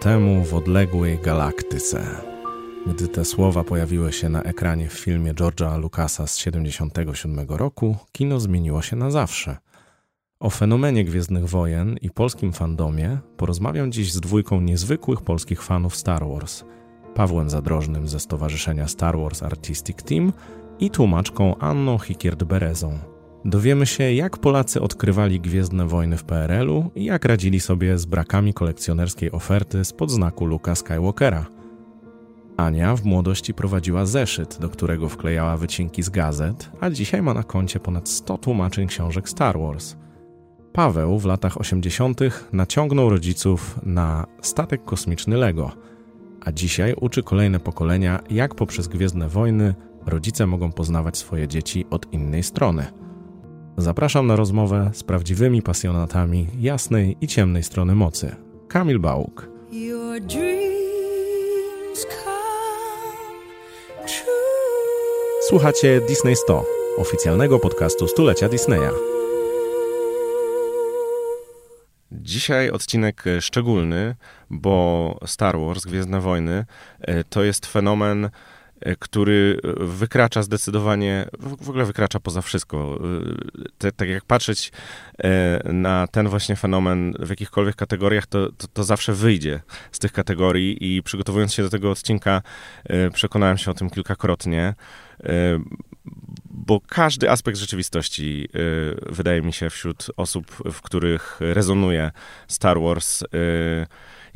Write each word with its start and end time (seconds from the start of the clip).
Temu 0.00 0.44
w 0.44 0.54
odległej 0.54 1.18
galaktyce. 1.18 2.06
Gdy 2.86 3.08
te 3.08 3.24
słowa 3.24 3.64
pojawiły 3.64 4.12
się 4.12 4.28
na 4.28 4.42
ekranie 4.42 4.88
w 4.88 4.92
filmie 4.92 5.34
George'a 5.34 5.80
Lucasa 5.80 6.26
z 6.26 6.36
1977 6.36 7.46
roku, 7.48 7.96
kino 8.12 8.40
zmieniło 8.40 8.82
się 8.82 8.96
na 8.96 9.10
zawsze. 9.10 9.56
O 10.40 10.50
fenomenie 10.50 11.04
Gwiezdnych 11.04 11.48
Wojen 11.48 11.96
i 12.02 12.10
polskim 12.10 12.52
fandomie 12.52 13.18
porozmawiam 13.36 13.92
dziś 13.92 14.12
z 14.12 14.20
dwójką 14.20 14.60
niezwykłych 14.60 15.20
polskich 15.20 15.62
fanów 15.62 15.96
Star 15.96 16.28
Wars. 16.28 16.64
Pawłem 17.14 17.50
Zadrożnym 17.50 18.08
ze 18.08 18.20
Stowarzyszenia 18.20 18.88
Star 18.88 19.18
Wars 19.18 19.42
Artistic 19.42 19.96
Team 19.96 20.32
i 20.78 20.90
tłumaczką 20.90 21.58
Anną 21.58 21.96
Hikierd-Berezą. 21.96 23.17
Dowiemy 23.48 23.86
się, 23.86 24.12
jak 24.12 24.38
Polacy 24.38 24.80
odkrywali 24.80 25.40
Gwiezdne 25.40 25.86
Wojny 25.86 26.16
w 26.16 26.24
PRL-u 26.24 26.90
i 26.94 27.04
jak 27.04 27.24
radzili 27.24 27.60
sobie 27.60 27.98
z 27.98 28.06
brakami 28.06 28.54
kolekcjonerskiej 28.54 29.32
oferty 29.32 29.84
spod 29.84 30.10
znaku 30.10 30.46
Luka 30.46 30.74
Skywalkera. 30.74 31.46
Ania 32.56 32.96
w 32.96 33.04
młodości 33.04 33.54
prowadziła 33.54 34.06
zeszyt, 34.06 34.58
do 34.60 34.68
którego 34.68 35.08
wklejała 35.08 35.56
wycinki 35.56 36.02
z 36.02 36.08
gazet, 36.08 36.70
a 36.80 36.90
dzisiaj 36.90 37.22
ma 37.22 37.34
na 37.34 37.42
koncie 37.42 37.80
ponad 37.80 38.08
100 38.08 38.38
tłumaczeń 38.38 38.86
książek 38.86 39.28
Star 39.28 39.58
Wars. 39.58 39.96
Paweł 40.72 41.18
w 41.18 41.24
latach 41.24 41.60
80. 41.60 42.20
naciągnął 42.52 43.10
rodziców 43.10 43.80
na 43.82 44.26
statek 44.42 44.84
kosmiczny 44.84 45.36
Lego, 45.36 45.72
a 46.40 46.52
dzisiaj 46.52 46.94
uczy 47.00 47.22
kolejne 47.22 47.60
pokolenia, 47.60 48.20
jak 48.30 48.54
poprzez 48.54 48.88
Gwiezdne 48.88 49.28
Wojny 49.28 49.74
rodzice 50.06 50.46
mogą 50.46 50.72
poznawać 50.72 51.18
swoje 51.18 51.48
dzieci 51.48 51.84
od 51.90 52.12
innej 52.12 52.42
strony. 52.42 53.07
Zapraszam 53.80 54.26
na 54.26 54.36
rozmowę 54.36 54.90
z 54.94 55.02
prawdziwymi 55.02 55.62
pasjonatami 55.62 56.46
jasnej 56.60 57.16
i 57.20 57.26
ciemnej 57.26 57.62
strony 57.62 57.94
mocy. 57.94 58.36
Kamil 58.68 58.98
Bałuk. 58.98 59.48
Słuchacie 65.48 66.00
Disney 66.08 66.36
100, 66.36 66.64
oficjalnego 66.96 67.58
podcastu 67.58 68.08
stulecia 68.08 68.48
Disneya. 68.48 68.90
Dzisiaj 72.12 72.70
odcinek 72.70 73.24
szczególny, 73.40 74.14
bo 74.50 75.18
Star 75.26 75.58
Wars, 75.58 75.84
Gwiezdne 75.84 76.20
Wojny, 76.20 76.64
e, 77.00 77.24
to 77.24 77.42
jest 77.42 77.66
fenomen 77.66 78.24
E, 78.24 78.30
który 78.98 79.60
wykracza 79.80 80.42
zdecydowanie, 80.42 81.28
w 81.60 81.68
ogóle 81.68 81.84
wykracza 81.84 82.20
poza 82.20 82.42
wszystko. 82.42 83.00
E, 83.60 83.68
te, 83.78 83.92
tak 83.92 84.08
jak 84.08 84.24
patrzeć 84.24 84.72
e, 85.18 85.72
na 85.72 86.06
ten 86.06 86.28
właśnie 86.28 86.56
fenomen 86.56 87.14
w 87.18 87.30
jakichkolwiek 87.30 87.76
kategoriach, 87.76 88.26
to, 88.26 88.52
to, 88.52 88.68
to, 88.68 88.84
zawsze 88.84 89.12
wyjdzie 89.12 89.60
z 89.92 89.98
tych 89.98 90.12
kategorii 90.12 90.96
i 90.96 91.02
przygotowując 91.02 91.54
się 91.54 91.62
do 91.62 91.70
tego 91.70 91.90
odcinka 91.90 92.42
przekonałem 93.14 93.58
się 93.58 93.70
o 93.70 93.74
tym 93.74 93.90
kilkakrotnie, 93.90 94.74
bo 96.44 96.80
każdy 96.88 97.30
aspekt 97.30 97.58
rzeczywistości 97.58 98.48
wydaje 99.06 99.42
mi 99.42 99.52
się 99.52 99.70
wśród 99.70 100.06
osób, 100.16 100.46
w 100.72 100.82
których 100.82 101.36
rezonuje 101.40 102.10
Star 102.48 102.80
Wars, 102.80 103.24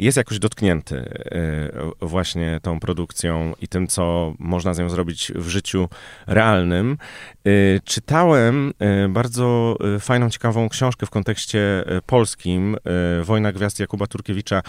jest 0.02 0.16
jakoś 0.16 0.38
dotknięty 0.38 0.96
e, 0.96 2.06
właśnie 2.06 2.60
tą 2.62 2.80
produkcją 2.80 3.52
i 3.60 3.68
tym, 3.68 3.86
co 3.86 4.34
można 4.38 4.74
z 4.74 4.78
nią 4.78 4.88
zrobić 4.88 5.32
w 5.34 5.48
życiu 5.48 5.88
realnym. 6.26 6.98
E, 7.44 7.50
czytałem 7.84 8.72
e, 8.78 9.08
bardzo 9.08 9.76
fajną, 10.00 10.30
ciekawą 10.30 10.68
książkę 10.68 11.06
w 11.06 11.10
kontekście 11.10 11.84
polskim, 12.06 12.76
Wojna 13.22 13.52
Gwiazd 13.52 13.80
Jakuba 13.80 14.06
Turkiewicza, 14.06 14.62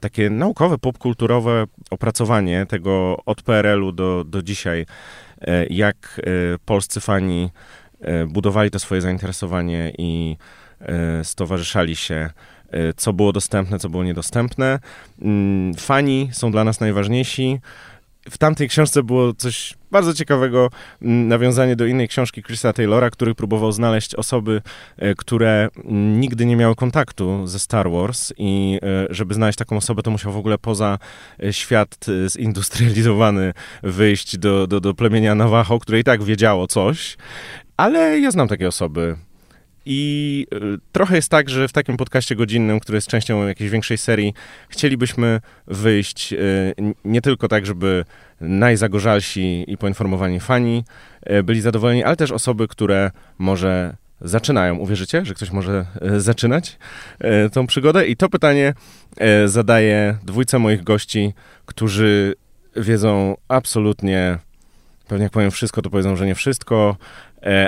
takie 0.00 0.30
naukowe, 0.30 0.78
popkulturowe 0.78 1.64
opracowanie 1.90 2.66
tego 2.66 3.16
od 3.26 3.42
PRL-u 3.42 3.92
do, 3.92 4.24
do 4.24 4.42
dzisiaj, 4.42 4.86
jak 5.70 6.20
polscy 6.64 7.00
fani 7.00 7.50
budowali 8.28 8.70
to 8.70 8.78
swoje 8.78 9.00
zainteresowanie 9.00 9.92
i 9.98 10.36
stowarzyszali 11.22 11.96
się 11.96 12.30
co 12.96 13.12
było 13.12 13.32
dostępne, 13.32 13.78
co 13.78 13.88
było 13.88 14.04
niedostępne. 14.04 14.78
Mm, 15.22 15.74
fani 15.74 16.28
są 16.32 16.52
dla 16.52 16.64
nas 16.64 16.80
najważniejsi. 16.80 17.60
W 18.30 18.38
tamtej 18.38 18.68
książce 18.68 19.02
było 19.02 19.34
coś 19.34 19.74
bardzo 19.90 20.14
ciekawego, 20.14 20.70
mm, 21.02 21.28
nawiązanie 21.28 21.76
do 21.76 21.86
innej 21.86 22.08
książki 22.08 22.42
Chrisa 22.42 22.72
Taylora, 22.72 23.10
który 23.10 23.34
próbował 23.34 23.72
znaleźć 23.72 24.14
osoby, 24.14 24.62
e, 24.96 25.14
które 25.14 25.68
mm, 25.84 26.20
nigdy 26.20 26.46
nie 26.46 26.56
miały 26.56 26.74
kontaktu 26.74 27.46
ze 27.46 27.58
Star 27.58 27.90
Wars 27.90 28.32
i 28.38 28.78
e, 28.82 29.06
żeby 29.14 29.34
znaleźć 29.34 29.58
taką 29.58 29.76
osobę, 29.76 30.02
to 30.02 30.10
musiał 30.10 30.32
w 30.32 30.36
ogóle 30.36 30.58
poza 30.58 30.98
świat 31.50 32.06
zindustrializowany 32.28 33.52
wyjść 33.82 34.38
do, 34.38 34.66
do, 34.66 34.80
do 34.80 34.94
plemienia 34.94 35.34
Navajo, 35.34 35.78
które 35.78 36.00
i 36.00 36.04
tak 36.04 36.22
wiedziało 36.22 36.66
coś. 36.66 37.16
Ale 37.76 38.20
ja 38.20 38.30
znam 38.30 38.48
takie 38.48 38.68
osoby. 38.68 39.16
I 39.92 40.46
y, 40.54 40.78
trochę 40.92 41.16
jest 41.16 41.28
tak, 41.28 41.48
że 41.48 41.68
w 41.68 41.72
takim 41.72 41.96
podcaście 41.96 42.36
godzinnym, 42.36 42.80
który 42.80 42.96
jest 42.96 43.08
częścią 43.08 43.46
jakiejś 43.46 43.70
większej 43.70 43.98
serii, 43.98 44.34
chcielibyśmy 44.68 45.40
wyjść 45.66 46.32
y, 46.32 46.74
nie 47.04 47.20
tylko 47.20 47.48
tak, 47.48 47.66
żeby 47.66 48.04
najzagorzalsi 48.40 49.64
i 49.68 49.78
poinformowani 49.78 50.40
fani 50.40 50.84
y, 51.30 51.42
byli 51.42 51.60
zadowoleni, 51.60 52.04
ale 52.04 52.16
też 52.16 52.32
osoby, 52.32 52.68
które 52.68 53.10
może 53.38 53.96
zaczynają. 54.20 54.76
Uwierzycie, 54.76 55.24
że 55.24 55.34
ktoś 55.34 55.50
może 55.50 55.86
zaczynać 56.16 56.78
tą 57.52 57.66
przygodę? 57.66 58.06
I 58.06 58.16
to 58.16 58.28
pytanie 58.28 58.74
zadaję 59.46 60.18
dwójce 60.22 60.58
moich 60.58 60.84
gości, 60.84 61.32
którzy 61.66 62.34
wiedzą 62.76 63.36
absolutnie, 63.48 64.38
pewnie 65.08 65.22
jak 65.22 65.32
powiem 65.32 65.50
wszystko, 65.50 65.82
to 65.82 65.90
powiedzą, 65.90 66.16
że 66.16 66.26
nie 66.26 66.34
wszystko, 66.34 66.96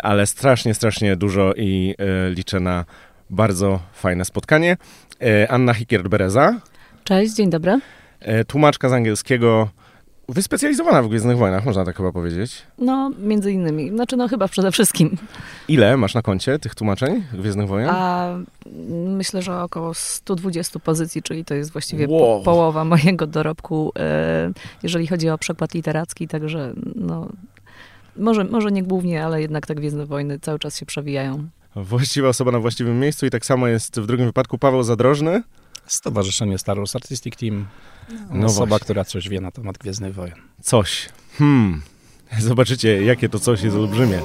ale 0.02 0.26
strasznie, 0.26 0.74
strasznie 0.74 1.16
dużo 1.16 1.52
i 1.56 1.94
e, 1.98 2.30
liczę 2.30 2.60
na 2.60 2.84
bardzo 3.30 3.80
fajne 3.92 4.24
spotkanie. 4.24 4.76
E, 5.22 5.50
Anna 5.50 5.72
Hikierd-Bereza. 5.72 6.60
Cześć, 7.04 7.34
dzień 7.34 7.50
dobry. 7.50 7.80
Tłumaczka 8.46 8.88
z 8.88 8.92
angielskiego, 8.92 9.68
wyspecjalizowana 10.28 11.02
w 11.02 11.08
Gwiezdnych 11.08 11.38
Wojnach, 11.38 11.64
można 11.64 11.84
tak 11.84 11.96
chyba 11.96 12.12
powiedzieć. 12.12 12.62
No, 12.78 13.10
między 13.18 13.52
innymi. 13.52 13.90
Znaczy, 13.90 14.16
no 14.16 14.28
chyba 14.28 14.48
przede 14.48 14.72
wszystkim. 14.72 15.16
Ile 15.68 15.96
masz 15.96 16.14
na 16.14 16.22
koncie 16.22 16.58
tych 16.58 16.74
tłumaczeń 16.74 17.24
Gwiezdnych 17.32 17.68
Wojen? 17.68 17.88
A, 17.90 18.28
myślę, 19.06 19.42
że 19.42 19.62
około 19.62 19.94
120 19.94 20.78
pozycji, 20.78 21.22
czyli 21.22 21.44
to 21.44 21.54
jest 21.54 21.72
właściwie 21.72 22.08
wow. 22.08 22.38
po, 22.38 22.44
połowa 22.44 22.84
mojego 22.84 23.26
dorobku, 23.26 23.92
jeżeli 24.82 25.06
chodzi 25.06 25.28
o 25.30 25.38
przekład 25.38 25.74
literacki, 25.74 26.28
także 26.28 26.72
no, 26.94 27.28
może, 28.16 28.44
może 28.44 28.72
nie 28.72 28.82
głównie, 28.82 29.24
ale 29.24 29.42
jednak 29.42 29.66
tak 29.66 29.76
Gwiezdne 29.76 30.06
Wojny 30.06 30.38
cały 30.38 30.58
czas 30.58 30.78
się 30.78 30.86
przewijają. 30.86 31.48
Właściwa 31.76 32.28
osoba 32.28 32.50
na 32.50 32.58
właściwym 32.58 33.00
miejscu 33.00 33.26
i 33.26 33.30
tak 33.30 33.46
samo 33.46 33.68
jest 33.68 34.00
w 34.00 34.06
drugim 34.06 34.26
wypadku 34.26 34.58
Paweł 34.58 34.82
Zadrożny. 34.82 35.42
Stowarzyszenie 35.86 36.58
Star 36.58 36.76
Wars 36.76 36.96
Artistic 36.96 37.36
Team. 37.36 37.66
No 38.30 38.46
osoba, 38.46 38.66
właśnie. 38.66 38.84
która 38.84 39.04
coś 39.04 39.28
wie 39.28 39.40
na 39.40 39.50
temat 39.50 39.78
Gwiezdnych 39.78 40.14
Wojen. 40.14 40.36
Coś. 40.62 41.08
Hmm. 41.38 41.82
Zobaczycie, 42.38 43.02
jakie 43.04 43.28
to 43.28 43.38
coś 43.38 43.62
jest 43.62 43.76
olbrzymie. 43.76 44.18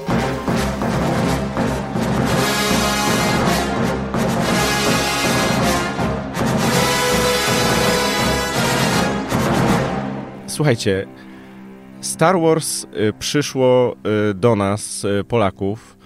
Słuchajcie, 10.47 11.07
Star 12.07 12.39
Wars 12.39 12.83
y, 12.83 13.13
przyszło 13.19 13.95
y, 14.31 14.33
do 14.33 14.55
nas, 14.55 15.03
y, 15.03 15.23
Polaków, 15.23 15.97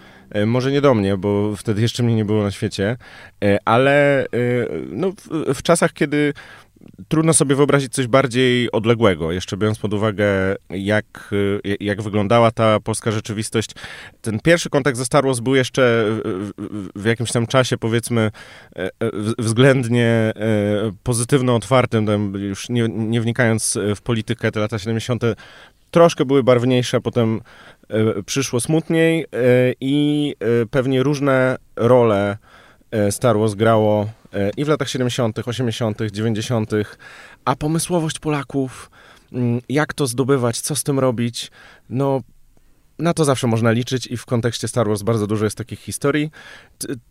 może 0.45 0.71
nie 0.71 0.81
do 0.81 0.93
mnie, 0.93 1.17
bo 1.17 1.55
wtedy 1.55 1.81
jeszcze 1.81 2.03
mnie 2.03 2.15
nie 2.15 2.25
było 2.25 2.43
na 2.43 2.51
świecie, 2.51 2.97
ale 3.65 4.25
no, 4.89 5.11
w, 5.11 5.53
w 5.53 5.63
czasach, 5.63 5.93
kiedy 5.93 6.33
trudno 7.07 7.33
sobie 7.33 7.55
wyobrazić 7.55 7.93
coś 7.93 8.07
bardziej 8.07 8.71
odległego, 8.71 9.31
jeszcze 9.31 9.57
biorąc 9.57 9.79
pod 9.79 9.93
uwagę, 9.93 10.25
jak, 10.69 11.33
jak 11.79 12.01
wyglądała 12.01 12.51
ta 12.51 12.79
polska 12.79 13.11
rzeczywistość. 13.11 13.71
Ten 14.21 14.39
pierwszy 14.39 14.69
kontakt 14.69 14.97
ze 14.97 15.05
Star 15.05 15.23
Wars 15.23 15.39
był 15.39 15.55
jeszcze 15.55 16.05
w 16.95 17.05
jakimś 17.05 17.31
tam 17.31 17.47
czasie, 17.47 17.77
powiedzmy, 17.77 18.31
względnie 19.39 20.33
pozytywno 21.03 21.55
otwartym, 21.55 22.33
już 22.35 22.69
nie, 22.69 22.87
nie 22.89 23.21
wnikając 23.21 23.77
w 23.95 24.01
politykę, 24.01 24.51
te 24.51 24.59
lata 24.59 24.79
70 24.79 25.23
troszkę 25.91 26.25
były 26.25 26.43
barwniejsze, 26.43 27.01
potem 27.01 27.41
e, 27.89 28.23
przyszło 28.23 28.59
smutniej 28.59 29.21
e, 29.23 29.25
i 29.81 30.35
e, 30.39 30.65
pewnie 30.65 31.03
różne 31.03 31.57
role 31.75 32.37
Star 33.09 33.37
Wars 33.39 33.53
grało 33.53 34.09
i 34.57 34.65
w 34.65 34.67
latach 34.67 34.89
70., 34.89 35.47
80., 35.47 36.01
90., 36.11 36.71
a 37.45 37.55
pomysłowość 37.55 38.19
Polaków, 38.19 38.91
mm, 39.33 39.61
jak 39.69 39.93
to 39.93 40.07
zdobywać, 40.07 40.61
co 40.61 40.75
z 40.75 40.83
tym 40.83 40.99
robić, 40.99 41.51
no 41.89 42.21
na 42.99 43.13
to 43.13 43.25
zawsze 43.25 43.47
można 43.47 43.71
liczyć 43.71 44.07
i 44.07 44.17
w 44.17 44.25
kontekście 44.25 44.67
Star 44.67 44.87
Wars 44.87 45.01
bardzo 45.01 45.27
dużo 45.27 45.45
jest 45.45 45.57
takich 45.57 45.79
historii. 45.79 46.31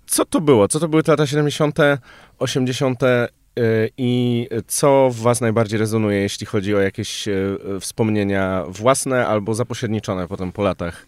Co 0.07 0.25
to 0.25 0.41
było? 0.41 0.69
Co 0.69 0.81
to 0.81 0.89
były 0.89 1.03
te 1.03 1.13
lata 1.13 1.27
70., 1.27 1.79
80., 2.39 3.01
I 3.97 4.49
co 4.67 5.11
w 5.11 5.17
was 5.17 5.41
najbardziej 5.41 5.79
rezonuje, 5.79 6.19
jeśli 6.19 6.47
chodzi 6.47 6.75
o 6.75 6.81
jakieś 6.81 7.29
wspomnienia 7.81 8.65
własne 8.69 9.27
albo 9.27 9.55
zapośredniczone 9.55 10.29
potem 10.29 10.53
po 10.53 10.63
latach? 10.63 11.07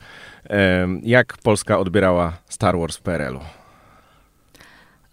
Jak 1.03 1.39
Polska 1.43 1.79
odbierała 1.79 2.39
Star 2.49 2.79
Wars 2.79 2.97
w 2.97 3.03
PRL-u? 3.03 3.62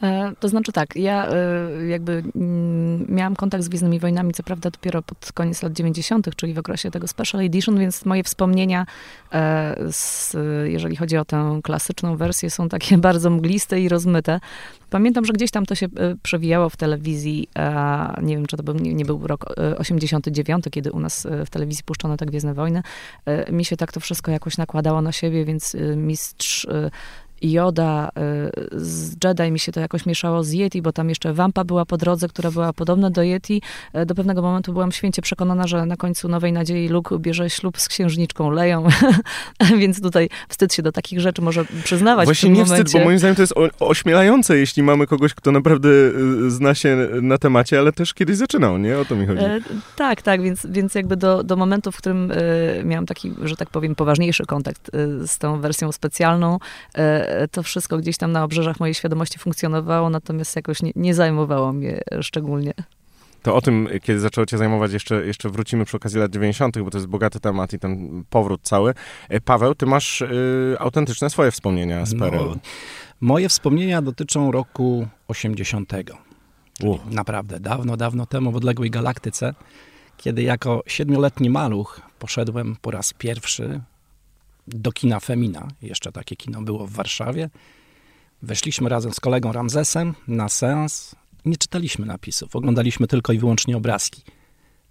E, 0.04 0.32
to 0.40 0.48
znaczy 0.48 0.72
tak, 0.72 0.96
ja 0.96 1.28
e, 1.28 1.88
jakby 1.88 2.24
mm, 2.36 3.06
miałam 3.10 3.36
kontakt 3.36 3.64
z 3.64 3.70
Gwiezdnymi 3.70 4.00
Wojnami, 4.00 4.34
co 4.34 4.44
prawda 4.44 4.70
dopiero 4.70 5.02
pod 5.02 5.32
koniec 5.34 5.64
lat 5.64 5.74
90., 5.74 6.36
czyli 6.36 6.54
w 6.54 6.60
okresie 6.60 6.92
tego 6.92 7.08
Special 7.08 7.42
Edition, 7.42 7.80
więc 7.80 8.06
moje 8.06 8.24
wspomnienia, 8.24 8.86
e, 9.34 9.76
z, 9.92 10.38
jeżeli 10.64 10.96
chodzi 10.96 11.18
o 11.18 11.26
tę 11.26 11.60
klasyczną 11.64 12.18
wersję, 12.18 12.50
są 12.50 12.70
takie 12.70 12.98
bardzo 13.08 13.30
mgliste 13.30 13.82
i 13.82 13.90
rozmyte. 13.90 14.40
Pamiętam, 14.90 15.26
że 15.26 15.34
gdzieś 15.34 15.52
tam 15.52 15.66
to 15.66 15.76
się 15.76 15.88
przewijało 16.24 16.70
w 16.70 16.78
telewizji, 16.78 17.48
nie 18.22 18.36
wiem, 18.36 18.46
czy 18.46 18.58
to 18.58 18.64
był, 18.64 18.76
nie, 18.76 19.06
był 19.06 19.28
rok 19.28 19.46
89, 19.78 20.66
kiedy 20.72 20.92
u 20.92 21.00
nas 21.00 21.28
w 21.46 21.50
telewizji 21.50 21.84
puszczono 21.84 22.18
te 22.18 22.26
Gwiezdne 22.26 22.54
Wojny. 22.54 22.84
Mi 23.52 23.66
się 23.66 23.78
tak 23.78 23.92
to 23.92 24.00
wszystko 24.00 24.32
jakoś 24.32 24.58
nakładało 24.58 25.02
na 25.02 25.12
siebie, 25.12 25.46
więc 25.46 25.76
mistrz 25.96 26.68
Joda 27.42 28.10
y, 28.10 28.80
z 28.80 29.16
Jedi 29.24 29.52
mi 29.52 29.60
się 29.60 29.72
to 29.72 29.80
jakoś 29.80 30.06
mieszało 30.06 30.44
z 30.44 30.52
Yeti, 30.52 30.82
bo 30.82 30.92
tam 30.92 31.10
jeszcze 31.10 31.34
Wampa 31.34 31.64
była 31.64 31.86
po 31.86 31.98
drodze, 31.98 32.28
która 32.28 32.52
była 32.52 32.74
podobna 32.74 33.10
do 33.10 33.24
Yeti. 33.24 33.62
E, 33.94 34.06
do 34.06 34.16
pewnego 34.16 34.42
momentu 34.42 34.74
byłam 34.74 34.92
święcie 34.92 35.22
przekonana, 35.22 35.68
że 35.68 35.86
na 35.86 35.96
końcu 35.96 36.28
Nowej 36.28 36.54
Nadziei 36.54 36.88
Luke 36.88 37.20
bierze 37.20 37.50
ślub 37.50 37.80
z 37.80 37.88
księżniczką 37.88 38.52
Leją, 38.52 38.88
więc 39.80 40.02
tutaj 40.02 40.30
wstyd 40.50 40.74
się 40.74 40.84
do 40.84 40.92
takich 40.92 41.20
rzeczy 41.20 41.42
może 41.42 41.66
przyznawać 41.84 42.26
Właśnie 42.26 42.50
nie 42.50 42.62
momencie. 42.64 42.84
wstyd, 42.84 43.00
bo 43.00 43.06
moim 43.06 43.20
zdaniem 43.20 43.36
to 43.36 43.42
jest 43.42 43.54
ośmielające, 43.80 44.58
jeśli 44.58 44.84
mamy 44.84 45.08
kogoś, 45.08 45.34
kto 45.34 45.52
naprawdę 45.52 45.90
y, 45.90 46.52
zna 46.52 46.76
się 46.76 46.98
na 47.22 47.38
temacie, 47.38 47.80
ale 47.80 47.92
też 47.92 48.14
kiedyś 48.14 48.38
zaczynał, 48.38 48.78
nie? 48.78 49.00
O 49.00 49.06
to 49.06 49.16
mi 49.16 49.28
chodzi. 49.28 49.44
E, 49.44 49.60
tak, 49.96 50.22
tak, 50.22 50.42
więc, 50.42 50.66
więc 50.70 50.96
jakby 50.96 51.18
do, 51.18 51.44
do 51.44 51.56
momentu, 51.56 51.92
w 51.92 51.98
którym 51.98 52.32
y, 52.32 52.82
miałam 52.86 53.06
taki, 53.06 53.34
że 53.44 53.56
tak 53.56 53.70
powiem, 53.70 53.96
poważniejszy 53.96 54.46
kontakt 54.46 54.90
y, 54.96 55.28
z 55.28 55.38
tą 55.38 55.62
wersją 55.62 55.92
specjalną, 55.92 56.60
to 57.52 57.64
wszystko 57.64 57.98
gdzieś 57.98 58.18
tam 58.18 58.32
na 58.32 58.44
obrzeżach 58.44 58.80
mojej 58.80 58.94
świadomości 58.94 59.40
funkcjonowało, 59.40 60.10
natomiast 60.10 60.56
jakoś 60.56 60.82
nie, 60.82 60.92
nie 60.96 61.14
zajmowało 61.14 61.74
mnie 61.74 62.02
szczególnie. 62.22 62.74
To 63.44 63.56
o 63.56 63.62
tym, 63.62 63.88
kiedy 64.04 64.20
zaczęło 64.20 64.46
cię 64.46 64.58
zajmować, 64.58 64.94
jeszcze, 64.94 65.26
jeszcze 65.26 65.50
wrócimy 65.50 65.86
przy 65.86 65.98
okazji 65.98 66.20
lat 66.20 66.32
90., 66.32 66.80
bo 66.80 66.92
to 66.92 66.98
jest 66.98 67.08
bogaty 67.08 67.40
temat 67.40 67.74
i 67.74 67.80
ten 67.80 68.24
powrót 68.30 68.62
cały. 68.64 68.94
E, 69.30 69.42
Paweł, 69.42 69.76
ty 69.76 69.86
masz 69.86 70.22
y, 70.22 70.76
autentyczne 70.80 71.30
swoje 71.30 71.52
wspomnienia 71.52 72.06
z 72.06 72.16
PRL. 72.16 72.46
No, 72.46 72.56
moje 73.22 73.50
wspomnienia 73.50 74.02
dotyczą 74.02 74.52
roku 74.52 75.08
80. 75.28 75.94
Naprawdę, 77.12 77.60
dawno, 77.60 77.98
dawno 77.98 78.26
temu 78.26 78.52
w 78.52 78.56
odległej 78.56 78.90
galaktyce, 78.90 79.54
kiedy 80.18 80.42
jako 80.42 80.84
siedmioletni 80.88 81.50
maluch 81.50 82.02
poszedłem 82.20 82.76
po 82.82 82.92
raz 82.92 83.14
pierwszy 83.14 83.82
do 84.76 84.92
kina 84.92 85.20
Femina. 85.20 85.68
Jeszcze 85.82 86.12
takie 86.12 86.36
kino 86.36 86.62
było 86.62 86.88
w 86.88 86.92
Warszawie. 86.92 87.50
Weszliśmy 88.42 88.90
razem 88.90 89.14
z 89.14 89.20
kolegą 89.20 89.52
Ramzesem 89.52 90.14
na 90.28 90.50
seans. 90.50 91.16
Nie 91.46 91.58
czytaliśmy 91.58 92.06
napisów, 92.06 92.56
oglądaliśmy 92.56 93.08
tylko 93.08 93.34
i 93.34 93.40
wyłącznie 93.40 93.78
obrazki. 93.78 94.22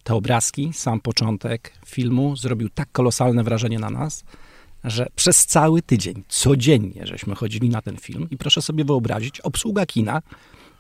Te 0.03 0.15
obrazki, 0.15 0.73
sam 0.73 1.01
początek 1.01 1.73
filmu 1.87 2.37
zrobił 2.37 2.69
tak 2.69 2.93
kolosalne 2.93 3.45
wrażenie 3.45 3.79
na 3.79 3.91
nas, 3.91 4.25
że 4.85 5.07
przez 5.17 5.47
cały 5.47 5.83
tydzień, 5.83 6.23
codziennie, 6.29 7.07
żeśmy 7.07 7.35
chodzili 7.35 7.69
na 7.69 7.83
ten 7.83 7.97
film 7.97 8.29
i 8.31 8.37
proszę 8.37 8.63
sobie 8.63 8.85
wyobrazić, 8.85 9.41
obsługa 9.41 9.87
kina 9.87 10.23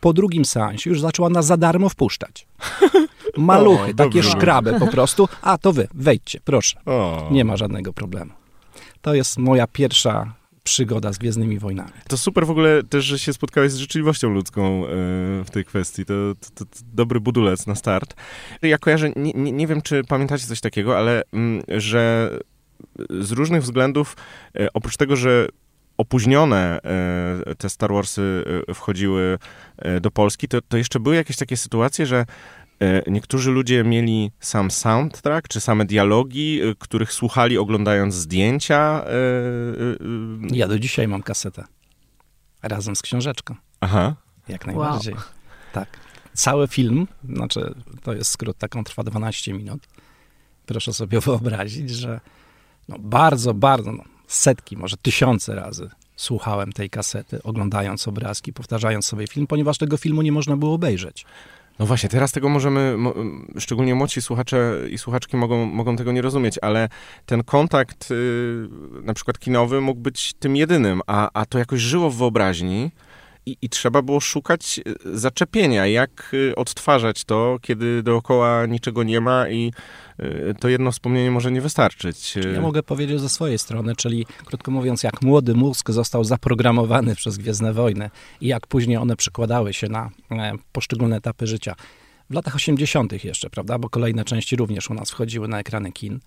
po 0.01 0.13
drugim 0.13 0.45
seansie 0.45 0.91
już 0.91 1.01
zaczęła 1.01 1.29
nas 1.29 1.47
za 1.47 1.57
darmo 1.57 1.89
wpuszczać. 1.89 2.47
Maluchy, 3.37 3.91
o, 3.91 3.95
takie 3.95 4.23
szkraby 4.23 4.81
po 4.81 4.87
prostu. 4.87 5.29
A, 5.43 5.59
to 5.59 5.73
wy, 5.73 5.89
wejdźcie, 5.95 6.41
proszę. 6.45 6.81
O. 6.87 7.29
Nie 7.31 7.45
ma 7.45 7.57
żadnego 7.57 7.93
problemu. 7.93 8.33
To 9.03 9.15
jest 9.15 9.39
moja 9.39 9.67
pierwsza 9.67 10.35
przygoda 10.69 11.13
z 11.13 11.19
Gwiezdnymi 11.19 11.59
Wojnami. 11.59 11.91
To 12.09 12.17
super 12.17 12.47
w 12.47 12.51
ogóle 12.51 12.83
też, 12.83 13.05
że 13.05 13.19
się 13.19 13.33
spotkałeś 13.33 13.73
z 13.73 13.77
rzeczywistością 13.77 14.31
ludzką 14.31 14.87
e, 14.87 14.89
w 15.45 15.49
tej 15.53 15.65
kwestii. 15.65 16.05
To, 16.05 16.15
to, 16.55 16.65
to, 16.65 16.71
dobry 16.93 17.21
budulec 17.21 17.67
na 17.67 17.75
start. 17.75 18.15
Ja 18.63 18.79
kojarzę, 18.79 19.11
nie, 19.17 19.53
nie, 19.53 19.67
wiem, 19.67 19.83
czy 19.83 20.05
pamiętacie 20.05 20.47
coś 20.47 20.61
takiego, 20.61 20.99
ale 20.99 21.23
mm, 21.33 21.63
że 21.69 22.31
z 23.11 23.31
różnych 23.31 23.63
względów, 23.63 24.17
e, 24.57 24.73
oprócz 24.73 24.97
tego, 24.97 25.17
że 25.17 25.49
opóźnione 25.99 26.81
e, 26.83 27.55
te 27.55 27.69
Star 27.69 27.93
Warsy 27.93 28.45
wchodziły 28.75 29.39
do 30.01 30.11
Polski, 30.11 30.49
to, 30.49 30.63
to 30.63 30.77
jeszcze 30.77 31.01
były 31.01 31.17
jakieś 31.17 31.37
takie 31.37 31.57
sytuacje, 31.57 32.07
że 32.07 32.27
niektórzy 33.07 33.51
ludzie 33.51 33.85
mieli 33.85 34.31
sam 34.41 34.71
soundtrack, 34.71 35.49
czy 35.49 35.61
same 35.61 35.85
dialogi, 35.85 36.61
e, 36.63 36.75
których 36.75 37.13
słuchali 37.13 37.59
oglądając 37.59 38.15
zdjęcia. 38.15 39.05
E, 39.05 40.57
ja 40.57 40.69
do 40.69 40.79
dzisiaj 40.79 41.09
mam 41.09 41.23
kasetę. 41.23 41.65
Razem 42.63 42.97
z 42.97 43.03
książeczką. 43.03 43.55
Aha. 43.81 44.15
Jak 44.49 44.67
najbardziej. 44.67 45.15
Wow. 45.15 45.23
Tak. 45.73 45.89
Cały 46.35 46.69
film, 46.69 47.07
znaczy 47.25 47.75
to 48.03 48.13
jest 48.13 48.31
skrót, 48.31 48.59
taką 48.59 48.85
trwa 48.85 49.03
12 49.03 49.53
minut. 49.53 49.87
Proszę 50.67 50.93
sobie 50.93 51.21
wyobrazić, 51.27 51.91
że 51.91 52.21
no 52.89 52.97
bardzo, 52.99 53.55
bardzo, 53.55 53.93
no 53.93 54.05
setki, 54.27 54.77
może 54.77 54.97
tysiące 54.97 55.55
razy 55.55 55.91
słuchałem 56.17 56.73
tej 56.73 56.91
kasety, 56.91 57.43
oglądając 57.43 58.09
obrazki, 58.09 58.53
powtarzając 58.53 59.07
sobie 59.07 59.27
film, 59.27 59.47
ponieważ 59.47 59.79
tego 59.79 59.97
filmu 59.97 60.23
nie 60.23 60.33
można 60.33 60.57
było 60.57 60.75
obejrzeć. 60.75 61.25
No 61.79 61.87
właśnie, 61.87 62.09
teraz 62.09 62.33
tego 62.33 62.49
możemy, 62.49 62.97
szczególnie 63.59 63.95
młodsi 63.95 64.23
słuchacze 64.23 64.75
i 64.91 64.99
słuchaczki 64.99 65.37
mogą, 65.37 65.67
mogą 65.67 65.97
tego 65.97 66.13
nie 66.13 66.23
rozumieć, 66.23 66.59
ale 66.63 66.89
ten 67.27 67.45
kontakt 67.45 68.11
y, 68.11 68.69
na 69.03 69.15
przykład 69.15 69.39
kinowy 69.39 69.81
mógł 69.81 70.01
być 70.01 70.35
tym 70.35 70.57
jedynym, 70.57 71.01
a, 71.07 71.31
a 71.35 71.47
to 71.47 71.59
jakoś 71.59 71.81
żyło 71.81 72.11
w 72.11 72.17
wyobraźni 72.17 72.91
i, 73.49 73.57
i 73.63 73.69
trzeba 73.69 74.03
było 74.03 74.21
szukać 74.21 74.81
y, 75.07 75.19
zaczepienia, 75.19 75.87
jak 75.87 76.31
y, 76.35 76.55
odtwarzać 76.57 77.25
to, 77.25 77.59
kiedy 77.63 78.03
dookoła 78.03 78.67
niczego 78.67 79.03
nie 79.03 79.21
ma 79.21 79.49
i 79.49 79.73
y, 80.21 80.55
to 80.61 80.69
jedno 80.69 80.93
wspomnienie 80.93 81.31
może 81.31 81.53
nie 81.53 81.61
wystarczyć. 81.61 82.35
Ja 82.55 82.61
mogę 82.61 82.83
powiedzieć 82.83 83.21
ze 83.21 83.29
swojej 83.29 83.59
strony, 83.59 83.97
czyli 83.97 84.27
krótko 84.45 84.71
mówiąc, 84.71 85.03
jak 85.03 85.23
młody 85.23 85.55
mózg 85.55 85.91
został 85.91 86.25
zaprogramowany 86.25 87.15
przez 87.15 87.39
Gwiezdne 87.39 87.73
Wojny 87.73 88.11
i 88.41 88.47
jak 88.47 88.67
później 88.67 88.97
one 88.97 89.17
przekładały 89.17 89.73
się 89.73 89.89
na 89.89 90.11
e, 90.31 90.53
poszczególne 90.73 91.17
etapy 91.17 91.47
życia. 91.47 91.75
W 92.31 92.35
latach 92.35 92.55
80. 92.55 93.25
jeszcze, 93.25 93.51
prawda, 93.51 93.79
bo 93.79 93.89
kolejne 93.89 94.25
części 94.25 94.57
również 94.57 94.91
u 94.91 94.95
nas 94.95 95.11
wchodziły 95.11 95.49
na 95.49 95.59
ekrany 95.59 95.93
kin. 95.93 96.21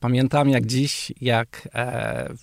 Pamiętam 0.00 0.48
jak 0.48 0.66
dziś, 0.66 1.12
jak 1.20 1.68
e, 1.74 2.34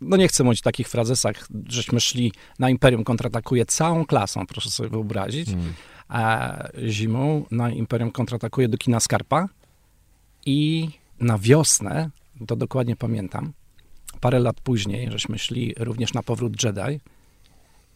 no 0.00 0.16
nie 0.16 0.28
chcę 0.28 0.44
mówić 0.44 0.60
w 0.60 0.62
takich 0.62 0.88
frazesach, 0.88 1.48
żeśmy 1.68 2.00
szli 2.00 2.32
na 2.58 2.70
Imperium 2.70 3.04
kontratakuje 3.04 3.66
całą 3.66 4.06
klasą, 4.06 4.46
proszę 4.46 4.70
sobie 4.70 4.88
wyobrazić. 4.88 5.48
Hmm. 5.48 5.72
A 6.08 6.54
zimą 6.88 7.44
na 7.50 7.70
Imperium 7.70 8.10
kontratakuje 8.10 8.68
do 8.68 8.78
kina 8.78 9.00
Skarpa 9.00 9.48
i 10.46 10.88
na 11.20 11.38
wiosnę, 11.38 12.10
to 12.46 12.56
dokładnie 12.56 12.96
pamiętam, 12.96 13.52
parę 14.20 14.40
lat 14.40 14.60
później, 14.60 15.10
żeśmy 15.10 15.38
szli 15.38 15.74
również 15.78 16.14
na 16.14 16.22
powrót 16.22 16.64
Jedi, 16.64 17.00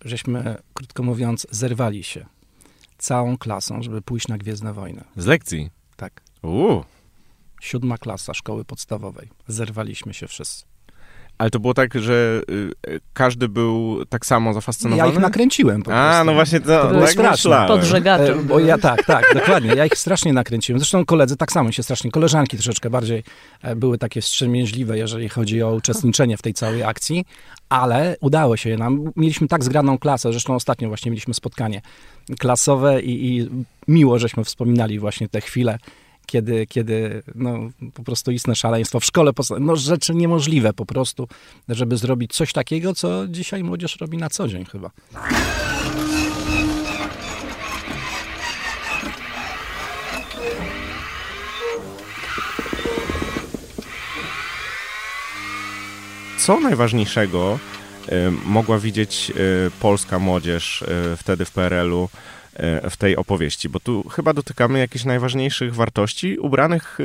żeśmy, 0.04 0.56
krótko 0.74 1.02
mówiąc, 1.02 1.46
zerwali 1.50 2.04
się 2.04 2.26
całą 2.98 3.38
klasą, 3.38 3.82
żeby 3.82 4.02
pójść 4.02 4.28
na 4.28 4.38
Gwiezdne 4.38 4.72
Wojny. 4.72 5.04
Z 5.16 5.26
lekcji? 5.26 5.70
Tak. 5.96 6.22
Uuu. 6.42 6.84
Siódma 7.60 7.98
klasa 7.98 8.34
szkoły 8.34 8.64
podstawowej. 8.64 9.28
Zerwaliśmy 9.48 10.14
się 10.14 10.28
wszyscy. 10.28 10.73
Ale 11.38 11.50
to 11.50 11.60
było 11.60 11.74
tak, 11.74 11.94
że 11.94 12.42
y, 12.88 13.00
każdy 13.12 13.48
był 13.48 14.04
tak 14.08 14.26
samo 14.26 14.54
zafascynowany? 14.54 15.08
Ja 15.08 15.14
ich 15.14 15.18
nakręciłem 15.18 15.82
po 15.82 15.84
prostu. 15.84 16.02
A, 16.02 16.24
no 16.24 16.34
właśnie 16.34 16.60
to, 16.60 16.82
to 16.82 16.88
było 16.88 17.00
tak 17.00 17.10
straszne. 17.10 17.66
Podżegaczem. 17.68 18.38
E, 18.38 18.42
bo 18.42 18.58
ja 18.58 18.78
tak, 18.78 19.04
tak, 19.06 19.24
dokładnie. 19.34 19.74
Ja 19.74 19.86
ich 19.86 19.98
strasznie 19.98 20.32
nakręciłem. 20.32 20.78
Zresztą 20.78 21.04
koledzy 21.04 21.36
tak 21.36 21.52
samo 21.52 21.72
się 21.72 21.82
strasznie, 21.82 22.10
koleżanki 22.10 22.56
troszeczkę 22.56 22.90
bardziej 22.90 23.22
e, 23.62 23.76
były 23.76 23.98
takie 23.98 24.20
wstrzemięźliwe, 24.20 24.98
jeżeli 24.98 25.28
chodzi 25.28 25.62
o 25.62 25.74
uczestniczenie 25.74 26.36
w 26.36 26.42
tej 26.42 26.54
całej 26.54 26.82
akcji, 26.82 27.24
ale 27.68 28.16
udało 28.20 28.56
się 28.56 28.76
nam. 28.76 29.10
Mieliśmy 29.16 29.48
tak 29.48 29.64
zgraną 29.64 29.98
klasę, 29.98 30.32
zresztą 30.32 30.54
ostatnio 30.54 30.88
właśnie 30.88 31.10
mieliśmy 31.10 31.34
spotkanie 31.34 31.82
klasowe 32.38 33.02
i, 33.02 33.38
i 33.38 33.48
miło, 33.88 34.18
żeśmy 34.18 34.44
wspominali 34.44 34.98
właśnie 34.98 35.28
te 35.28 35.40
chwile, 35.40 35.78
kiedy, 36.26 36.66
kiedy 36.66 37.22
no, 37.34 37.58
po 37.94 38.02
prostu 38.02 38.30
istne 38.30 38.54
szaleństwo 38.56 39.00
w 39.00 39.04
szkole, 39.04 39.32
no 39.60 39.76
rzeczy 39.76 40.14
niemożliwe 40.14 40.72
po 40.72 40.86
prostu, 40.86 41.28
żeby 41.68 41.96
zrobić 41.96 42.32
coś 42.32 42.52
takiego, 42.52 42.94
co 42.94 43.28
dzisiaj 43.28 43.64
młodzież 43.64 43.96
robi 44.00 44.18
na 44.18 44.30
co 44.30 44.48
dzień 44.48 44.64
chyba. 44.64 44.90
Co 56.44 56.60
najważniejszego 56.60 57.58
y, 58.08 58.30
mogła 58.30 58.78
widzieć 58.78 59.32
y, 59.36 59.70
polska 59.80 60.18
młodzież 60.18 60.82
y, 60.82 61.16
wtedy 61.16 61.44
w 61.44 61.50
PRL-u 61.50 62.08
w 62.90 62.96
tej 62.96 63.16
opowieści, 63.16 63.68
bo 63.68 63.80
tu 63.80 64.08
chyba 64.08 64.32
dotykamy 64.32 64.78
jakichś 64.78 65.04
najważniejszych 65.04 65.74
wartości, 65.74 66.38
ubranych 66.38 66.98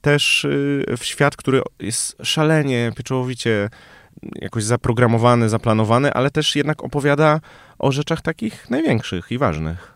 też 0.00 0.46
w 0.98 1.04
świat, 1.04 1.36
który 1.36 1.62
jest 1.80 2.16
szalenie, 2.22 2.92
pieczołowicie 2.96 3.68
jakoś 4.34 4.64
zaprogramowany, 4.64 5.48
zaplanowany, 5.48 6.12
ale 6.12 6.30
też 6.30 6.56
jednak 6.56 6.84
opowiada 6.84 7.40
o 7.78 7.92
rzeczach 7.92 8.20
takich 8.20 8.70
największych 8.70 9.30
i 9.30 9.38
ważnych. 9.38 9.92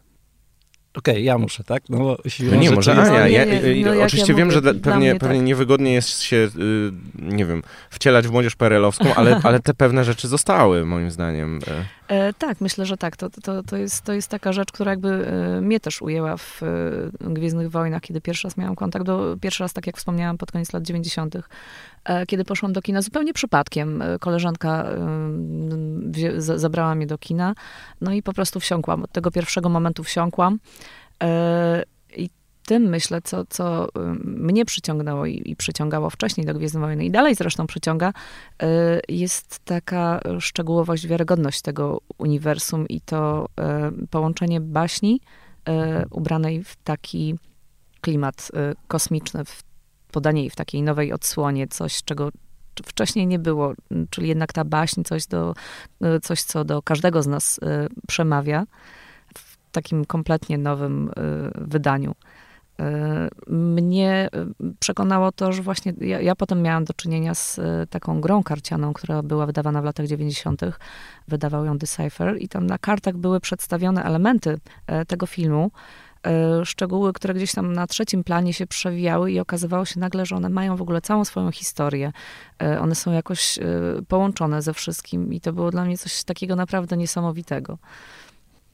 Okej, 0.96 1.14
okay, 1.14 1.22
ja 1.22 1.38
muszę, 1.38 1.64
tak? 1.64 1.82
No, 1.88 1.98
bo 1.98 2.18
no 2.40 2.56
nie, 2.56 2.70
może 2.70 2.92
Ania. 2.92 3.28
Ja, 3.28 3.44
no, 3.84 4.02
oczywiście 4.02 4.32
ja 4.32 4.38
wiem, 4.38 4.50
że 4.50 4.62
pewnie, 4.62 5.10
tak. 5.12 5.20
pewnie 5.20 5.40
niewygodnie 5.40 5.92
jest 5.92 6.22
się, 6.22 6.36
y, 6.36 6.50
nie 7.18 7.46
wiem, 7.46 7.62
wcielać 7.90 8.28
w 8.28 8.30
młodzież 8.30 8.56
perelowską, 8.56 9.14
ale, 9.14 9.40
ale 9.44 9.60
te 9.60 9.74
pewne 9.74 10.04
rzeczy 10.04 10.28
zostały, 10.28 10.86
moim 10.86 11.10
zdaniem. 11.10 11.60
E, 12.08 12.32
tak, 12.32 12.60
myślę, 12.60 12.86
że 12.86 12.96
tak. 12.96 13.16
To, 13.16 13.30
to, 13.30 13.62
to, 13.62 13.76
jest, 13.76 14.04
to 14.04 14.12
jest 14.12 14.28
taka 14.28 14.52
rzecz, 14.52 14.72
która 14.72 14.90
jakby 14.90 15.08
e, 15.08 15.60
mnie 15.60 15.80
też 15.80 16.02
ujęła 16.02 16.36
w 16.36 16.62
e, 16.62 17.30
Gwiezdnych 17.30 17.70
Wojnach, 17.70 18.02
kiedy 18.02 18.20
pierwszy 18.20 18.48
raz 18.48 18.56
miałam 18.56 18.76
kontakt. 18.76 19.06
Do, 19.06 19.36
pierwszy 19.40 19.62
raz, 19.62 19.72
tak 19.72 19.86
jak 19.86 19.96
wspomniałam, 19.96 20.38
pod 20.38 20.52
koniec 20.52 20.72
lat 20.72 20.82
90., 20.82 21.36
e, 22.04 22.26
kiedy 22.26 22.44
poszłam 22.44 22.72
do 22.72 22.82
kina 22.82 23.02
zupełnie 23.02 23.32
przypadkiem. 23.32 24.02
E, 24.02 24.18
koleżanka 24.18 24.84
e, 26.26 26.40
zabrała 26.40 26.94
mnie 26.94 27.06
do 27.06 27.18
kina, 27.18 27.54
no 28.00 28.12
i 28.12 28.22
po 28.22 28.32
prostu 28.32 28.60
wsiąkłam. 28.60 29.04
Od 29.04 29.12
tego 29.12 29.30
pierwszego 29.30 29.68
momentu 29.68 30.04
wsiąkłam. 30.04 30.58
Tym 32.66 32.82
myślę, 32.82 33.22
co, 33.22 33.44
co 33.48 33.88
mnie 34.24 34.64
przyciągnęło 34.64 35.26
i, 35.26 35.42
i 35.44 35.56
przyciągało 35.56 36.10
wcześniej 36.10 36.46
do 36.46 36.54
Gwiezdnej 36.54 36.80
Wojny 36.80 37.04
i 37.04 37.10
dalej 37.10 37.34
zresztą 37.34 37.66
przyciąga, 37.66 38.08
y, 38.62 38.66
jest 39.08 39.58
taka 39.58 40.20
szczegółowość, 40.40 41.06
wiarygodność 41.06 41.62
tego 41.62 42.00
uniwersum 42.18 42.88
i 42.88 43.00
to 43.00 43.48
y, 44.02 44.06
połączenie 44.06 44.60
baśni 44.60 45.20
y, 45.68 45.72
ubranej 46.10 46.64
w 46.64 46.76
taki 46.76 47.38
klimat 48.00 48.50
kosmiczny, 48.88 49.44
w 49.44 49.62
podanie 50.12 50.40
jej 50.40 50.50
w 50.50 50.56
takiej 50.56 50.82
nowej 50.82 51.12
odsłonie, 51.12 51.68
coś, 51.68 52.02
czego 52.04 52.30
wcześniej 52.84 53.26
nie 53.26 53.38
było, 53.38 53.72
czyli 54.10 54.28
jednak 54.28 54.52
ta 54.52 54.64
baśń, 54.64 55.02
coś, 55.02 55.26
do, 55.26 55.54
coś 56.22 56.42
co 56.42 56.64
do 56.64 56.82
każdego 56.82 57.22
z 57.22 57.26
nas 57.26 57.60
przemawia 58.08 58.66
w 59.38 59.56
takim 59.72 60.04
kompletnie 60.04 60.58
nowym 60.58 61.10
wydaniu. 61.54 62.14
Mnie 63.46 64.28
przekonało 64.78 65.32
to, 65.32 65.52
że 65.52 65.62
właśnie 65.62 65.92
ja, 66.00 66.20
ja, 66.20 66.36
potem 66.36 66.62
miałam 66.62 66.84
do 66.84 66.94
czynienia 66.94 67.34
z 67.34 67.58
e, 67.58 67.86
taką 67.90 68.20
grą 68.20 68.42
karcianą, 68.42 68.92
która 68.92 69.22
była 69.22 69.46
wydawana 69.46 69.82
w 69.82 69.84
latach 69.84 70.06
90. 70.06 70.60
Wydawał 71.28 71.64
ją 71.64 71.78
Decipher 71.78 72.36
i 72.42 72.48
tam 72.48 72.66
na 72.66 72.78
kartach 72.78 73.16
były 73.16 73.40
przedstawione 73.40 74.04
elementy 74.04 74.58
e, 74.86 75.04
tego 75.04 75.26
filmu, 75.26 75.70
e, 76.26 76.64
szczegóły, 76.64 77.12
które 77.12 77.34
gdzieś 77.34 77.52
tam 77.52 77.72
na 77.72 77.86
trzecim 77.86 78.24
planie 78.24 78.52
się 78.52 78.66
przewijały 78.66 79.32
i 79.32 79.40
okazywało 79.40 79.84
się 79.84 80.00
nagle, 80.00 80.26
że 80.26 80.36
one 80.36 80.48
mają 80.48 80.76
w 80.76 80.82
ogóle 80.82 81.00
całą 81.00 81.24
swoją 81.24 81.52
historię. 81.52 82.12
One 82.80 82.94
są 82.94 83.12
jakoś 83.12 83.58
połączone 84.08 84.62
ze 84.62 84.74
wszystkim 84.74 85.32
i 85.32 85.40
to 85.40 85.52
było 85.52 85.70
dla 85.70 85.84
mnie 85.84 85.98
coś 85.98 86.24
takiego 86.24 86.56
naprawdę 86.56 86.96
niesamowitego. 86.96 87.78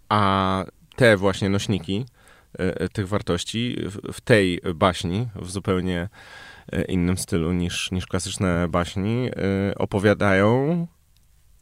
A 0.08 0.64
te 0.96 1.16
właśnie 1.16 1.48
nośniki, 1.48 2.04
E, 2.04 2.04
e, 2.04 2.21
tych 2.92 3.08
wartości 3.08 3.76
w 4.12 4.20
tej 4.20 4.60
baśni, 4.74 5.28
w 5.36 5.50
zupełnie 5.50 6.08
e, 6.72 6.82
innym 6.82 7.18
stylu 7.18 7.52
niż, 7.52 7.90
niż 7.90 8.06
klasyczne 8.06 8.68
baśni, 8.68 9.30
opowiadają 9.76 10.86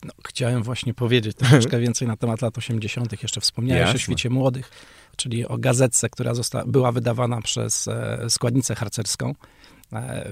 no, 0.05 0.13
chciałem 0.29 0.63
właśnie 0.63 0.95
powiedzieć 0.95 1.37
troszeczkę 1.37 1.81
więcej 1.87 2.09
na 2.09 2.17
temat 2.17 2.43
lat 2.43 2.59
80. 2.59 3.23
Jeszcze 3.23 3.41
wspomniałeś 3.41 3.81
Jasne. 3.81 3.95
o 3.95 3.99
świecie 3.99 4.31
młodych, 4.31 4.71
czyli 5.17 5.47
o 5.47 5.59
gazetce, 5.59 6.09
która 6.09 6.35
została, 6.35 6.65
była 6.67 6.93
wydawana 6.93 7.43
przez 7.43 7.89
składnicę 8.29 8.75
harcerską 8.75 9.35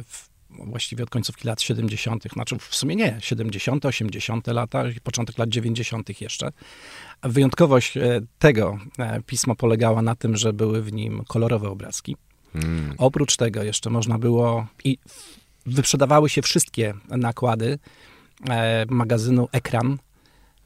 w 0.05 0.29
właściwie 0.51 1.05
od 1.05 1.11
końcówki 1.11 1.49
lat 1.49 1.63
70., 1.63 2.25
znaczy 2.33 2.59
w 2.59 2.75
sumie 2.75 2.97
nie, 2.97 3.17
70., 3.21 3.87
80. 3.87 4.47
lata 4.47 4.89
i 4.89 5.01
początek 5.01 5.39
lat 5.39 5.49
90. 5.49 6.21
jeszcze. 6.21 6.53
Wyjątkowość 7.23 7.97
e, 7.97 8.21
tego 8.39 8.79
e, 8.99 9.21
pisma 9.23 9.55
polegała 9.55 10.03
na 10.03 10.15
tym, 10.15 10.37
że 10.37 10.53
były 10.53 10.83
w 10.83 10.93
nim 10.93 11.25
kolorowe 11.29 11.69
obrazki. 11.69 12.17
Hmm. 12.53 12.95
Oprócz 12.99 13.37
tego 13.37 13.63
jeszcze 13.63 13.91
można 13.91 14.19
było 14.19 14.67
i 14.85 14.99
wyprzedawały 15.67 16.29
się 16.29 16.43
wszystkie 16.43 16.95
nakłady 17.09 17.79
e, 18.49 18.87
magazynu 18.89 19.49
Ekran, 19.53 19.99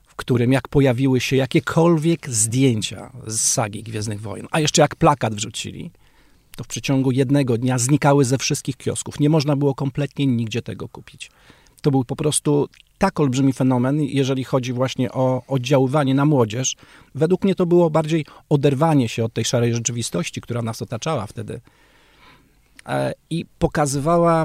w 0.07 0.15
którym 0.15 0.53
jak 0.53 0.69
pojawiły 0.69 1.21
się 1.21 1.37
jakiekolwiek 1.37 2.31
zdjęcia 2.31 3.13
z 3.27 3.41
sagi 3.41 3.83
Gwiezdnych 3.83 4.21
Wojen, 4.21 4.49
a 4.51 4.61
jeszcze 4.61 4.83
jak 4.83 4.97
plakat 4.97 5.35
wrzucili, 5.35 5.91
to 6.57 6.65
w 6.65 6.67
przeciągu 6.67 7.11
jednego 7.11 7.59
dnia 7.59 7.79
znikały 7.79 8.25
ze 8.25 8.39
wszystkich 8.39 8.77
kiosków. 8.77 9.21
Nie 9.21 9.29
można 9.29 9.57
było 9.57 9.75
kompletnie 9.75 10.27
nigdzie 10.27 10.63
tego 10.63 10.89
kupić. 10.89 11.31
To 11.83 11.91
był 11.91 12.05
po 12.05 12.17
prostu 12.17 12.69
tak 12.99 13.21
olbrzymi 13.21 13.53
fenomen, 13.53 14.03
jeżeli 14.03 14.45
chodzi 14.45 14.73
właśnie 14.73 15.13
o 15.13 15.43
oddziaływanie 15.49 16.15
na 16.15 16.25
młodzież. 16.25 16.77
Według 17.15 17.45
mnie 17.45 17.55
to 17.55 17.67
było 17.67 17.91
bardziej 17.91 18.27
oderwanie 18.49 19.09
się 19.09 19.25
od 19.25 19.33
tej 19.33 19.45
szarej 19.45 19.75
rzeczywistości, 19.75 20.41
która 20.41 20.63
nas 20.63 20.83
otaczała 20.83 21.27
wtedy 21.27 21.61
e, 22.87 23.13
i 23.31 23.47
pokazywała 23.59 24.45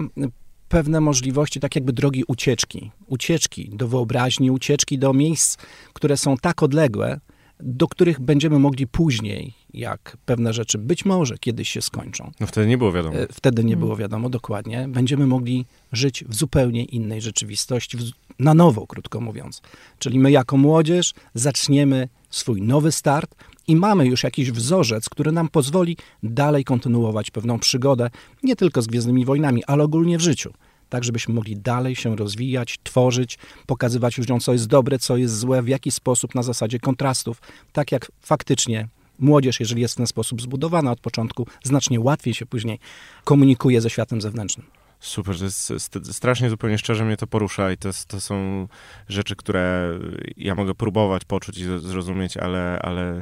pewne 0.69 1.01
możliwości, 1.01 1.59
tak 1.59 1.75
jakby 1.75 1.93
drogi 1.93 2.23
ucieczki. 2.27 2.91
Ucieczki 3.07 3.69
do 3.73 3.87
wyobraźni, 3.87 4.51
ucieczki 4.51 4.99
do 4.99 5.13
miejsc, 5.13 5.57
które 5.93 6.17
są 6.17 6.37
tak 6.37 6.63
odległe, 6.63 7.19
do 7.59 7.87
których 7.87 8.19
będziemy 8.19 8.59
mogli 8.59 8.87
później, 8.87 9.53
jak 9.73 10.17
pewne 10.25 10.53
rzeczy 10.53 10.77
być 10.77 11.05
może 11.05 11.37
kiedyś 11.37 11.69
się 11.69 11.81
skończą. 11.81 12.31
No 12.39 12.47
wtedy 12.47 12.67
nie 12.67 12.77
było 12.77 12.91
wiadomo. 12.91 13.15
E, 13.15 13.27
wtedy 13.31 13.63
nie 13.63 13.77
było 13.77 13.95
wiadomo, 13.95 14.29
dokładnie. 14.29 14.87
Będziemy 14.89 15.27
mogli 15.27 15.65
żyć 15.91 16.23
w 16.29 16.35
zupełnie 16.35 16.83
innej 16.83 17.21
rzeczywistości, 17.21 17.97
na 18.39 18.53
nowo, 18.53 18.87
krótko 18.87 19.21
mówiąc. 19.21 19.61
Czyli 19.99 20.19
my 20.19 20.31
jako 20.31 20.57
młodzież 20.57 21.13
zaczniemy 21.33 22.09
swój 22.29 22.61
nowy 22.61 22.91
start 22.91 23.35
i 23.67 23.75
mamy 23.75 24.05
już 24.05 24.23
jakiś 24.23 24.51
wzorzec, 24.51 25.09
który 25.09 25.31
nam 25.31 25.49
pozwoli 25.49 25.97
dalej 26.23 26.63
kontynuować 26.63 27.31
pewną 27.31 27.59
przygodę, 27.59 28.09
nie 28.43 28.55
tylko 28.55 28.81
z 28.81 28.87
Gwiezdnymi 28.87 29.25
Wojnami, 29.25 29.63
ale 29.65 29.83
ogólnie 29.83 30.17
w 30.17 30.21
życiu 30.21 30.53
tak 30.89 31.03
żebyśmy 31.03 31.33
mogli 31.33 31.57
dalej 31.57 31.95
się 31.95 32.15
rozwijać, 32.15 32.79
tworzyć, 32.83 33.37
pokazywać 33.65 34.17
ludziom, 34.17 34.39
co 34.39 34.53
jest 34.53 34.67
dobre, 34.67 34.99
co 34.99 35.17
jest 35.17 35.39
złe, 35.39 35.61
w 35.61 35.67
jaki 35.67 35.91
sposób 35.91 36.35
na 36.35 36.43
zasadzie 36.43 36.79
kontrastów, 36.79 37.41
tak 37.71 37.91
jak 37.91 38.11
faktycznie 38.21 38.87
młodzież, 39.19 39.59
jeżeli 39.59 39.81
jest 39.81 39.93
w 39.93 39.97
ten 39.97 40.07
sposób 40.07 40.41
zbudowana 40.41 40.91
od 40.91 40.99
początku, 40.99 41.47
znacznie 41.63 41.99
łatwiej 41.99 42.33
się 42.33 42.45
później 42.45 42.79
komunikuje 43.23 43.81
ze 43.81 43.89
światem 43.89 44.21
zewnętrznym. 44.21 44.65
Super, 44.99 45.37
to 45.37 45.43
jest 45.43 45.73
strasznie 46.11 46.49
zupełnie 46.49 46.77
szczerze 46.77 47.05
mnie 47.05 47.17
to 47.17 47.27
porusza 47.27 47.71
i 47.71 47.77
to, 47.77 47.89
to 48.07 48.21
są 48.21 48.67
rzeczy, 49.09 49.35
które 49.35 49.89
ja 50.37 50.55
mogę 50.55 50.75
próbować 50.75 51.25
poczuć 51.25 51.57
i 51.57 51.63
zrozumieć, 51.79 52.37
ale, 52.37 52.79
ale 52.81 53.21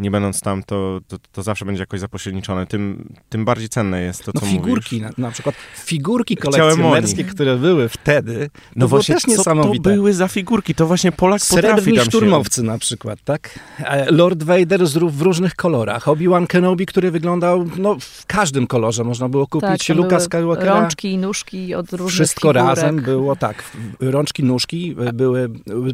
nie 0.00 0.10
będąc 0.10 0.40
tam, 0.40 0.62
to, 0.62 1.00
to, 1.08 1.16
to, 1.32 1.42
zawsze 1.42 1.64
będzie 1.64 1.82
jakoś 1.82 2.00
zapośredniczone. 2.00 2.66
Tym, 2.66 3.14
tym 3.28 3.44
bardziej 3.44 3.68
cenne 3.68 4.02
jest 4.02 4.24
to, 4.24 4.32
no, 4.34 4.40
co 4.40 4.46
figurki, 4.46 5.00
na, 5.00 5.10
na, 5.18 5.30
przykład 5.30 5.54
figurki 5.76 6.36
kolekcjonerskie, 6.36 7.24
które 7.24 7.56
były 7.56 7.88
wtedy, 7.88 8.50
no 8.76 8.88
właśnie, 8.88 9.14
też 9.14 9.26
niesamowite. 9.26 9.90
to 9.90 9.96
były 9.96 10.12
za 10.14 10.28
figurki? 10.28 10.74
To 10.74 10.86
właśnie 10.86 11.12
Polak 11.12 11.42
Srebrni 11.42 11.70
potrafi 11.70 11.96
tam 11.96 12.04
szturmowcy 12.04 12.60
się... 12.60 12.66
na 12.66 12.78
przykład, 12.78 13.18
tak? 13.24 13.58
E, 13.78 14.12
Lord 14.12 14.42
Vader 14.42 14.86
z, 14.86 14.98
w 14.98 15.22
różnych 15.22 15.54
kolorach. 15.54 16.08
Obi-Wan 16.08 16.46
Kenobi, 16.46 16.86
który 16.86 17.10
wyglądał 17.10 17.66
no, 17.78 17.96
w 18.00 18.26
każdym 18.26 18.66
kolorze. 18.66 19.04
Można 19.04 19.28
było 19.28 19.46
kupić 19.46 19.86
tak, 19.86 19.96
Luka 19.96 20.20
Skywalkera. 20.20 20.80
Rączki 20.80 21.12
i 21.12 21.18
nóżki 21.18 21.74
od 21.74 21.92
różnych 21.92 22.14
Wszystko 22.14 22.40
figurek. 22.40 22.64
razem 22.64 22.96
było, 22.96 23.36
tak. 23.36 23.64
Rączki, 24.00 24.44
nóżki 24.44 24.96
były 25.14 25.50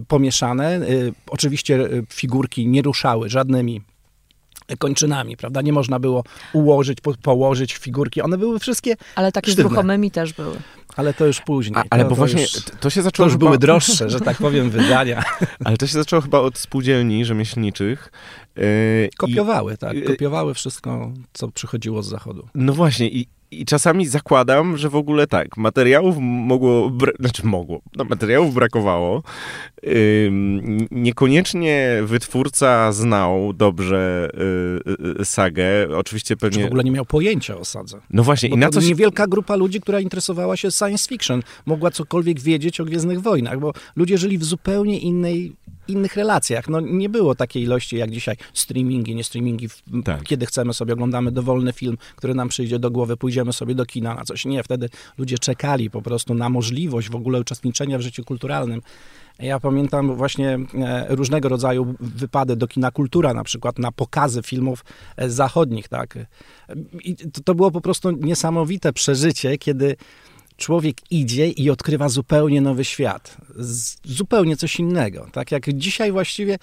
pomieszane. 0.08 0.74
E, 0.74 0.82
oczywiście 1.30 1.80
e, 1.80 1.88
figurki 2.10 2.68
nie 2.68 2.82
ruszały 2.82 3.28
żadnymi 3.28 3.80
kończynami, 4.78 5.36
prawda? 5.36 5.62
Nie 5.62 5.72
można 5.72 5.98
było 5.98 6.24
ułożyć, 6.52 7.00
po, 7.00 7.14
położyć 7.14 7.74
figurki. 7.74 8.22
One 8.22 8.38
były 8.38 8.58
wszystkie 8.58 8.96
Ale 9.14 9.32
takie 9.32 9.50
sztywne. 9.50 9.68
z 9.68 9.72
ruchomymi 9.72 10.10
też 10.10 10.32
były. 10.32 10.56
Ale 10.96 11.14
to 11.14 11.26
już 11.26 11.40
później. 11.40 11.76
A, 11.76 11.84
ale 11.90 12.02
to, 12.02 12.10
bo 12.10 12.14
to 12.14 12.18
właśnie 12.18 12.42
już, 12.42 12.52
to 12.80 12.90
się 12.90 13.02
zaczęło. 13.02 13.24
To 13.26 13.28
już 13.28 13.32
chyba... 13.32 13.46
były 13.46 13.58
droższe, 13.58 14.10
że 14.10 14.20
tak 14.20 14.36
powiem, 14.36 14.70
wydania. 14.70 15.24
ale 15.64 15.76
to 15.76 15.86
się 15.86 15.92
zaczęło 15.92 16.22
chyba 16.22 16.38
od 16.38 16.58
spółdzielni 16.58 17.24
rzemieślniczych. 17.24 18.12
Yy, 18.56 19.10
kopiowały, 19.16 19.74
i, 19.74 19.78
tak. 19.78 20.04
Kopiowały 20.04 20.54
wszystko, 20.54 21.12
co 21.32 21.48
przychodziło 21.48 22.02
z 22.02 22.08
zachodu. 22.08 22.48
No 22.54 22.72
właśnie, 22.72 23.08
i, 23.08 23.28
i 23.60 23.64
czasami 23.64 24.06
zakładam, 24.06 24.76
że 24.76 24.88
w 24.88 24.96
ogóle 24.96 25.26
tak, 25.26 25.56
materiałów 25.56 26.16
mogło, 26.20 26.92
znaczy 27.20 27.46
mogło, 27.46 27.80
no 27.96 28.04
materiałów 28.04 28.54
brakowało. 28.54 29.22
Ym, 30.26 30.86
niekoniecznie 30.90 32.02
wytwórca 32.04 32.92
znał 32.92 33.52
dobrze 33.52 34.30
y, 35.18 35.20
y, 35.20 35.24
sagę. 35.24 35.96
Oczywiście 35.96 36.36
pewnie... 36.36 36.58
Czy 36.58 36.64
w 36.64 36.66
ogóle 36.66 36.84
nie 36.84 36.90
miał 36.90 37.04
pojęcia 37.04 37.58
o 37.58 37.64
sadze. 37.64 38.00
No 38.10 38.22
właśnie. 38.22 38.48
Bo 38.48 38.56
i 38.56 38.58
na 38.58 38.68
coś... 38.68 38.86
Niewielka 38.86 39.26
grupa 39.26 39.56
ludzi, 39.56 39.80
która 39.80 40.00
interesowała 40.00 40.56
się 40.56 40.70
science 40.70 41.08
fiction, 41.08 41.42
mogła 41.66 41.90
cokolwiek 41.90 42.40
wiedzieć 42.40 42.80
o 42.80 42.84
Gwiezdnych 42.84 43.20
Wojnach, 43.20 43.60
bo 43.60 43.72
ludzie 43.96 44.18
żyli 44.18 44.38
w 44.38 44.44
zupełnie 44.44 44.98
innej 44.98 45.52
innych 45.88 46.16
relacjach. 46.16 46.68
No, 46.68 46.80
nie 46.80 47.08
było 47.08 47.34
takiej 47.34 47.62
ilości 47.62 47.96
jak 47.96 48.10
dzisiaj 48.10 48.36
streamingi, 48.54 49.14
nie 49.14 49.24
streamingi, 49.24 49.68
tak. 50.04 50.22
kiedy 50.22 50.46
chcemy 50.46 50.74
sobie 50.74 50.92
oglądamy 50.92 51.32
dowolny 51.32 51.72
film, 51.72 51.98
który 52.16 52.34
nam 52.34 52.48
przyjdzie 52.48 52.78
do 52.78 52.90
głowy, 52.90 53.16
pójdziemy 53.16 53.52
sobie 53.52 53.74
do 53.74 53.86
kina 53.86 54.14
na 54.14 54.24
coś. 54.24 54.44
Nie, 54.44 54.62
wtedy 54.62 54.88
ludzie 55.18 55.38
czekali 55.38 55.90
po 55.90 56.02
prostu 56.02 56.34
na 56.34 56.48
możliwość 56.48 57.10
w 57.10 57.16
ogóle 57.16 57.40
uczestniczenia 57.40 57.98
w 57.98 58.00
życiu 58.00 58.24
kulturalnym. 58.24 58.82
Ja 59.38 59.60
pamiętam 59.60 60.16
właśnie 60.16 60.58
e, 60.74 61.06
różnego 61.08 61.48
rodzaju 61.48 61.94
wypady 62.00 62.56
do 62.56 62.68
kina 62.68 62.90
kultura, 62.90 63.34
na 63.34 63.44
przykład 63.44 63.78
na 63.78 63.92
pokazy 63.92 64.42
filmów 64.42 64.84
e, 65.16 65.30
zachodnich, 65.30 65.88
tak. 65.88 66.18
I 67.04 67.16
to 67.44 67.54
było 67.54 67.70
po 67.70 67.80
prostu 67.80 68.10
niesamowite 68.10 68.92
przeżycie, 68.92 69.58
kiedy 69.58 69.96
człowiek 70.56 70.96
idzie 71.10 71.48
i 71.48 71.70
odkrywa 71.70 72.08
zupełnie 72.08 72.60
nowy 72.60 72.84
świat, 72.84 73.36
zupełnie 74.04 74.56
coś 74.56 74.80
innego. 74.80 75.26
Tak 75.32 75.52
jak 75.52 75.72
dzisiaj 75.72 76.12
właściwie 76.12 76.58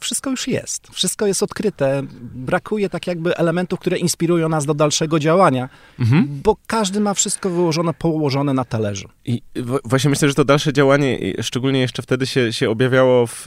wszystko 0.00 0.30
już 0.30 0.48
jest, 0.48 0.86
wszystko 0.92 1.26
jest 1.26 1.42
odkryte. 1.42 2.02
Brakuje 2.34 2.90
tak 2.90 3.06
jakby 3.06 3.36
elementów, 3.36 3.80
które 3.80 3.98
inspirują 3.98 4.48
nas 4.48 4.66
do 4.66 4.74
dalszego 4.74 5.18
działania, 5.18 5.68
mhm. 5.98 6.40
bo 6.44 6.56
każdy 6.66 7.00
ma 7.00 7.14
wszystko 7.14 7.50
wyłożone, 7.50 7.94
położone 7.94 8.54
na 8.54 8.64
talerzu. 8.64 9.08
I 9.24 9.42
właśnie 9.84 10.10
myślę, 10.10 10.28
że 10.28 10.34
to 10.34 10.44
dalsze 10.44 10.72
działanie, 10.72 11.18
szczególnie 11.42 11.80
jeszcze 11.80 12.02
wtedy 12.02 12.26
się, 12.26 12.52
się 12.52 12.70
objawiało 12.70 13.26
w 13.26 13.44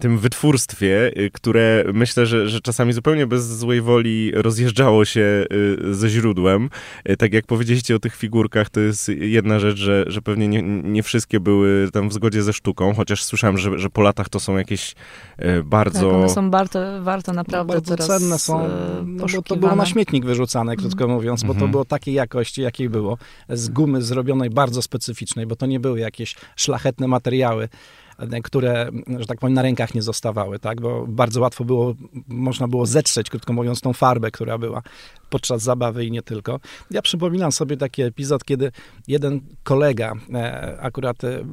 tym 0.00 0.18
wytwórstwie, 0.18 1.12
y, 1.18 1.30
które 1.30 1.84
myślę, 1.94 2.26
że, 2.26 2.48
że 2.48 2.60
czasami 2.60 2.92
zupełnie 2.92 3.26
bez 3.26 3.58
złej 3.58 3.80
woli 3.80 4.32
rozjeżdżało 4.34 5.04
się 5.04 5.44
y, 5.52 5.94
ze 5.94 6.08
źródłem. 6.08 6.70
Y, 7.10 7.16
tak 7.16 7.32
jak 7.32 7.46
powiedzieliście 7.46 7.96
o 7.96 7.98
tych 7.98 8.16
figurkach, 8.16 8.70
to 8.70 8.80
jest 8.80 9.08
jedna 9.08 9.58
rzecz, 9.58 9.78
że, 9.78 10.04
że 10.06 10.22
pewnie 10.22 10.48
nie, 10.48 10.62
nie 10.62 11.02
wszystkie 11.02 11.40
były 11.40 11.88
tam 11.92 12.08
w 12.08 12.12
zgodzie 12.12 12.42
ze 12.42 12.52
sztuką, 12.52 12.94
chociaż 12.94 13.24
słyszałem, 13.24 13.58
że, 13.58 13.78
że 13.78 13.90
po 13.90 14.02
latach 14.02 14.28
to 14.28 14.40
są 14.40 14.56
jakieś 14.56 14.94
bardzo... 15.64 16.10
Tak, 16.10 16.18
one 16.18 16.28
są 16.28 16.50
bardzo, 16.50 17.02
warto 17.02 17.32
naprawdę 17.32 17.74
no, 17.74 17.80
bardzo 17.80 17.96
cenne 17.96 18.38
są, 18.38 18.68
no, 19.06 19.26
bo 19.36 19.42
to 19.42 19.56
było 19.56 19.76
na 19.76 19.86
śmietnik 19.86 20.24
wyrzucane, 20.24 20.76
krótko 20.76 21.04
mhm. 21.04 21.10
mówiąc, 21.10 21.42
bo 21.42 21.48
to 21.48 21.52
mhm. 21.52 21.70
było 21.70 21.84
takiej 21.84 22.14
jakości, 22.14 22.62
jakiej 22.62 22.88
było, 22.88 23.18
z 23.48 23.68
gumy 23.68 24.02
zrobionej 24.02 24.50
bardzo 24.50 24.82
specyficznej, 24.82 25.46
bo 25.46 25.56
to 25.56 25.66
nie 25.66 25.80
były 25.80 26.00
jakieś 26.00 26.34
szlachetne 26.56 27.08
materiały 27.08 27.68
które, 28.42 28.90
że 29.18 29.26
tak 29.26 29.38
powiem, 29.38 29.54
na 29.54 29.62
rękach 29.62 29.94
nie 29.94 30.02
zostawały, 30.02 30.58
tak? 30.58 30.80
Bo 30.80 31.06
bardzo 31.06 31.40
łatwo 31.40 31.64
było, 31.64 31.94
można 32.28 32.68
było 32.68 32.86
zetrzeć, 32.86 33.30
krótko 33.30 33.52
mówiąc, 33.52 33.80
tą 33.80 33.92
farbę, 33.92 34.30
która 34.30 34.58
była 34.58 34.82
podczas 35.30 35.62
zabawy 35.62 36.04
i 36.04 36.10
nie 36.10 36.22
tylko. 36.22 36.60
Ja 36.90 37.02
przypominam 37.02 37.52
sobie 37.52 37.76
taki 37.76 38.02
epizod, 38.02 38.44
kiedy 38.44 38.72
jeden 39.08 39.40
kolega 39.62 40.12
e, 40.34 40.78
akurat 40.80 41.24
e, 41.24 41.44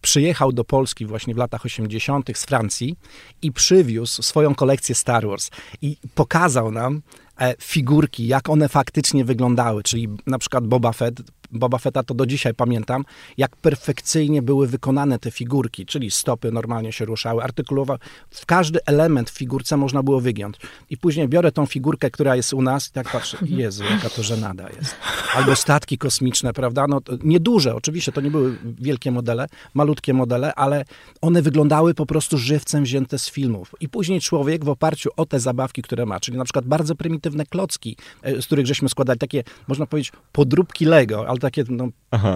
przyjechał 0.00 0.52
do 0.52 0.64
Polski 0.64 1.06
właśnie 1.06 1.34
w 1.34 1.36
latach 1.36 1.64
80. 1.64 2.30
z 2.34 2.44
Francji 2.44 2.96
i 3.42 3.52
przywiózł 3.52 4.22
swoją 4.22 4.54
kolekcję 4.54 4.94
Star 4.94 5.26
Wars 5.26 5.50
i 5.82 5.96
pokazał 6.14 6.70
nam 6.70 7.02
e, 7.40 7.54
figurki, 7.60 8.26
jak 8.26 8.48
one 8.48 8.68
faktycznie 8.68 9.24
wyglądały, 9.24 9.82
czyli 9.82 10.08
na 10.26 10.38
przykład 10.38 10.66
Boba 10.66 10.92
Fett 10.92 11.22
Boba 11.52 11.78
Fetta 11.78 12.02
to 12.02 12.14
do 12.14 12.26
dzisiaj 12.26 12.54
pamiętam, 12.54 13.04
jak 13.36 13.56
perfekcyjnie 13.56 14.42
były 14.42 14.66
wykonane 14.66 15.18
te 15.18 15.30
figurki, 15.30 15.86
czyli 15.86 16.10
stopy 16.10 16.52
normalnie 16.52 16.92
się 16.92 17.04
ruszały, 17.04 17.42
artykulowa, 17.42 17.98
w 18.30 18.46
każdy 18.46 18.78
element 18.86 19.30
w 19.30 19.38
figurce 19.38 19.76
można 19.76 20.02
było 20.02 20.20
wygiąć. 20.20 20.56
I 20.90 20.96
później 20.96 21.28
biorę 21.28 21.52
tą 21.52 21.66
figurkę, 21.66 22.10
która 22.10 22.36
jest 22.36 22.52
u 22.52 22.62
nas 22.62 22.88
i 22.88 22.92
tak 22.92 23.12
patrzę. 23.12 23.38
Jezu, 23.62 23.84
jaka 23.84 24.10
to 24.10 24.22
żenada 24.22 24.68
jest. 24.68 24.96
Albo 25.34 25.56
statki 25.56 25.98
kosmiczne, 25.98 26.52
prawda? 26.52 26.86
No, 26.86 27.00
nieduże, 27.24 27.74
oczywiście, 27.74 28.12
to 28.12 28.20
nie 28.20 28.30
były 28.30 28.58
wielkie 28.80 29.10
modele, 29.10 29.46
malutkie 29.74 30.14
modele, 30.14 30.54
ale 30.54 30.84
one 31.20 31.42
wyglądały 31.42 31.94
po 31.94 32.06
prostu 32.06 32.38
żywcem 32.38 32.84
wzięte 32.84 33.18
z 33.18 33.30
filmów. 33.30 33.74
I 33.80 33.88
później 33.88 34.20
człowiek 34.20 34.64
w 34.64 34.68
oparciu 34.68 35.10
o 35.16 35.26
te 35.26 35.40
zabawki, 35.40 35.82
które 35.82 36.06
ma, 36.06 36.20
czyli 36.20 36.38
na 36.38 36.44
przykład 36.44 36.64
bardzo 36.64 36.94
prymitywne 36.94 37.46
klocki, 37.46 37.96
e, 38.22 38.42
z 38.42 38.46
których 38.46 38.66
żeśmy 38.66 38.88
składali, 38.88 39.18
takie, 39.18 39.44
można 39.68 39.86
powiedzieć, 39.86 40.12
podróbki 40.32 40.84
Lego, 40.84 41.28
ale 41.38 41.50
takie 41.50 41.64
no, 41.68 41.88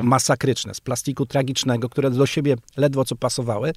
masakryczne, 0.02 0.74
z 0.74 0.80
plastiku 0.80 1.26
tragicznego, 1.26 1.88
które 1.88 2.10
do 2.10 2.26
siebie 2.26 2.56
ledwo 2.76 3.04
co 3.04 3.16
pasowały. 3.16 3.72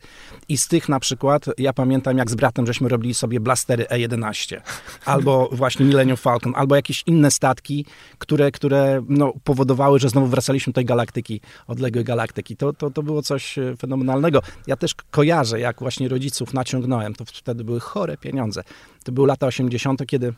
I 0.50 0.58
z 0.58 0.68
tych 0.68 0.90
na 0.90 1.00
przykład, 1.00 1.46
ja 1.58 1.74
pamiętam 1.74 2.18
jak 2.18 2.32
z 2.32 2.36
bratem 2.36 2.68
żeśmy 2.68 2.90
robili 2.90 3.14
sobie 3.14 3.40
blastery 3.40 3.86
E11, 3.86 4.62
albo 5.06 5.50
właśnie 5.52 5.86
Millennium 5.86 6.18
Falcon, 6.18 6.54
albo 6.56 6.76
jakieś 6.76 7.04
inne 7.06 7.32
statki, 7.32 7.86
które, 8.18 8.52
które 8.52 9.04
no, 9.10 9.34
powodowały, 9.44 10.00
że 10.00 10.10
znowu 10.10 10.28
wracaliśmy 10.28 10.74
do 10.74 10.76
tej 10.76 10.86
galaktyki, 10.86 11.42
odległej 11.68 12.04
galaktyki. 12.06 12.58
To, 12.58 12.74
to, 12.74 12.90
to 12.90 13.04
było 13.04 13.22
coś 13.22 13.58
e, 13.58 13.76
fenomenalnego. 13.78 14.42
Ja 14.68 14.76
też 14.76 14.96
kojarzę, 15.12 15.60
jak 15.60 15.80
właśnie 15.80 16.10
rodziców 16.10 16.54
naciągnąłem, 16.54 17.14
to 17.14 17.26
wtedy 17.26 17.64
były 17.64 17.80
chore 17.80 18.18
pieniądze. 18.18 18.64
To 19.04 19.12
były 19.12 19.28
lata 19.28 19.48
80., 19.48 20.06
kiedy 20.08 20.34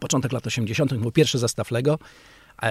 początek 0.00 0.32
lat 0.32 0.46
80., 0.46 0.94
był 0.94 1.12
pierwszy 1.12 1.38
zestaw 1.38 1.70
Lego 1.70 1.98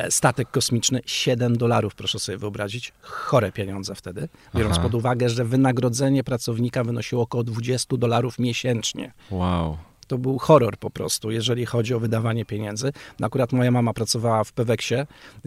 statek 0.09 0.51
kosmiczny 0.51 1.01
7 1.05 1.57
dolarów, 1.57 1.95
proszę 1.95 2.19
sobie 2.19 2.37
wyobrazić. 2.37 2.93
Chore 3.01 3.51
pieniądze 3.51 3.95
wtedy, 3.95 4.27
biorąc 4.55 4.75
Aha. 4.75 4.83
pod 4.83 4.95
uwagę, 4.95 5.29
że 5.29 5.45
wynagrodzenie 5.45 6.23
pracownika 6.23 6.83
wynosiło 6.83 7.21
około 7.21 7.43
20 7.43 7.97
dolarów 7.97 8.39
miesięcznie. 8.39 9.13
Wow. 9.31 9.77
To 10.07 10.17
był 10.17 10.37
horror 10.37 10.77
po 10.77 10.89
prostu, 10.89 11.31
jeżeli 11.31 11.65
chodzi 11.65 11.93
o 11.93 11.99
wydawanie 11.99 12.45
pieniędzy. 12.45 12.93
No 13.19 13.27
akurat 13.27 13.53
moja 13.53 13.71
mama 13.71 13.93
pracowała 13.93 14.43
w 14.43 14.51
Peweksie. 14.51 14.95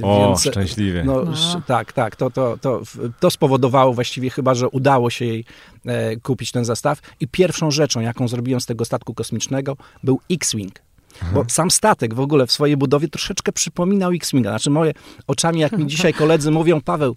O, 0.02 0.26
więc, 0.26 0.40
szczęśliwie. 0.40 1.04
No, 1.04 1.24
no. 1.24 1.62
Tak, 1.66 1.92
tak. 1.92 2.16
To, 2.16 2.30
to, 2.30 2.58
to, 2.60 2.82
to 3.20 3.30
spowodowało 3.30 3.94
właściwie 3.94 4.30
chyba, 4.30 4.54
że 4.54 4.68
udało 4.68 5.10
się 5.10 5.24
jej 5.24 5.44
e, 5.86 6.16
kupić 6.16 6.52
ten 6.52 6.64
zestaw. 6.64 7.00
I 7.20 7.28
pierwszą 7.28 7.70
rzeczą, 7.70 8.00
jaką 8.00 8.28
zrobiłem 8.28 8.60
z 8.60 8.66
tego 8.66 8.84
statku 8.84 9.14
kosmicznego, 9.14 9.76
był 10.02 10.20
X-Wing. 10.30 10.87
Bo 11.32 11.44
sam 11.48 11.70
statek 11.70 12.14
w 12.14 12.20
ogóle 12.20 12.46
w 12.46 12.52
swojej 12.52 12.76
budowie 12.76 13.08
troszeczkę 13.08 13.52
przypominał 13.52 14.12
X-Winga. 14.12 14.50
Znaczy 14.50 14.70
moje 14.70 14.92
oczami, 15.26 15.60
jak 15.60 15.72
mi 15.72 15.86
dzisiaj 15.86 16.14
koledzy 16.14 16.50
mówią, 16.50 16.80
Paweł, 16.80 17.16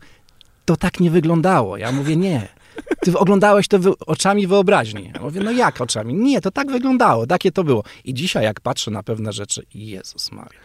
to 0.65 0.77
tak 0.77 0.99
nie 0.99 1.11
wyglądało. 1.11 1.77
Ja 1.77 1.91
mówię, 1.91 2.15
nie. 2.15 2.47
Ty 3.01 3.17
oglądałeś 3.17 3.67
to 3.67 3.77
oczami 4.05 4.47
wyobraźni. 4.47 5.11
Ja 5.15 5.21
mówię, 5.21 5.41
no 5.43 5.51
jak 5.51 5.81
oczami? 5.81 6.13
Nie, 6.13 6.41
to 6.41 6.51
tak 6.51 6.71
wyglądało, 6.71 7.27
takie 7.27 7.51
to 7.51 7.63
było. 7.63 7.83
I 8.05 8.13
dzisiaj 8.13 8.43
jak 8.43 8.61
patrzę 8.61 8.91
na 8.91 9.03
pewne 9.03 9.33
rzeczy, 9.33 9.65
Jezus 9.73 10.31
Maria. 10.31 10.59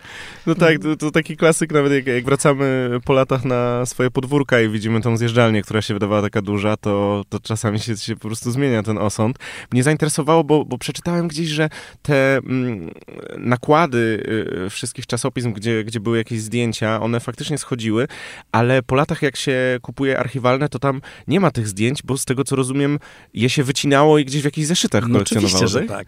No 0.47 0.55
tak, 0.55 0.79
to, 0.79 0.97
to 0.97 1.11
taki 1.11 1.37
klasyk, 1.37 1.73
nawet 1.73 1.92
jak, 1.92 2.07
jak, 2.07 2.25
wracamy 2.25 2.90
po 3.05 3.12
latach 3.12 3.45
na 3.45 3.87
swoje 3.87 4.11
podwórka 4.11 4.61
i 4.61 4.69
widzimy 4.69 5.01
tą 5.01 5.16
zjeżdżalnię, 5.16 5.62
która 5.62 5.83
się 5.83 5.95
wydawała 5.95 6.23
taka 6.23 6.42
duża, 6.42 6.77
to, 6.77 7.23
to 7.29 7.40
czasami 7.40 7.81
się, 7.81 7.97
się 7.97 8.14
po 8.14 8.29
prostu 8.29 8.51
zmienia 8.51 8.83
ten 8.83 8.99
osąd. 8.99 9.38
Mnie 9.73 9.83
zainteresowało, 9.83 10.45
bo, 10.45 10.64
bo 10.64 10.79
przeczytałem 10.79 11.29
gdzieś, 11.29 11.49
że 11.49 11.69
te 12.03 12.37
mm, 12.37 12.90
nakłady 13.38 14.23
y, 14.66 14.71
wszystkich 14.71 15.07
czasopism, 15.07 15.53
gdzie, 15.53 15.85
gdzie 15.85 16.01
były 16.01 16.19
jakieś 16.19 16.40
zdjęcia, 16.40 17.01
one 17.01 17.21
faktycznie 17.21 17.59
schodziły, 17.59 18.09
ale 18.53 18.83
po 18.83 18.95
latach 18.95 19.23
jak 19.23 19.37
się 19.37 19.79
kupuje 19.83 20.19
archiwalne, 20.19 20.69
to 20.69 20.79
tam 20.79 21.01
nie 21.29 21.40
ma 21.40 21.51
tych 21.51 21.69
zdjęć, 21.69 21.95
bo 22.02 22.18
z 22.18 22.24
tego 22.24 22.44
co 22.44 22.56
rozumiem, 22.56 22.98
je 23.35 23.50
się 23.50 23.64
wycinało 23.64 24.18
i 24.18 24.24
gdzieś 24.24 24.42
w 24.42 24.44
jakichś 24.44 24.66
zeszytach 24.66 25.02
no 25.02 25.12
kolekcjonowało. 25.12 25.64
Oczywiście, 25.64 25.80
że 25.80 25.88
tak. 25.88 26.06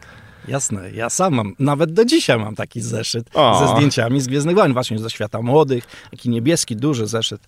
Jasne, 0.48 0.90
ja 0.90 1.10
sam 1.10 1.34
mam, 1.34 1.54
nawet 1.58 1.92
do 1.92 2.04
dzisiaj 2.04 2.38
mam 2.38 2.54
taki 2.54 2.80
zeszyt 2.80 3.30
o. 3.34 3.66
ze 3.66 3.74
zdjęciami 3.76 4.20
z 4.20 4.26
Gwiezdnych 4.26 4.56
Wojen, 4.56 4.72
właśnie 4.72 4.98
ze 4.98 5.10
Świata 5.10 5.42
Młodych, 5.42 5.84
taki 6.10 6.30
niebieski, 6.30 6.76
duży 6.76 7.06
zeszyt. 7.06 7.40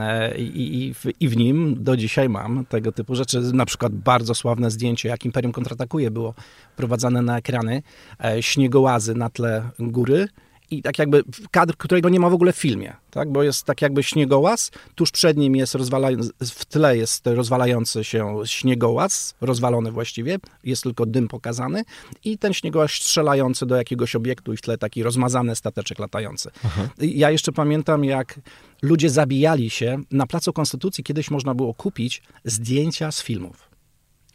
E, 0.00 0.38
I, 0.38 0.84
i, 0.84 0.94
w, 0.94 1.04
I, 1.20 1.28
w, 1.28 1.36
nim 1.36 1.84
do 1.84 1.96
dzisiaj 1.96 2.28
mam 2.28 2.64
tego 2.66 2.92
typu 2.92 3.14
rzeczy. 3.14 3.40
Na 3.40 3.66
przykład 3.66 3.94
bardzo 3.94 4.34
sławne 4.34 4.70
zdjęcie, 4.70 5.08
jak 5.08 5.24
Imperium 5.24 5.52
kontratakuje, 5.52 6.10
było 6.10 6.34
prowadzone 6.76 7.22
na 7.22 7.38
ekrany. 7.38 7.82
E, 8.24 8.42
śniegołazy 8.42 9.14
na 9.14 9.30
tle 9.30 9.62
góry 9.78 10.28
i 10.70 10.82
tak 10.82 10.98
jakby 10.98 11.22
kadr, 11.50 11.76
którego 11.76 12.08
nie 12.08 12.20
ma 12.20 12.30
w 12.30 12.34
ogóle 12.34 12.52
w 12.52 12.56
filmie, 12.56 12.96
tak? 13.10 13.32
bo 13.32 13.42
jest 13.42 13.64
tak 13.64 13.82
jakby 13.82 14.02
śniegołaz, 14.02 14.70
tuż 14.94 15.10
przed 15.10 15.36
nim 15.36 15.56
jest 15.56 15.74
rozwalający, 15.74 16.30
w 16.40 16.64
tle 16.64 16.96
jest 16.96 17.26
rozwalający 17.26 18.04
się 18.04 18.36
śniegołaz, 18.44 19.34
rozwalony 19.40 19.92
właściwie, 19.92 20.38
jest 20.64 20.82
tylko 20.82 21.06
dym 21.06 21.28
pokazany 21.28 21.82
i 22.24 22.38
ten 22.38 22.52
śniegołaz 22.52 22.90
strzelający 22.90 23.66
do 23.66 23.76
jakiegoś 23.76 24.16
obiektu 24.16 24.52
i 24.52 24.56
w 24.56 24.60
tle 24.60 24.78
taki 24.78 25.02
rozmazany 25.02 25.56
stateczek 25.56 25.98
latający. 25.98 26.50
Aha. 26.64 26.88
Ja 26.98 27.30
jeszcze 27.30 27.52
pamiętam, 27.52 28.04
jak 28.04 28.40
ludzie 28.82 29.10
zabijali 29.10 29.70
się. 29.70 29.98
Na 30.10 30.26
Placu 30.26 30.52
Konstytucji 30.52 31.04
kiedyś 31.04 31.30
można 31.30 31.54
było 31.54 31.74
kupić 31.74 32.22
zdjęcia 32.44 33.12
z 33.12 33.22
filmów. 33.22 33.68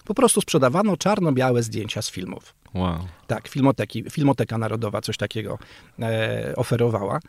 Po 0.06 0.14
prostu 0.14 0.42
sprzedawano 0.42 0.98
czarno-białe 0.98 1.64
zdjęcia 1.64 2.02
z 2.02 2.12
filmów. 2.12 2.56
Wow. 2.74 3.08
Tak, 3.28 3.48
filmoteki, 3.48 4.04
Filmoteka 4.10 4.58
Narodowa 4.58 5.02
coś 5.02 5.18
takiego 5.18 5.58
e, 6.00 6.54
oferowała. 6.56 7.20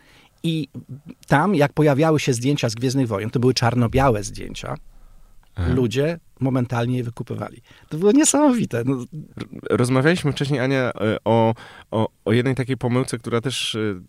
I 0.43 0.69
tam, 1.27 1.55
jak 1.55 1.73
pojawiały 1.73 2.21
się 2.21 2.33
zdjęcia 2.33 2.69
z 2.69 2.75
Gwiezdnych 2.75 3.09
Wojen, 3.09 3.31
to 3.31 3.41
były 3.41 3.55
czarno-białe 3.55 4.23
zdjęcia, 4.25 4.75
Aha. 5.55 5.73
ludzie 5.75 6.19
momentalnie 6.41 6.97
je 6.97 7.05
wykupywali. 7.05 7.63
To 7.89 7.99
było 7.99 8.13
niesamowite. 8.13 8.83
No. 8.87 9.05
Rozmawialiśmy 9.71 10.33
wcześniej, 10.33 10.61
Ania, 10.61 10.93
e, 11.01 11.17
o, 11.25 11.55
o, 11.91 12.09
o 12.25 12.33
jednej 12.33 12.55
takiej 12.55 12.77
pomyłce, 12.77 13.19
która 13.19 13.41
też 13.41 13.75
e, 13.75 14.01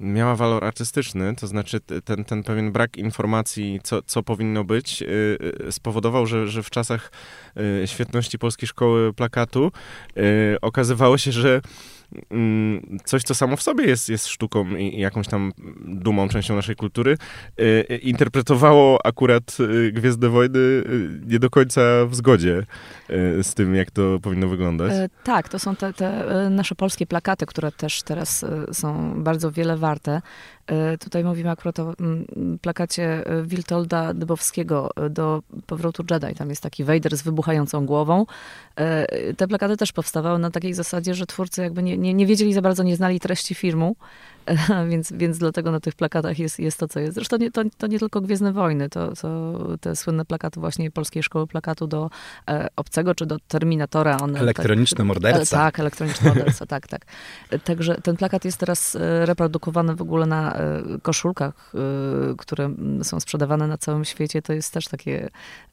miała 0.00 0.36
walor 0.36 0.64
artystyczny, 0.64 1.34
to 1.36 1.46
znaczy 1.46 1.80
ten, 1.80 2.24
ten 2.24 2.42
pewien 2.42 2.72
brak 2.72 2.96
informacji, 2.96 3.80
co, 3.82 4.02
co 4.02 4.22
powinno 4.22 4.64
być, 4.64 5.02
y, 5.02 5.06
y, 5.66 5.72
spowodował, 5.72 6.26
że, 6.26 6.48
że 6.48 6.62
w 6.62 6.70
czasach 6.70 7.12
y, 7.82 7.86
świetności 7.86 8.38
Polskiej 8.38 8.68
Szkoły 8.68 9.12
Plakatu 9.12 9.72
okazywało 10.62 11.18
się, 11.18 11.32
że 11.32 11.60
coś, 13.04 13.22
co 13.22 13.34
samo 13.34 13.56
w 13.56 13.62
sobie 13.62 13.84
jest, 13.84 14.08
jest 14.08 14.26
sztuką 14.26 14.76
i 14.76 15.00
jakąś 15.00 15.28
tam 15.28 15.52
dumą, 15.84 16.28
częścią 16.28 16.56
naszej 16.56 16.76
kultury, 16.76 17.16
y, 17.60 17.96
interpretowało 17.96 19.06
akurat 19.06 19.56
y, 19.60 19.92
Gwiezdne 19.92 20.28
Wojny 20.28 20.58
y, 20.58 21.20
nie 21.26 21.38
do 21.38 21.50
końca 21.50 21.80
w 22.06 22.14
zgodzie 22.14 22.66
z 23.42 23.54
tym, 23.54 23.74
jak 23.74 23.90
to 23.90 24.18
powinno 24.22 24.48
wyglądać. 24.48 24.92
E, 24.92 25.08
tak, 25.24 25.48
to 25.48 25.58
są 25.58 25.76
te, 25.76 25.92
te 25.92 26.24
nasze 26.50 26.74
polskie 26.74 27.06
plakaty, 27.06 27.46
które 27.46 27.72
też 27.72 28.02
teraz 28.02 28.44
są 28.72 29.14
bardzo 29.22 29.52
wiele 29.52 29.76
warte. 29.76 30.22
E, 30.68 30.98
tutaj 30.98 31.24
mówimy 31.24 31.50
akurat 31.50 31.78
o 31.78 31.94
mm, 32.00 32.58
plakacie 32.62 33.26
e, 33.26 33.42
Wiltolda 33.42 34.14
Dybowskiego 34.14 34.90
e, 34.96 35.10
do 35.10 35.42
Powrotu 35.66 36.04
Jedi. 36.10 36.34
Tam 36.34 36.50
jest 36.50 36.62
taki 36.62 36.84
Vader 36.84 37.16
z 37.16 37.22
wybuchającą 37.22 37.86
głową. 37.86 38.26
Te 39.36 39.48
plakaty 39.48 39.76
też 39.76 39.92
powstawały 39.92 40.38
na 40.38 40.50
takiej 40.50 40.74
zasadzie, 40.74 41.14
że 41.14 41.26
twórcy 41.26 41.62
jakby 41.62 41.82
nie, 41.82 41.98
nie, 41.98 42.14
nie 42.14 42.26
wiedzieli 42.26 42.52
za 42.52 42.62
bardzo, 42.62 42.82
nie 42.82 42.96
znali 42.96 43.20
treści 43.20 43.54
filmu 43.54 43.96
więc, 44.90 45.12
więc 45.12 45.38
dlatego 45.38 45.70
na 45.70 45.80
tych 45.80 45.94
plakatach 45.94 46.38
jest, 46.38 46.58
jest 46.58 46.78
to, 46.78 46.88
co 46.88 47.00
jest. 47.00 47.14
Zresztą 47.14 47.36
nie, 47.36 47.50
to, 47.50 47.62
to 47.78 47.86
nie 47.86 47.98
tylko 47.98 48.20
Gwiezdne 48.20 48.52
Wojny, 48.52 48.88
to, 48.88 49.12
to 49.16 49.58
te 49.80 49.96
słynne 49.96 50.24
plakaty 50.24 50.60
właśnie 50.60 50.90
Polskiej 50.90 51.22
Szkoły 51.22 51.46
Plakatu 51.46 51.86
do 51.86 52.10
e, 52.50 52.68
Obcego 52.76 53.14
czy 53.14 53.26
do 53.26 53.38
Terminatora. 53.48 54.16
One, 54.16 54.40
elektroniczny 54.40 54.96
tak, 54.96 55.06
morderca. 55.06 55.56
E, 55.56 55.60
tak, 55.60 55.80
elektroniczny 55.80 56.28
morderca, 56.28 56.66
tak, 56.66 56.86
tak. 56.86 57.06
Także 57.64 57.94
ten 57.94 58.16
plakat 58.16 58.44
jest 58.44 58.58
teraz 58.58 58.96
e, 58.96 59.26
reprodukowany 59.26 59.94
w 59.94 60.02
ogóle 60.02 60.26
na 60.26 60.54
e, 60.54 60.82
koszulkach, 61.02 61.72
e, 61.74 61.78
które 62.38 62.74
są 63.02 63.20
sprzedawane 63.20 63.66
na 63.66 63.78
całym 63.78 64.04
świecie. 64.04 64.42
To 64.42 64.52
jest 64.52 64.72
też 64.72 64.88
takie 64.88 65.28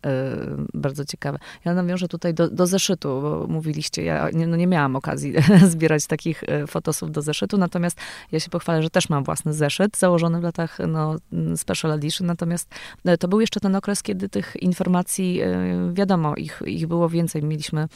e, 0.05 0.35
bardzo 0.73 1.05
ciekawe. 1.05 1.39
Ja 1.65 1.73
nawiążę 1.73 2.07
tutaj 2.07 2.33
do, 2.33 2.49
do 2.49 2.67
zeszytu, 2.67 3.21
bo 3.21 3.47
mówiliście, 3.47 4.03
ja 4.03 4.29
nie, 4.33 4.47
no 4.47 4.55
nie 4.57 4.67
miałam 4.67 4.95
okazji 4.95 5.33
zbierać 5.73 6.07
takich 6.07 6.43
fotosów 6.67 7.11
do 7.11 7.21
zeszytu, 7.21 7.57
natomiast 7.57 7.97
ja 8.31 8.39
się 8.39 8.49
pochwaliłam 8.49 8.64
pochwalę, 8.65 8.83
że 8.83 8.89
też 8.89 9.09
mam 9.09 9.23
własny 9.23 9.53
zeszyt 9.53 9.97
założony 9.97 10.39
w 10.39 10.43
latach 10.43 10.77
no, 10.87 11.15
Special 11.55 11.91
Edition, 11.91 12.27
natomiast 12.27 12.69
e, 13.05 13.17
to 13.17 13.27
był 13.27 13.41
jeszcze 13.41 13.59
ten 13.59 13.75
okres, 13.75 14.03
kiedy 14.03 14.29
tych 14.29 14.55
informacji, 14.55 15.41
e, 15.41 15.93
wiadomo, 15.93 16.35
ich, 16.35 16.61
ich 16.65 16.87
było 16.87 17.09
więcej. 17.09 17.43
Mieliśmy 17.43 17.87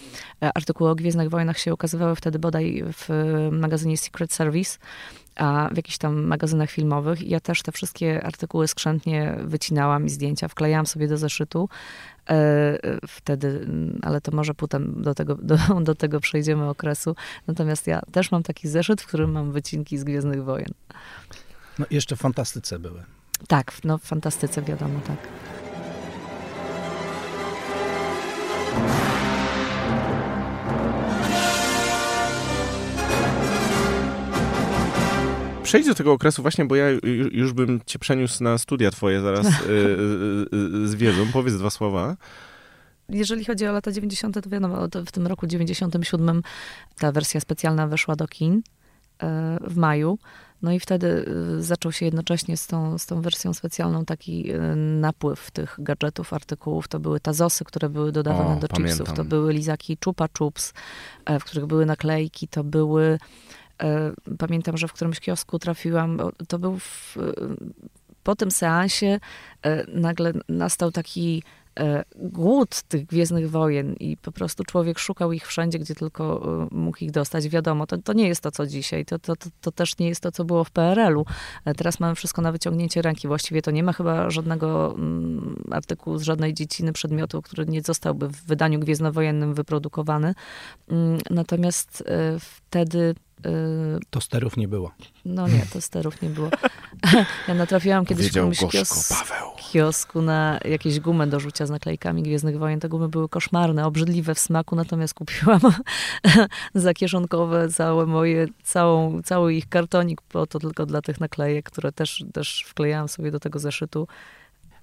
e, 0.44 0.52
artykuły 0.56 0.90
o 0.90 0.96
Gwiezdnych 0.96 1.30
Wojnach 1.30 1.60
się 1.60 1.74
ukazywały 1.74 2.16
wtedy 2.16 2.40
bodaj 2.40 2.84
w 2.94 3.10
magazynie 3.52 3.98
Secret 3.98 4.34
Service, 4.34 4.78
a 5.40 5.70
w 5.74 5.78
jakichś 5.78 5.98
tam 5.98 6.24
magazynach 6.24 6.70
filmowych. 6.70 7.28
Ja 7.28 7.40
też 7.40 7.62
te 7.62 7.72
wszystkie 7.72 8.24
artykuły 8.24 8.68
skrzętnie 8.68 9.38
wycinałam 9.44 10.06
i 10.06 10.10
zdjęcia 10.10 10.48
wklejałam 10.48 10.86
sobie 10.86 11.08
do 11.08 11.18
zeszytu. 11.18 11.70
Wtedy, 13.08 13.68
ale 14.02 14.22
to 14.22 14.32
może 14.32 14.54
potem 14.54 15.02
do 15.02 15.16
tego, 15.16 15.36
do, 15.36 15.58
do 15.82 15.96
tego 15.96 16.20
przejdziemy 16.20 16.70
okresu. 16.70 17.16
Natomiast 17.48 17.88
ja 17.88 18.02
też 18.12 18.32
mam 18.32 18.44
taki 18.44 18.68
zeszyt, 18.68 19.02
w 19.02 19.08
którym 19.08 19.32
mam 19.32 19.52
wycinki 19.52 19.98
z 19.98 20.04
Gwiezdnych 20.04 20.44
Wojen. 20.44 20.74
No 21.80 21.86
jeszcze 21.92 22.16
w 22.16 22.20
fantastyce 22.20 22.80
były. 22.80 23.04
Tak, 23.48 23.72
no 23.84 23.98
w 23.98 24.04
fantastyce 24.04 24.62
wiadomo, 24.62 25.00
tak. 25.08 25.18
Przejdź 35.70 35.88
do 35.88 35.96
tego 35.96 36.12
okresu 36.12 36.42
właśnie, 36.42 36.66
bo 36.66 36.76
ja 36.76 36.86
już 37.32 37.54
bym 37.54 37.82
cię 37.86 38.00
przeniósł 38.00 38.44
na 38.44 38.58
studia 38.58 38.92
twoje 38.92 39.22
zaraz 39.22 39.46
y, 39.50 39.52
y, 39.52 39.76
y, 40.84 40.88
z 40.88 40.96
wiedzą. 40.96 41.26
Powiedz 41.34 41.56
dwa 41.56 41.70
słowa 41.70 42.18
jeżeli 43.10 43.46
chodzi 43.46 43.68
o 43.68 43.72
lata 43.72 43.92
90., 43.92 44.44
to 44.44 44.50
wiadomo, 44.50 44.88
w 45.06 45.12
tym 45.12 45.28
roku 45.28 45.48
97 45.48 46.42
ta 47.00 47.12
wersja 47.12 47.40
specjalna 47.40 47.88
weszła 47.88 48.16
do 48.16 48.28
kin 48.28 48.62
w 49.62 49.76
maju. 49.76 50.18
No 50.62 50.72
i 50.72 50.80
wtedy 50.80 51.26
zaczął 51.60 51.92
się 51.92 52.06
jednocześnie 52.06 52.58
z 52.58 52.68
tą, 52.68 52.98
z 52.98 53.06
tą 53.06 53.22
wersją 53.22 53.54
specjalną 53.54 54.06
taki 54.06 54.52
napływ 55.00 55.52
tych 55.52 55.76
gadżetów, 55.80 56.34
artykułów. 56.34 56.88
To 56.88 57.00
były 57.00 57.20
tazosy, 57.20 57.66
które 57.66 57.90
były 57.90 58.12
dodawane 58.12 58.58
o, 58.58 58.60
do 58.60 58.68
pamiętam. 58.68 58.98
chipsów. 58.98 59.16
To 59.16 59.24
były 59.24 59.54
lizaki 59.54 59.98
Chupa 60.06 60.28
Chups, 60.38 60.74
e, 61.26 61.40
w 61.40 61.44
których 61.44 61.66
były 61.66 61.86
naklejki. 61.86 62.48
To 62.48 62.64
były 62.64 63.18
E, 63.69 63.69
pamiętam, 64.38 64.78
że 64.78 64.88
w 64.88 64.94
którymś 64.94 65.20
kiosku 65.20 65.60
trafiłam, 65.60 66.20
to 66.48 66.60
był 66.60 66.80
w, 66.80 67.18
po 68.24 68.36
tym 68.36 68.52
seansie 68.52 69.20
e, 69.62 69.86
nagle 69.88 70.34
nastał 70.50 70.92
taki 70.92 71.44
e, 71.80 72.04
głód 72.16 72.82
tych 72.82 73.06
Gwiezdnych 73.06 73.52
Wojen 73.52 73.94
i 73.94 74.18
po 74.18 74.32
prostu 74.32 74.64
człowiek 74.64 75.00
szukał 75.00 75.34
ich 75.34 75.48
wszędzie, 75.48 75.80
gdzie 75.80 75.96
tylko 75.96 76.42
mógł 76.72 76.98
ich 77.02 77.12
dostać. 77.12 77.50
Wiadomo, 77.50 77.88
to, 77.88 77.98
to 77.98 78.14
nie 78.14 78.28
jest 78.28 78.42
to, 78.42 78.52
co 78.52 78.68
dzisiaj. 78.68 79.06
To, 79.06 79.20
to, 79.20 79.36
to, 79.36 79.50
to 79.62 79.72
też 79.72 79.98
nie 79.98 80.08
jest 80.08 80.22
to, 80.22 80.32
co 80.32 80.46
było 80.46 80.64
w 80.64 80.72
PRL-u. 80.72 81.26
Teraz 81.78 82.00
mamy 82.00 82.16
wszystko 82.16 82.42
na 82.42 82.52
wyciągnięcie 82.52 83.02
ręki. 83.02 83.28
Właściwie 83.28 83.62
to 83.62 83.72
nie 83.72 83.84
ma 83.84 83.94
chyba 83.94 84.30
żadnego 84.30 84.96
mm, 84.98 85.64
artykułu 85.72 86.18
z 86.18 86.22
żadnej 86.22 86.54
dziedziny 86.54 86.94
przedmiotu, 86.94 87.42
który 87.42 87.66
nie 87.66 87.82
zostałby 87.82 88.28
w 88.28 88.46
wydaniu 88.46 88.80
gwiezdnowojennym 88.80 89.54
wyprodukowany. 89.54 90.34
Mm, 90.90 91.20
natomiast 91.30 92.04
wtedy 92.40 93.16
Y, 93.46 94.00
to 94.10 94.22
sterów 94.22 94.58
nie 94.58 94.68
było. 94.68 94.92
No 95.26 95.48
nie, 95.48 95.66
to 95.74 95.82
sterów 95.82 96.22
nie 96.22 96.30
było. 96.30 96.50
Ja 97.48 97.54
natrafiłam 97.54 98.06
kiedyś 98.06 98.32
w 98.32 98.36
jakimś 98.36 98.60
kios 98.72 99.14
kiosku 99.72 100.22
na 100.22 100.60
jakieś 100.66 101.00
gumę 101.00 101.28
do 101.28 101.40
rzucia 101.40 101.66
z 101.66 101.70
naklejkami 101.70 102.24
Gwiezdnych 102.24 102.58
Wojen. 102.58 102.80
Te 102.80 102.90
gumy 102.90 103.10
były 103.10 103.30
koszmarne, 103.30 103.86
obrzydliwe 103.86 104.36
w 104.36 104.40
smaku, 104.40 104.76
natomiast 104.76 105.14
kupiłam 105.14 105.60
zakieszonkowe 106.76 107.70
całe 107.70 108.06
moje, 108.06 108.48
całą, 108.64 109.22
cały 109.22 109.54
ich 109.54 109.70
kartonik, 109.70 110.22
po 110.22 110.48
to 110.48 110.60
tylko 110.60 110.86
dla 110.86 111.02
tych 111.02 111.20
naklejek, 111.20 111.66
które 111.66 111.92
też, 111.92 112.24
też 112.34 112.66
wklejałam 112.68 113.08
sobie 113.08 113.32
do 113.32 113.40
tego 113.40 113.60
zeszytu. 113.60 114.08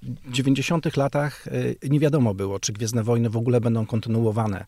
W 0.03 0.33
90 0.33 0.97
latach 0.97 1.47
y, 1.47 1.77
nie 1.83 2.01
wiadomo 2.01 2.35
było, 2.35 2.61
czy 2.61 2.73
Gwiezdne 2.73 3.03
Wojny 3.03 3.31
w 3.31 3.37
ogóle 3.37 3.61
będą 3.61 3.87
kontynuowane. 3.87 4.65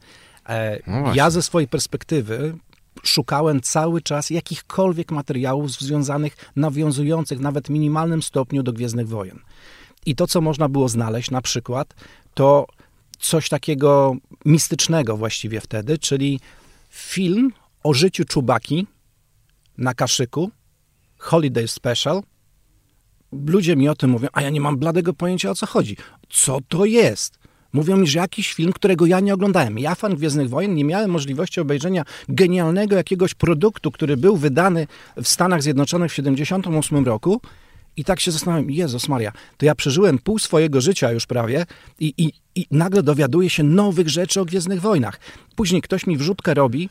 E, 0.49 0.79
no 0.87 1.15
ja 1.15 1.31
ze 1.31 1.43
swojej 1.43 1.69
perspektywy 1.69 2.55
szukałem 3.05 3.61
cały 3.61 4.03
czas 4.03 4.31
jakichkolwiek 4.31 5.13
materiałów 5.13 5.71
związanych, 5.71 6.37
nawiązujących 6.57 7.41
nawet 7.41 7.67
w 7.67 7.71
minimalnym 7.71 8.23
stopniu 8.23 8.63
do 8.63 8.73
Gwiezdnych 8.73 9.09
Wojen. 9.09 9.41
I 10.07 10.15
to, 10.15 10.27
co 10.27 10.41
można 10.41 10.69
było 10.69 10.89
znaleźć 10.89 11.31
na 11.31 11.43
przykład, 11.43 11.95
to 12.35 12.67
coś 13.19 13.49
takiego 13.49 14.17
mistycznego 14.45 15.17
właściwie 15.17 15.61
wtedy, 15.61 15.99
czyli 15.99 16.41
film 16.91 17.53
o 17.83 17.95
życiu 17.95 18.25
Czubaki 18.25 18.87
na 19.79 19.95
kaszyku, 19.95 20.51
Holiday 21.19 21.69
Special. 21.69 22.23
Ludzie 23.33 23.77
mi 23.77 23.89
o 23.89 23.95
tym 23.95 24.11
mówią, 24.11 24.29
a 24.33 24.43
ja 24.43 24.51
nie 24.51 24.61
mam 24.61 24.77
bladego 24.77 25.15
pojęcia 25.15 25.51
o 25.51 25.55
co 25.55 25.67
chodzi. 25.67 25.97
Co 26.29 26.59
to 26.69 26.85
jest? 26.85 27.38
Mówią 27.73 27.97
mi, 27.97 28.07
że 28.07 28.19
jakiś 28.19 28.53
film, 28.55 28.73
którego 28.73 29.07
ja 29.07 29.21
nie 29.21 29.35
oglądałem. 29.35 29.79
Ja, 29.79 29.95
fan 29.95 30.15
Gwiezdnych 30.15 30.49
Wojen, 30.49 30.75
nie 30.75 30.85
miałem 30.85 31.11
możliwości 31.11 31.61
obejrzenia 31.61 32.05
genialnego 32.29 32.97
jakiegoś 32.97 33.35
produktu, 33.35 33.91
który 33.91 34.17
był 34.17 34.37
wydany 34.37 34.87
w 35.17 35.29
Stanach 35.29 35.63
Zjednoczonych 35.63 36.13
w 36.13 36.17
1978 36.17 37.05
roku. 37.05 37.41
I 37.97 38.05
tak 38.05 38.21
się 38.21 38.31
zastanawiam, 38.31 38.71
Jezus 38.71 39.09
Maria, 39.09 39.33
to 39.57 39.67
ja 39.67 39.75
przeżyłem 39.75 40.19
pół 40.19 40.39
swojego 40.39 40.81
życia 40.81 41.13
już 41.13 41.27
prawie 41.27 41.67
i, 42.01 42.15
i, 42.19 42.33
i 42.55 42.67
nagle 42.71 43.03
dowiaduję 43.03 43.51
się 43.51 43.63
nowych 43.63 44.09
rzeczy 44.09 44.41
o 44.41 44.45
Gwiezdnych 44.45 44.81
Wojnach. 44.81 45.21
Później 45.57 45.83
ktoś 45.83 46.07
mi 46.07 46.17
wrzutkę 46.17 46.55
robi, 46.55 46.89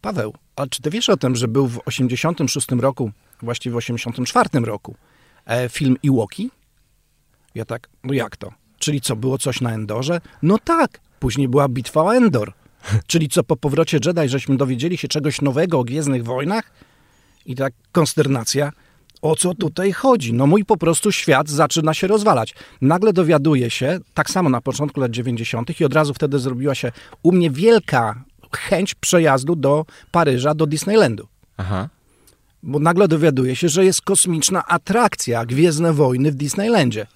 Paweł, 0.00 0.34
a 0.56 0.66
czy 0.66 0.82
ty 0.82 0.90
wiesz 0.90 1.08
o 1.08 1.16
tym, 1.16 1.36
że 1.36 1.48
był 1.48 1.68
w 1.68 1.80
86 1.84 2.68
roku, 2.70 3.10
właściwie 3.42 3.74
w 3.74 3.76
84 3.76 4.48
roku, 4.60 4.94
e, 5.46 5.68
film 5.68 5.96
Iwoki? 6.02 6.50
Ja 7.54 7.64
tak, 7.64 7.88
no 8.04 8.14
jak 8.14 8.36
to? 8.36 8.63
Czyli 8.84 9.00
co, 9.00 9.16
było 9.16 9.38
coś 9.38 9.60
na 9.60 9.72
Endorze? 9.72 10.20
No 10.42 10.58
tak, 10.64 11.00
później 11.18 11.48
była 11.48 11.68
bitwa 11.68 12.02
o 12.02 12.16
Endor. 12.16 12.52
Czyli 13.06 13.28
co, 13.28 13.44
po 13.44 13.56
powrocie 13.56 13.98
Jedi, 14.04 14.28
żeśmy 14.28 14.56
dowiedzieli 14.56 14.96
się 14.96 15.08
czegoś 15.08 15.40
nowego 15.40 15.78
o 15.78 15.84
Gwiezdnych 15.84 16.24
Wojnach? 16.24 16.70
I 17.46 17.54
tak 17.54 17.72
konsternacja, 17.92 18.72
o 19.22 19.36
co 19.36 19.54
tutaj 19.54 19.92
chodzi? 19.92 20.32
No 20.32 20.46
mój 20.46 20.64
po 20.64 20.76
prostu 20.76 21.12
świat 21.12 21.48
zaczyna 21.48 21.94
się 21.94 22.06
rozwalać. 22.06 22.54
Nagle 22.80 23.12
dowiaduję 23.12 23.70
się, 23.70 23.98
tak 24.14 24.30
samo 24.30 24.48
na 24.48 24.60
początku 24.60 25.00
lat 25.00 25.10
90. 25.10 25.80
i 25.80 25.84
od 25.84 25.94
razu 25.94 26.14
wtedy 26.14 26.38
zrobiła 26.38 26.74
się 26.74 26.92
u 27.22 27.32
mnie 27.32 27.50
wielka 27.50 28.24
chęć 28.52 28.94
przejazdu 28.94 29.56
do 29.56 29.84
Paryża, 30.10 30.54
do 30.54 30.66
Disneylandu. 30.66 31.28
Aha. 31.56 31.88
Bo 32.62 32.78
nagle 32.78 33.08
dowiaduję 33.08 33.56
się, 33.56 33.68
że 33.68 33.84
jest 33.84 34.02
kosmiczna 34.02 34.66
atrakcja 34.66 35.46
Gwiezdne 35.46 35.92
Wojny 35.92 36.32
w 36.32 36.34
Disneylandzie 36.34 37.06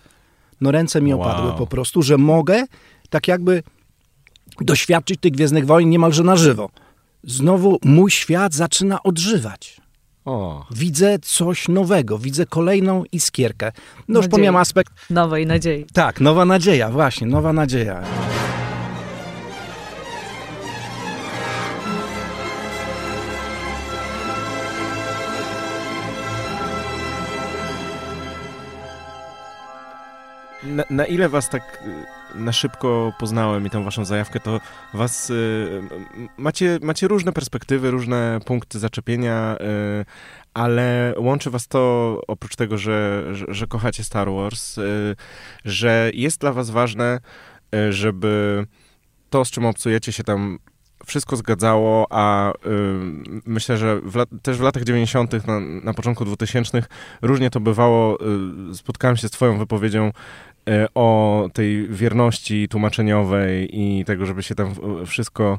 no 0.60 0.70
ręce 0.70 1.00
mi 1.00 1.12
opadły 1.12 1.48
wow. 1.48 1.58
po 1.58 1.66
prostu, 1.66 2.02
że 2.02 2.18
mogę 2.18 2.64
tak 3.10 3.28
jakby 3.28 3.62
doświadczyć 4.60 5.20
tych 5.20 5.32
Gwiezdnych 5.32 5.66
Wojen 5.66 5.90
niemalże 5.90 6.22
na 6.22 6.36
żywo. 6.36 6.70
Znowu 7.24 7.78
mój 7.84 8.10
świat 8.10 8.54
zaczyna 8.54 9.02
odżywać. 9.02 9.80
O. 10.24 10.66
Widzę 10.70 11.18
coś 11.18 11.68
nowego, 11.68 12.18
widzę 12.18 12.46
kolejną 12.46 13.04
iskierkę. 13.12 13.72
No 14.08 14.18
już 14.18 14.28
pomijam 14.28 14.56
aspekt... 14.56 14.92
Nowej 15.10 15.46
nadziei. 15.46 15.86
Tak, 15.92 16.20
nowa 16.20 16.44
nadzieja, 16.44 16.90
właśnie, 16.90 17.26
nowa 17.26 17.52
nadzieja. 17.52 18.02
Na, 30.78 30.84
na, 30.90 31.06
ile 31.06 31.28
was 31.28 31.48
tak 31.48 31.82
y, 32.34 32.38
na 32.38 32.52
szybko 32.52 33.12
poznałem 33.18 33.66
i 33.66 33.70
tą 33.70 33.84
waszą 33.84 34.04
zajawkę, 34.04 34.40
to 34.40 34.60
was 34.94 35.30
y, 35.30 35.82
macie, 36.36 36.78
macie 36.82 37.08
różne 37.08 37.32
perspektywy, 37.32 37.90
różne 37.90 38.40
punkty 38.44 38.78
zaczepienia, 38.78 39.56
y, 40.00 40.04
ale 40.54 41.14
łączy 41.16 41.50
was 41.50 41.68
to 41.68 42.20
oprócz 42.28 42.56
tego, 42.56 42.78
że, 42.78 43.24
że, 43.32 43.46
że 43.48 43.66
kochacie 43.66 44.04
Star 44.04 44.30
Wars, 44.30 44.78
y, 44.78 45.16
że 45.64 46.10
jest 46.14 46.40
dla 46.40 46.52
was 46.52 46.70
ważne, 46.70 47.20
y, 47.74 47.92
żeby 47.92 48.66
to, 49.30 49.44
z 49.44 49.50
czym 49.50 49.66
obcujecie 49.66 50.12
się 50.12 50.24
tam 50.24 50.58
wszystko 51.06 51.36
zgadzało, 51.36 52.06
a 52.10 52.52
y, 52.52 52.54
myślę, 53.46 53.78
że 53.78 54.00
w 54.00 54.24
też 54.42 54.58
w 54.58 54.60
latach 54.60 54.84
90., 54.84 55.46
na, 55.46 55.60
na 55.60 55.94
początku 55.94 56.24
2000 56.24 56.82
różnie 57.22 57.50
to 57.50 57.60
bywało. 57.60 58.18
Y, 58.70 58.74
spotkałem 58.74 59.16
się 59.16 59.28
z 59.28 59.30
Twoją 59.30 59.58
wypowiedzią 59.58 60.12
o 60.94 61.48
tej 61.52 61.88
wierności 61.88 62.68
tłumaczeniowej 62.68 63.80
i 63.80 64.04
tego, 64.04 64.26
żeby 64.26 64.42
się 64.42 64.54
tam 64.54 64.74
wszystko 65.06 65.58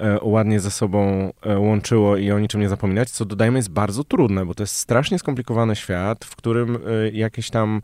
y, 0.00 0.04
ładnie 0.22 0.60
ze 0.60 0.70
sobą 0.70 1.32
y, 1.46 1.58
łączyło 1.58 2.16
i 2.16 2.30
o 2.30 2.38
niczym 2.38 2.60
nie 2.60 2.68
zapominać, 2.68 3.10
co 3.10 3.24
dodajmy 3.24 3.58
jest 3.58 3.70
bardzo 3.70 4.04
trudne, 4.04 4.46
bo 4.46 4.54
to 4.54 4.62
jest 4.62 4.76
strasznie 4.76 5.18
skomplikowany 5.18 5.76
świat, 5.76 6.24
w 6.24 6.36
którym 6.36 6.76
y, 6.76 7.10
jakieś 7.14 7.50
tam 7.50 7.82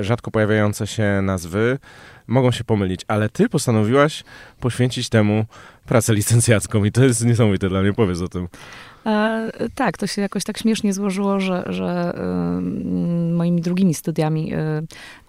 rzadko 0.00 0.30
pojawiające 0.30 0.86
się 0.86 1.22
nazwy 1.22 1.78
mogą 2.26 2.50
się 2.50 2.64
pomylić, 2.64 3.00
ale 3.08 3.28
ty 3.28 3.48
postanowiłaś 3.48 4.24
poświęcić 4.60 5.08
temu 5.08 5.44
pracę 5.86 6.14
licencjacką 6.14 6.84
i 6.84 6.92
to 6.92 7.04
jest 7.04 7.24
niesamowite 7.24 7.68
dla 7.68 7.82
mnie. 7.82 7.92
Powiedz 7.92 8.20
o 8.20 8.28
tym. 8.28 8.48
E, 9.06 9.50
tak, 9.74 9.98
to 9.98 10.06
się 10.06 10.22
jakoś 10.22 10.44
tak 10.44 10.58
śmiesznie 10.58 10.92
złożyło, 10.92 11.40
że, 11.40 11.64
że 11.66 12.12
moimi 13.32 13.60
drugimi 13.60 13.94
studiami 13.94 14.54
y, 14.54 14.58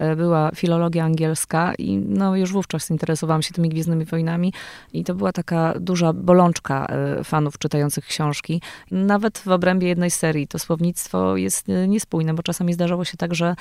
y, 0.06 0.16
była 0.16 0.52
filologia 0.56 1.04
angielska 1.04 1.74
i 1.78 1.98
no, 1.98 2.36
już 2.36 2.52
wówczas 2.52 2.90
interesowałam 2.90 3.42
się 3.42 3.54
tymi 3.54 3.70
Gwiezdnymi 3.70 4.06
Wojnami 4.06 4.54
i 4.94 5.04
to 5.04 5.16
była 5.16 5.32
taka 5.32 5.74
duża 5.80 6.14
bolączka 6.14 6.88
fanów 7.24 7.58
czytających 7.58 8.06
książki. 8.06 8.62
Nawet 8.92 9.38
w 9.38 9.48
obrębie 9.48 9.88
jednej 9.88 10.12
serii 10.12 10.48
to 10.48 10.60
słownictwo 10.60 11.38
jest 11.38 11.68
niespójne, 11.88 12.34
bo 12.34 12.44
czasami 12.44 12.74
zdarzało 12.74 13.06
się 13.06 13.18
tak, 13.18 13.36
że 13.36 13.56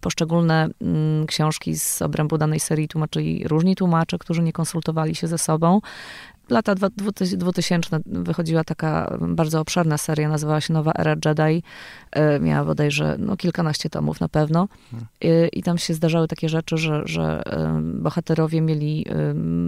poszczególne 0.00 0.68
mm, 0.82 1.26
książki 1.26 1.78
z 1.78 2.02
obrębu 2.02 2.38
danej 2.38 2.60
serii 2.60 2.88
tłumaczyli 2.88 3.48
różni 3.48 3.76
tłumacze, 3.76 4.18
którzy 4.18 4.42
nie 4.42 4.52
konsultowali 4.52 5.14
się 5.14 5.26
ze 5.26 5.38
sobą 5.38 5.80
lata 6.50 6.74
2000 6.74 8.00
wychodziła 8.06 8.64
taka 8.64 9.18
bardzo 9.20 9.60
obszerna 9.60 9.98
seria, 9.98 10.28
nazywała 10.28 10.60
się 10.60 10.72
Nowa 10.72 10.92
Era 10.98 11.16
Jedi. 11.24 11.62
E, 12.12 12.40
miała 12.40 12.64
bodajże 12.64 13.16
no, 13.18 13.36
kilkanaście 13.36 13.90
tomów 13.90 14.20
na 14.20 14.28
pewno. 14.28 14.68
I, 15.20 15.28
I, 15.52 15.62
tam 15.62 15.78
się 15.78 15.94
zdarzały 15.94 16.28
takie 16.28 16.48
rzeczy, 16.48 16.76
że, 16.76 17.02
że 17.04 17.42
bohaterowie 17.94 18.60
mieli 18.60 19.06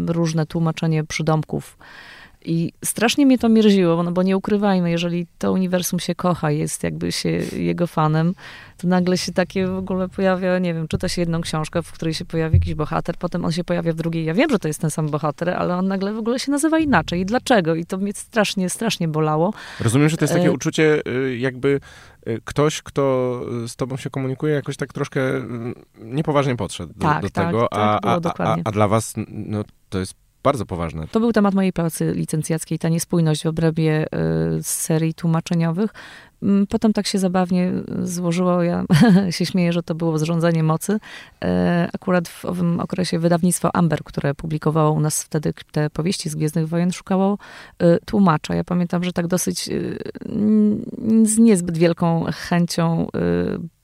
różne 0.06 0.46
tłumaczenie 0.46 1.04
przydomków 1.04 1.78
i 2.44 2.72
strasznie 2.84 3.26
mnie 3.26 3.38
to 3.38 3.48
mierziło, 3.48 4.02
no 4.02 4.12
bo 4.12 4.22
nie 4.22 4.36
ukrywajmy, 4.36 4.90
jeżeli 4.90 5.26
to 5.38 5.52
uniwersum 5.52 6.00
się 6.00 6.14
kocha, 6.14 6.50
jest 6.50 6.84
jakby 6.84 7.12
się 7.12 7.28
jego 7.56 7.86
fanem, 7.86 8.34
to 8.76 8.88
nagle 8.88 9.18
się 9.18 9.32
takie 9.32 9.66
w 9.66 9.76
ogóle 9.76 10.08
pojawia, 10.08 10.58
nie 10.58 10.74
wiem, 10.74 10.88
czyta 10.88 11.08
się 11.08 11.22
jedną 11.22 11.40
książkę, 11.40 11.82
w 11.82 11.92
której 11.92 12.14
się 12.14 12.24
pojawi 12.24 12.56
jakiś 12.56 12.74
bohater, 12.74 13.16
potem 13.16 13.44
on 13.44 13.52
się 13.52 13.64
pojawia 13.64 13.92
w 13.92 13.96
drugiej. 13.96 14.24
Ja 14.24 14.34
wiem, 14.34 14.50
że 14.50 14.58
to 14.58 14.68
jest 14.68 14.80
ten 14.80 14.90
sam 14.90 15.08
bohater, 15.08 15.50
ale 15.50 15.76
on 15.76 15.88
nagle 15.88 16.12
w 16.12 16.18
ogóle 16.18 16.38
się 16.38 16.50
nazywa 16.50 16.78
inaczej. 16.78 17.20
I 17.20 17.26
dlaczego? 17.26 17.74
I 17.74 17.86
to 17.86 17.98
mnie 17.98 18.12
strasznie, 18.12 18.70
strasznie 18.70 19.08
bolało. 19.08 19.52
Rozumiem, 19.80 20.08
że 20.08 20.16
to 20.16 20.24
jest 20.24 20.34
takie 20.34 20.48
e... 20.48 20.52
uczucie, 20.52 21.02
y, 21.08 21.36
jakby 21.36 21.80
y, 22.28 22.40
ktoś, 22.44 22.82
kto 22.82 23.40
z 23.66 23.76
tobą 23.76 23.96
się 23.96 24.10
komunikuje, 24.10 24.54
jakoś 24.54 24.76
tak 24.76 24.92
troszkę 24.92 25.36
mm, 25.36 25.74
niepoważnie 25.98 26.56
podszedł 26.56 26.92
do, 26.96 27.00
tak, 27.00 27.22
do 27.22 27.30
tak, 27.30 27.46
tego, 27.46 27.60
tak, 27.60 27.78
a, 27.80 28.00
a, 28.00 28.20
a, 28.38 28.56
a, 28.64 28.70
dla 28.70 28.88
was 28.88 29.14
no, 29.28 29.64
to 29.88 29.98
jest 29.98 30.14
bardzo 30.42 30.66
poważne. 30.66 31.08
To 31.08 31.20
był 31.20 31.32
temat 31.32 31.54
mojej 31.54 31.72
pracy 31.72 32.12
licencjackiej, 32.16 32.78
ta 32.78 32.88
niespójność 32.88 33.42
w 33.42 33.46
obrębie 33.46 34.06
y, 34.06 34.62
serii 34.62 35.14
tłumaczeniowych. 35.14 35.90
Mm, 36.42 36.66
potem 36.66 36.92
tak 36.92 37.06
się 37.06 37.18
zabawnie 37.18 37.72
złożyło, 38.02 38.62
ja 38.62 38.84
się 39.30 39.46
śmieję, 39.46 39.72
że 39.72 39.82
to 39.82 39.94
było 39.94 40.18
zrządzenie 40.18 40.62
mocy. 40.62 41.00
E, 41.44 41.88
akurat 41.92 42.28
w 42.28 42.44
owym 42.44 42.80
okresie 42.80 43.18
wydawnictwo 43.18 43.76
Amber, 43.76 44.04
które 44.04 44.34
publikowało 44.34 44.92
u 44.92 45.00
nas 45.00 45.22
wtedy 45.22 45.52
te 45.72 45.90
powieści 45.90 46.28
z 46.28 46.34
Gwiezdnych 46.34 46.68
Wojen, 46.68 46.92
szukało 46.92 47.38
y, 47.82 47.98
tłumacza. 48.04 48.54
Ja 48.54 48.64
pamiętam, 48.64 49.04
że 49.04 49.12
tak 49.12 49.26
dosyć 49.26 49.68
y, 49.68 49.98
z 51.24 51.38
niezbyt 51.38 51.78
wielką 51.78 52.24
chęcią 52.32 53.06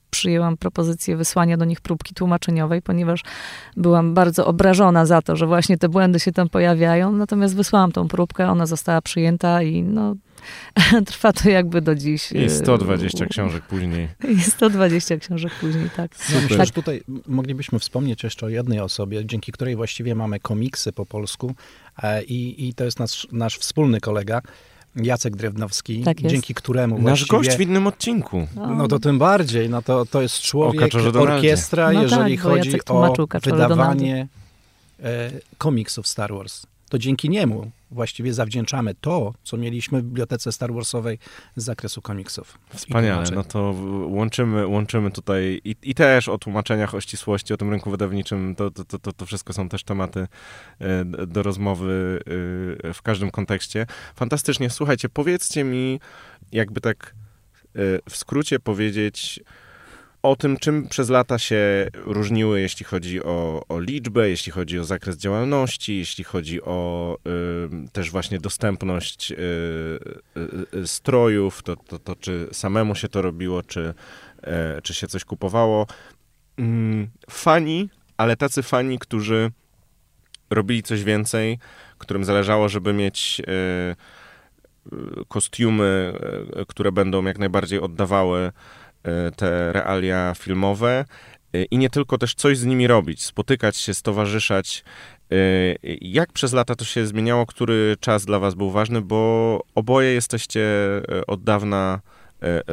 przyjęłam 0.09 0.57
propozycję 0.57 1.17
wysłania 1.17 1.57
do 1.57 1.65
nich 1.65 1.81
próbki 1.81 2.13
tłumaczeniowej, 2.13 2.81
ponieważ 2.81 3.23
byłam 3.77 4.13
bardzo 4.13 4.45
obrażona 4.45 5.05
za 5.05 5.21
to, 5.21 5.35
że 5.35 5.47
właśnie 5.47 5.77
te 5.77 5.89
błędy 5.89 6.19
się 6.19 6.31
tam 6.31 6.49
pojawiają. 6.49 7.11
Natomiast 7.11 7.55
wysłałam 7.55 7.91
tą 7.91 8.07
próbkę, 8.07 8.49
ona 8.49 8.65
została 8.65 9.01
przyjęta 9.01 9.63
i 9.63 9.83
no, 9.83 10.15
trwa 11.05 11.33
to 11.33 11.49
jakby 11.49 11.81
do 11.81 11.95
dziś. 11.95 12.31
I 12.31 12.49
120 12.49 13.25
e, 13.25 13.27
książek 13.27 13.63
później. 13.63 14.07
I 14.37 14.41
120 14.41 15.17
książek 15.17 15.53
później, 15.61 15.89
tak. 15.95 16.11
No, 16.33 16.41
myślę, 16.41 16.57
tak. 16.57 16.67
że 16.67 16.73
tutaj 16.73 17.01
moglibyśmy 17.27 17.79
wspomnieć 17.79 18.23
jeszcze 18.23 18.45
o 18.45 18.49
jednej 18.49 18.79
osobie, 18.79 19.25
dzięki 19.25 19.51
której 19.51 19.75
właściwie 19.75 20.15
mamy 20.15 20.39
komiksy 20.39 20.91
po 20.91 21.05
polsku 21.05 21.55
e, 22.03 22.23
i, 22.23 22.67
i 22.67 22.73
to 22.73 22.85
jest 22.85 22.99
nasz, 22.99 23.27
nasz 23.31 23.57
wspólny 23.57 23.99
kolega, 23.99 24.41
Jacek 25.05 25.35
Drewnowski, 25.35 26.03
tak 26.03 26.21
dzięki 26.21 26.53
któremu 26.53 27.01
Nasz 27.01 27.25
gość 27.25 27.57
w 27.57 27.61
innym 27.61 27.87
odcinku. 27.87 28.47
No 28.55 28.87
to 28.87 28.99
tym 28.99 29.19
bardziej, 29.19 29.69
no 29.69 29.81
to, 29.81 30.05
to 30.05 30.21
jest 30.21 30.41
człowiek, 30.41 30.95
orkiestra, 31.19 31.91
no 31.91 32.01
jeżeli 32.01 32.37
tak, 32.37 32.43
chodzi 32.43 32.79
o 32.89 33.15
wydawanie 33.43 34.27
e, 35.03 35.31
komiksów 35.57 36.07
Star 36.07 36.33
Wars. 36.33 36.65
To 36.89 36.97
dzięki 36.97 37.29
niemu 37.29 37.71
właściwie 37.91 38.33
zawdzięczamy 38.33 38.95
to, 39.01 39.33
co 39.43 39.57
mieliśmy 39.57 40.01
w 40.01 40.03
bibliotece 40.03 40.51
Star 40.51 40.73
Warsowej 40.73 41.19
z 41.55 41.63
zakresu 41.63 42.01
komiksów. 42.01 42.59
Wspaniale, 42.73 43.25
no 43.35 43.43
to 43.43 43.75
łączymy, 44.07 44.67
łączymy 44.67 45.11
tutaj 45.11 45.61
i, 45.63 45.75
i, 45.83 45.95
też 45.95 46.29
o 46.29 46.37
tłumaczeniach, 46.37 46.95
o 46.95 47.01
ścisłości, 47.01 47.53
o 47.53 47.57
tym 47.57 47.69
rynku 47.69 47.91
wydawniczym, 47.91 48.55
to, 48.55 48.71
to, 48.71 48.99
to, 48.99 49.13
to 49.13 49.25
wszystko 49.25 49.53
są 49.53 49.69
też 49.69 49.83
tematy 49.83 50.27
e, 50.79 51.05
do 51.05 51.43
rozmowy 51.43 52.19
e, 52.83 52.93
w 52.93 53.01
każdym 53.01 53.31
kontekście. 53.31 53.85
Fantastycznie, 54.15 54.69
słuchajcie, 54.69 55.09
powiedzcie 55.09 55.63
mi, 55.63 55.99
jakby 56.51 56.81
tak 56.81 57.15
e, 57.75 57.79
w 58.09 58.17
skrócie 58.17 58.59
powiedzieć, 58.59 59.39
o 60.27 60.35
tym, 60.35 60.57
czym 60.57 60.87
przez 60.87 61.09
lata 61.09 61.39
się 61.39 61.87
różniły, 61.93 62.61
jeśli 62.61 62.85
chodzi 62.85 63.23
o, 63.23 63.63
o 63.69 63.79
liczbę, 63.79 64.29
jeśli 64.29 64.51
chodzi 64.51 64.79
o 64.79 64.83
zakres 64.83 65.17
działalności, 65.17 65.97
jeśli 65.97 66.23
chodzi 66.23 66.61
o 66.61 67.17
y, 67.85 67.89
też 67.91 68.11
właśnie 68.11 68.39
dostępność 68.39 69.31
y, 69.31 69.35
y, 69.35 70.77
y, 70.77 70.87
strojów, 70.87 71.63
to, 71.63 71.75
to, 71.75 71.99
to, 71.99 72.15
czy 72.15 72.47
samemu 72.51 72.95
się 72.95 73.07
to 73.07 73.21
robiło, 73.21 73.63
czy, 73.63 73.93
e, 74.43 74.81
czy 74.81 74.93
się 74.93 75.07
coś 75.07 75.25
kupowało. 75.25 75.87
Mm, 76.57 77.09
fani, 77.29 77.89
ale 78.17 78.35
tacy 78.35 78.63
fani, 78.63 78.99
którzy 78.99 79.51
robili 80.49 80.83
coś 80.83 81.03
więcej, 81.03 81.59
którym 81.97 82.23
zależało, 82.23 82.69
żeby 82.69 82.93
mieć 82.93 83.41
e, 83.47 83.95
kostiumy, 85.27 86.13
e, 86.55 86.65
które 86.65 86.91
będą 86.91 87.25
jak 87.25 87.39
najbardziej 87.39 87.79
oddawały 87.79 88.51
te 89.35 89.73
realia 89.73 90.33
filmowe 90.37 91.05
e, 91.53 91.63
i 91.63 91.77
nie 91.77 91.89
tylko 91.89 92.17
też 92.17 92.35
coś 92.35 92.57
z 92.57 92.65
nimi 92.65 92.87
robić, 92.87 93.23
spotykać 93.23 93.77
się, 93.77 93.93
stowarzyszać. 93.93 94.83
E, 95.31 95.35
jak 96.01 96.33
przez 96.33 96.53
lata 96.53 96.75
to 96.75 96.85
się 96.85 97.07
zmieniało? 97.07 97.45
Który 97.45 97.95
czas 97.99 98.25
dla 98.25 98.39
was 98.39 98.55
był 98.55 98.71
ważny? 98.71 99.01
Bo 99.01 99.61
oboje 99.75 100.13
jesteście 100.13 100.67
od 101.27 101.43
dawna 101.43 101.99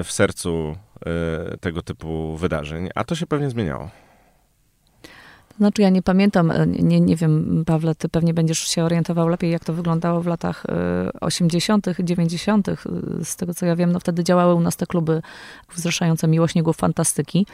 w 0.04 0.12
sercu 0.12 0.76
tego 1.60 1.82
typu 1.82 2.36
wydarzeń, 2.36 2.88
a 2.94 3.04
to 3.04 3.14
się 3.14 3.26
pewnie 3.26 3.50
zmieniało. 3.50 3.90
Znaczy 5.58 5.82
ja 5.82 5.90
nie 5.90 6.02
pamiętam, 6.02 6.50
e, 6.50 6.66
nie, 6.66 7.00
nie 7.00 7.16
wiem, 7.16 7.64
Pawle, 7.66 7.94
ty 7.94 8.08
pewnie 8.08 8.34
będziesz 8.34 8.58
się 8.58 8.84
orientował 8.84 9.28
lepiej, 9.28 9.50
jak 9.50 9.64
to 9.64 9.72
wyglądało 9.72 10.20
w 10.20 10.26
latach 10.26 10.66
80., 11.20 11.88
e, 11.88 11.94
90. 12.04 12.68
E, 12.68 12.76
z 13.24 13.36
tego 13.36 13.54
co 13.54 13.66
ja 13.66 13.76
wiem, 13.76 13.92
no 13.92 14.00
wtedy 14.00 14.24
działały 14.24 14.54
u 14.54 14.60
nas 14.60 14.76
te 14.76 14.86
kluby 14.86 15.22
wzruszające 15.74 16.28
miłośników 16.28 16.76
fantastyki. 16.76 17.46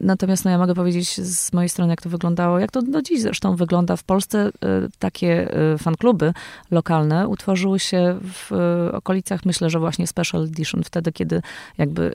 Natomiast 0.00 0.44
no, 0.44 0.50
ja 0.50 0.58
mogę 0.58 0.74
powiedzieć 0.74 1.20
z 1.20 1.52
mojej 1.52 1.68
strony, 1.68 1.92
jak 1.92 2.02
to 2.02 2.08
wyglądało, 2.08 2.58
jak 2.58 2.70
to 2.70 2.82
do 2.82 3.02
dziś 3.02 3.20
zresztą 3.20 3.56
wygląda. 3.56 3.96
W 3.96 4.04
Polsce 4.04 4.50
takie 4.98 5.48
fankluby 5.78 6.32
lokalne 6.70 7.28
utworzyły 7.28 7.78
się 7.78 8.18
w 8.22 8.52
okolicach, 8.92 9.44
myślę, 9.44 9.70
że 9.70 9.78
właśnie 9.78 10.06
Special 10.06 10.44
Edition, 10.44 10.82
wtedy, 10.82 11.12
kiedy 11.12 11.42
jakby 11.78 12.14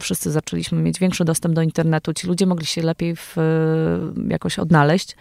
wszyscy 0.00 0.30
zaczęliśmy 0.30 0.82
mieć 0.82 0.98
większy 0.98 1.24
dostęp 1.24 1.54
do 1.54 1.62
internetu, 1.62 2.12
ci 2.12 2.26
ludzie 2.26 2.46
mogli 2.46 2.66
się 2.66 2.82
lepiej 2.82 3.16
w, 3.16 3.36
jakoś 4.28 4.58
odnaleźć. 4.58 5.16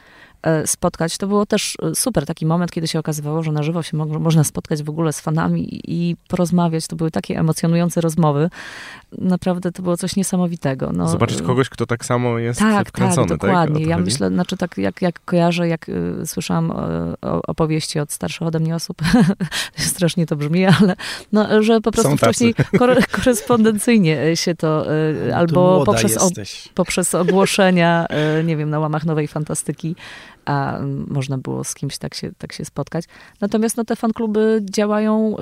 E, 0.46 0.68
spotkać. 0.68 1.18
To 1.18 1.28
było 1.28 1.46
też 1.46 1.78
e, 1.82 1.96
super 1.96 2.26
taki 2.26 2.46
moment, 2.46 2.72
kiedy 2.72 2.88
się 2.88 3.00
okazywało, 3.00 3.44
że 3.44 3.52
na 3.52 3.64
żywo 3.64 3.84
się 3.84 3.98
mo 3.98 4.06
można 4.06 4.44
spotkać 4.44 4.84
w 4.84 4.90
ogóle 4.90 5.14
z 5.14 5.20
fanami 5.20 5.82
i 5.88 6.16
porozmawiać. 6.28 6.88
To 6.88 6.96
były 6.96 7.12
takie 7.12 7.40
emocjonujące 7.40 8.02
rozmowy. 8.02 8.50
Naprawdę 9.12 9.72
to 9.72 9.84
było 9.84 9.98
coś 9.98 10.16
niesamowitego. 10.16 10.92
No, 10.94 11.08
Zobaczyć 11.08 11.42
kogoś, 11.42 11.70
kto 11.70 11.86
tak 11.86 12.06
samo 12.06 12.40
jest 12.40 12.60
tak, 12.60 12.90
wkręcony. 12.90 13.28
Tak, 13.28 13.38
dokładnie. 13.38 13.80
Tak? 13.80 13.90
Ja 13.90 13.98
myślę, 13.98 14.30
znaczy 14.30 14.58
tak 14.58 14.78
jak, 14.78 15.02
jak 15.02 15.26
kojarzę, 15.26 15.68
jak 15.68 15.90
y, 15.90 16.14
słyszałam 16.26 16.72
o, 16.72 17.42
opowieści 17.48 18.00
od 18.00 18.12
starszych 18.12 18.48
ode 18.48 18.60
mnie 18.60 18.76
osób, 18.76 18.98
strasznie 19.78 20.26
to 20.26 20.36
brzmi, 20.36 20.66
ale 20.66 20.96
no, 21.32 21.64
że 21.64 21.82
po 21.82 21.92
prostu 21.92 22.18
wcześniej 22.18 22.56
korespondencyjnie 23.12 24.38
się 24.38 24.56
to 24.56 24.94
y, 24.94 25.36
albo 25.36 25.84
poprzez, 25.86 26.18
o, 26.18 26.30
poprzez 26.74 27.16
ogłoszenia, 27.16 28.08
y, 28.40 28.44
nie 28.44 28.58
wiem, 28.58 28.70
na 28.70 28.80
łamach 28.80 29.06
Nowej 29.06 29.28
Fantastyki 29.28 29.96
a 30.46 30.80
można 31.08 31.38
było 31.38 31.64
z 31.64 31.74
kimś 31.74 31.98
tak 31.98 32.14
się, 32.14 32.32
tak 32.38 32.54
się 32.54 32.66
spotkać. 32.66 33.06
Natomiast 33.42 33.78
no, 33.78 33.84
te 33.84 33.96
fankluby 33.96 34.62
działają 34.72 35.36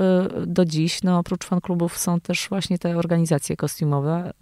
y, 0.43 0.45
do 0.47 0.65
dziś. 0.65 1.03
No, 1.03 1.19
oprócz 1.19 1.45
fanklubów 1.45 1.97
są 1.97 2.19
też 2.19 2.49
właśnie 2.49 2.79
te 2.79 2.97
organizacje 2.97 3.55
kostiumowe, 3.55 4.33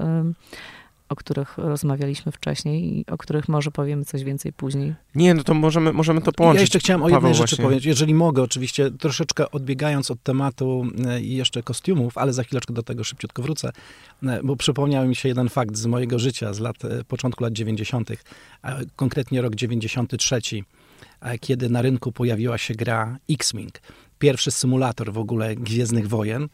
o 1.11 1.15
których 1.15 1.57
rozmawialiśmy 1.57 2.31
wcześniej 2.31 2.97
i 2.97 3.05
o 3.05 3.17
których 3.17 3.49
może 3.49 3.71
powiemy 3.71 4.05
coś 4.05 4.23
więcej 4.23 4.53
później. 4.53 4.93
Nie, 5.15 5.33
no 5.33 5.43
to 5.43 5.53
możemy, 5.53 5.93
możemy 5.93 6.21
to 6.21 6.31
połączyć. 6.31 6.57
Ja 6.59 6.61
jeszcze 6.61 6.79
chciałem 6.79 7.03
o 7.03 7.05
jednej 7.05 7.21
Paweł 7.21 7.33
rzeczy 7.33 7.55
właśnie. 7.55 7.63
powiedzieć, 7.63 7.85
jeżeli 7.85 8.13
mogę, 8.13 8.43
oczywiście 8.43 8.91
troszeczkę 8.91 9.51
odbiegając 9.51 10.11
od 10.11 10.23
tematu 10.23 10.85
e, 11.07 11.21
i 11.21 11.35
jeszcze 11.35 11.63
kostiumów, 11.63 12.17
ale 12.17 12.33
za 12.33 12.43
chwileczkę 12.43 12.73
do 12.73 12.83
tego 12.83 13.03
szybciutko 13.03 13.41
wrócę, 13.41 13.71
e, 14.23 14.43
bo 14.43 14.55
przypomniał 14.55 15.07
mi 15.07 15.15
się 15.15 15.29
jeden 15.29 15.49
fakt 15.49 15.77
z 15.77 15.85
mojego 15.85 16.19
życia, 16.19 16.53
z 16.53 16.59
lat, 16.59 16.85
e, 16.85 17.03
początku 17.03 17.43
lat 17.43 17.53
90., 17.53 18.09
konkretnie 18.95 19.41
rok 19.41 19.55
93, 19.55 20.41
kiedy 21.39 21.69
na 21.69 21.81
rynku 21.81 22.11
pojawiła 22.11 22.57
się 22.57 22.73
gra 22.73 23.17
X-Wing 23.29 23.81
pierwszy 24.21 24.51
symulator 24.51 25.13
w 25.13 25.17
ogóle 25.17 25.55
Gwiezdnych 25.55 26.07
Wojen. 26.07 26.47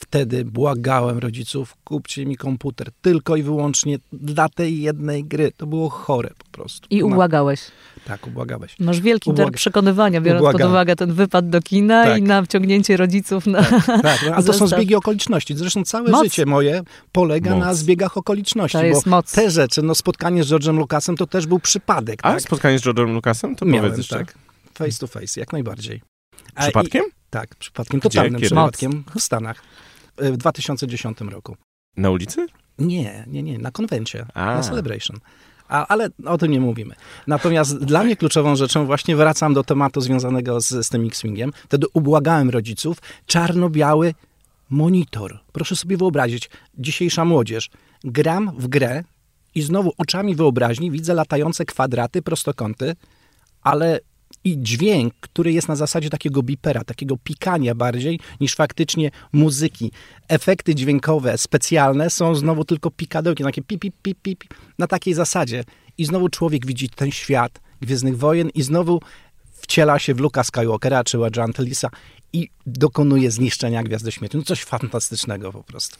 Wtedy 0.00 0.44
błagałem 0.44 1.18
rodziców, 1.18 1.76
kupcie 1.84 2.26
mi 2.26 2.36
komputer 2.36 2.88
tylko 3.02 3.36
i 3.36 3.42
wyłącznie 3.42 3.98
dla 4.12 4.48
tej 4.48 4.82
jednej 4.82 5.24
gry. 5.24 5.52
To 5.56 5.66
było 5.66 5.88
chore 5.90 6.30
po 6.38 6.44
prostu. 6.52 6.86
I 6.90 7.02
ubłagałeś. 7.02 7.60
No, 7.96 8.02
tak, 8.04 8.26
ubłagałeś. 8.26 8.76
Masz 8.80 9.00
wielki 9.00 9.30
Ubłaga... 9.30 9.44
dar 9.44 9.54
przekonywania, 9.54 10.20
biorąc 10.20 10.52
pod 10.52 10.64
uwagę 10.64 10.96
ten 10.96 11.12
wypad 11.12 11.48
do 11.48 11.60
kina 11.60 12.04
tak. 12.04 12.18
i 12.18 12.22
na 12.22 12.42
wciągnięcie 12.42 12.96
rodziców 12.96 13.46
na 13.46 13.62
Tak, 13.62 13.86
tak. 13.86 14.20
No, 14.26 14.34
a 14.34 14.42
to 14.42 14.52
są 14.52 14.66
zbiegi 14.66 14.94
okoliczności. 14.94 15.56
Zresztą 15.56 15.84
całe 15.84 16.10
moc. 16.10 16.24
życie 16.24 16.46
moje 16.46 16.82
polega 17.12 17.50
moc. 17.50 17.60
na 17.60 17.74
zbiegach 17.74 18.16
okoliczności. 18.16 18.78
To 18.78 18.84
jest 18.84 19.04
bo 19.04 19.10
moc. 19.10 19.32
te 19.32 19.50
rzeczy, 19.50 19.82
no 19.82 19.94
spotkanie 19.94 20.44
z 20.44 20.48
George'em 20.48 20.78
Lucasem 20.78 21.16
to 21.16 21.26
też 21.26 21.46
był 21.46 21.58
przypadek. 21.58 22.20
A 22.22 22.32
tak? 22.32 22.42
spotkanie 22.42 22.78
z 22.78 22.82
George'em 22.82 23.14
Lucasem? 23.14 23.56
To 23.56 23.64
Miałem, 23.64 23.82
powiedz 23.82 23.98
jeszcze. 23.98 24.18
Tak. 24.18 24.34
Face 24.74 24.98
to 24.98 25.06
face, 25.06 25.40
jak 25.40 25.52
najbardziej. 25.52 26.02
Przypadkiem? 26.60 27.04
I, 27.08 27.30
tak, 27.30 27.56
przypadkiem, 27.56 28.00
totalnym 28.00 28.40
przypadkiem 28.40 29.04
w 29.16 29.20
Stanach 29.20 29.62
w 30.20 30.36
2010 30.36 31.20
roku. 31.20 31.56
Na 31.96 32.10
ulicy? 32.10 32.46
Nie, 32.78 33.24
nie, 33.26 33.42
nie, 33.42 33.58
na 33.58 33.70
konwencie, 33.70 34.26
A. 34.34 34.44
na 34.44 34.62
Celebration. 34.62 35.16
A, 35.68 35.86
ale 35.86 36.08
o 36.24 36.38
tym 36.38 36.52
nie 36.52 36.60
mówimy. 36.60 36.94
Natomiast 37.26 37.78
dla 37.78 38.04
mnie 38.04 38.16
kluczową 38.16 38.56
rzeczą, 38.56 38.86
właśnie 38.86 39.16
wracam 39.16 39.54
do 39.54 39.64
tematu 39.64 40.00
związanego 40.00 40.60
z, 40.60 40.86
z 40.86 40.88
tym 40.88 41.06
X-Wingiem, 41.06 41.52
wtedy 41.64 41.86
ubłagałem 41.92 42.50
rodziców, 42.50 42.98
czarno-biały 43.26 44.14
monitor. 44.70 45.38
Proszę 45.52 45.76
sobie 45.76 45.96
wyobrazić, 45.96 46.50
dzisiejsza 46.78 47.24
młodzież, 47.24 47.70
gram 48.04 48.52
w 48.58 48.68
grę 48.68 49.04
i 49.54 49.62
znowu 49.62 49.92
oczami 49.98 50.34
wyobraźni 50.34 50.90
widzę 50.90 51.14
latające 51.14 51.64
kwadraty, 51.64 52.22
prostokąty, 52.22 52.96
ale 53.62 54.00
i 54.48 54.62
dźwięk, 54.62 55.14
który 55.20 55.52
jest 55.52 55.68
na 55.68 55.76
zasadzie 55.76 56.10
takiego 56.10 56.42
bipera, 56.42 56.84
takiego 56.84 57.16
pikania 57.24 57.74
bardziej 57.74 58.20
niż 58.40 58.54
faktycznie 58.54 59.10
muzyki. 59.32 59.92
Efekty 60.28 60.74
dźwiękowe 60.74 61.38
specjalne 61.38 62.10
są 62.10 62.34
znowu 62.34 62.64
tylko 62.64 62.90
pikadełki, 62.90 63.44
takie 63.44 63.62
pip, 63.62 63.80
pip, 63.80 63.94
pip, 64.02 64.18
pip, 64.22 64.44
na 64.78 64.86
takiej 64.86 65.14
zasadzie. 65.14 65.64
I 65.98 66.04
znowu 66.04 66.28
człowiek 66.28 66.66
widzi 66.66 66.88
ten 66.88 67.10
świat 67.10 67.60
Gwiezdnych 67.80 68.18
Wojen 68.18 68.50
i 68.54 68.62
znowu 68.62 69.00
wciela 69.52 69.98
się 69.98 70.14
w 70.14 70.20
Luka 70.20 70.44
Skywalkera 70.44 71.04
czy 71.04 71.18
Wedge'a 71.18 71.88
i 72.32 72.48
dokonuje 72.66 73.30
zniszczenia 73.30 73.82
Gwiazdy 73.82 74.12
Śmierci. 74.12 74.36
No 74.36 74.42
coś 74.42 74.64
fantastycznego 74.64 75.52
po 75.52 75.62
prostu. 75.62 75.98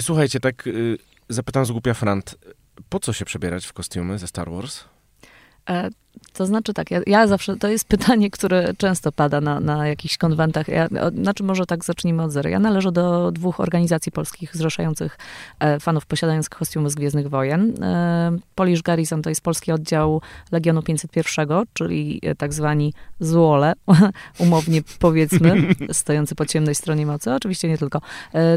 Słuchajcie, 0.00 0.40
tak 0.40 0.66
y, 0.66 0.98
zapytam 1.28 1.66
z 1.66 1.70
głupia 1.70 1.94
Frant, 1.94 2.36
po 2.88 3.00
co 3.00 3.12
się 3.12 3.24
przebierać 3.24 3.66
w 3.66 3.72
kostiumy 3.72 4.18
ze 4.18 4.26
Star 4.26 4.50
Wars? 4.50 4.84
To 6.38 6.46
znaczy 6.46 6.74
tak, 6.74 6.90
ja, 6.90 7.00
ja, 7.06 7.26
zawsze, 7.26 7.56
to 7.56 7.68
jest 7.68 7.84
pytanie, 7.84 8.30
które 8.30 8.74
często 8.76 9.12
pada 9.12 9.40
na, 9.40 9.60
na 9.60 9.88
jakichś 9.88 10.16
konwentach. 10.16 10.68
Ja, 10.68 10.88
znaczy 11.22 11.44
może 11.44 11.66
tak 11.66 11.84
zacznijmy 11.84 12.22
od 12.22 12.32
zera. 12.32 12.50
Ja 12.50 12.58
należę 12.58 12.92
do 12.92 13.32
dwóch 13.32 13.60
organizacji 13.60 14.12
polskich 14.12 14.56
zrzeszających 14.56 15.18
e, 15.60 15.80
fanów 15.80 16.06
posiadających 16.06 16.50
kostiumy 16.50 16.90
z 16.90 16.94
Gwiezdnych 16.94 17.28
Wojen. 17.28 17.84
E, 17.84 18.38
Polish 18.54 18.82
Garrison 18.82 19.22
to 19.22 19.28
jest 19.28 19.40
polski 19.40 19.72
oddział 19.72 20.20
Legionu 20.52 20.82
501, 20.82 21.48
czyli 21.72 22.20
e, 22.22 22.34
tak 22.34 22.54
zwani 22.54 22.92
złole, 23.20 23.72
umownie 24.38 24.82
powiedzmy, 24.98 25.74
stojący 25.92 26.34
po 26.34 26.46
ciemnej 26.46 26.74
stronie 26.74 27.06
mocy. 27.06 27.32
Oczywiście 27.32 27.68
nie 27.68 27.78
tylko. 27.78 28.00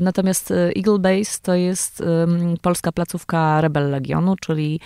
Natomiast 0.01 0.53
Eagle 0.75 0.99
Base 0.99 1.39
to 1.41 1.55
jest 1.55 2.03
polska 2.61 2.91
placówka 2.91 3.61
Rebel 3.61 3.89
Legionu, 3.89 4.35
czyli 4.35 4.79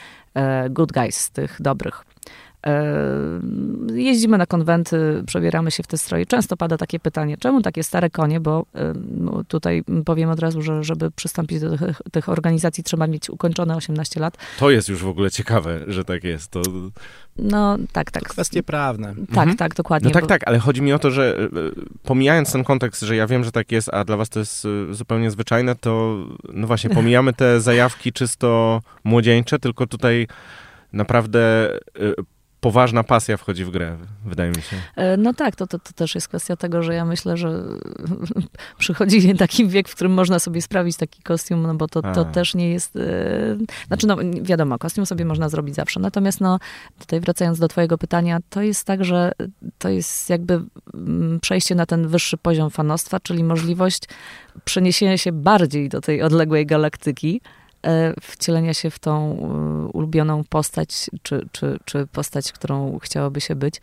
good 0.70 0.92
guys, 0.92 1.30
tych 1.30 1.58
dobrych. 1.60 2.06
Jeździmy 3.94 4.38
na 4.38 4.46
konwenty, 4.46 5.24
przebieramy 5.28 5.72
się 5.72 5.84
w 5.84 5.88
te 5.88 5.98
stroje. 5.98 6.26
Często 6.26 6.58
pada 6.58 6.78
takie 6.78 7.00
pytanie, 7.00 7.38
czemu 7.38 7.62
takie 7.62 7.84
stare 7.84 8.10
konie, 8.10 8.40
bo 8.40 8.66
no, 9.12 9.44
tutaj 9.48 9.84
powiem 10.06 10.30
od 10.30 10.40
razu, 10.40 10.62
że 10.62 10.84
żeby 10.84 11.12
przystąpić 11.12 11.60
do 11.60 11.78
tych, 11.78 12.02
tych, 12.12 12.30
organizacji 12.30 12.84
trzeba 12.84 13.08
mieć 13.08 13.30
ukończone 13.30 13.76
18 13.76 14.20
lat. 14.20 14.38
To 14.60 14.70
jest 14.70 14.90
już 14.90 15.04
w 15.04 15.08
ogóle 15.08 15.32
ciekawe, 15.32 15.80
że 15.88 16.06
tak 16.06 16.24
jest. 16.24 16.52
To... 16.52 16.62
No 17.38 17.78
tak, 17.92 18.12
tak. 18.12 18.24
To 18.24 18.30
kwestie 18.30 18.64
prawne. 18.64 19.08
Tak, 19.16 19.30
mhm. 19.30 19.58
tak, 19.58 19.76
dokładnie. 19.76 20.10
No 20.10 20.14
tak, 20.14 20.24
bo... 20.24 20.28
tak, 20.28 20.48
ale 20.48 20.60
chodzi 20.60 20.82
mi 20.82 20.94
o 20.94 21.00
to, 21.00 21.12
że 21.12 21.38
e, 21.38 21.48
pomijając 22.04 22.52
ten 22.52 22.64
kontekst, 22.64 23.02
że 23.02 23.16
ja 23.16 23.28
wiem, 23.28 23.44
że 23.44 23.52
tak 23.52 23.72
jest, 23.72 23.90
a 23.94 24.06
dla 24.06 24.18
was 24.18 24.30
to 24.30 24.40
jest 24.40 24.66
e, 24.66 24.94
zupełnie 24.94 25.32
zwyczajne, 25.32 25.76
to 25.76 26.18
no 26.54 26.68
właśnie, 26.68 26.90
pomijamy 27.00 27.34
te 27.34 27.62
zajawki 27.62 28.14
czysto 28.14 28.82
młodzieńcze, 29.04 29.60
tylko 29.60 29.88
tutaj 29.88 30.28
naprawdę 30.94 31.74
e, 31.74 32.35
poważna 32.66 33.04
pasja 33.04 33.38
wchodzi 33.38 33.66
w 33.66 33.70
grę, 33.70 33.98
wydaje 34.26 34.50
mi 34.50 34.62
się. 34.62 34.78
E, 34.96 35.18
no 35.18 35.34
tak, 35.34 35.56
to, 35.56 35.68
to, 35.68 35.80
to 35.80 35.94
też 35.94 36.16
jest 36.16 36.28
kwestia 36.28 36.56
tego, 36.56 36.84
że 36.84 36.94
ja 36.94 37.06
myślę, 37.06 37.38
że 37.38 37.64
przychodzi 38.78 39.36
taki 39.38 39.68
wiek, 39.68 39.90
w 39.90 39.96
którym 39.96 40.14
można 40.14 40.40
sobie 40.40 40.62
sprawić 40.62 40.98
taki 40.98 41.24
kostium, 41.24 41.62
no 41.62 41.76
bo 41.76 41.88
to, 41.88 42.02
to 42.02 42.26
też 42.26 42.56
nie 42.56 42.70
jest... 42.70 42.96
E, 42.96 43.58
znaczy, 43.88 44.08
no 44.08 44.18
wiadomo, 44.42 44.78
kostium 44.78 45.06
sobie 45.06 45.26
można 45.26 45.50
zrobić 45.50 45.76
zawsze. 45.76 46.00
Natomiast 46.00 46.42
no, 46.42 46.60
tutaj 47.00 47.20
wracając 47.20 47.60
do 47.60 47.68
twojego 47.68 47.98
pytania, 47.98 48.40
to 48.50 48.62
jest 48.62 48.88
tak, 48.88 49.06
że 49.06 49.32
to 49.78 49.90
jest 49.90 50.30
jakby 50.30 50.62
mm, 50.94 51.40
przejście 51.40 51.76
na 51.76 51.86
ten 51.86 52.08
wyższy 52.08 52.38
poziom 52.38 52.70
fanostwa, 52.70 53.20
czyli 53.20 53.44
możliwość 53.44 54.04
przeniesienia 54.64 55.18
się 55.18 55.32
bardziej 55.32 55.90
do 55.90 56.02
tej 56.02 56.22
odległej 56.22 56.66
galaktyki, 56.66 57.42
wcielenia 58.22 58.74
się 58.74 58.90
w 58.90 59.00
tą 59.00 59.38
e, 59.38 59.88
ulubioną 59.88 60.44
postać, 60.50 61.10
czy, 61.24 61.48
czy, 61.52 61.80
czy 61.86 62.08
postać, 62.08 62.52
którą 62.52 63.00
chciałoby 63.00 63.42
się 63.42 63.56
być. 63.56 63.82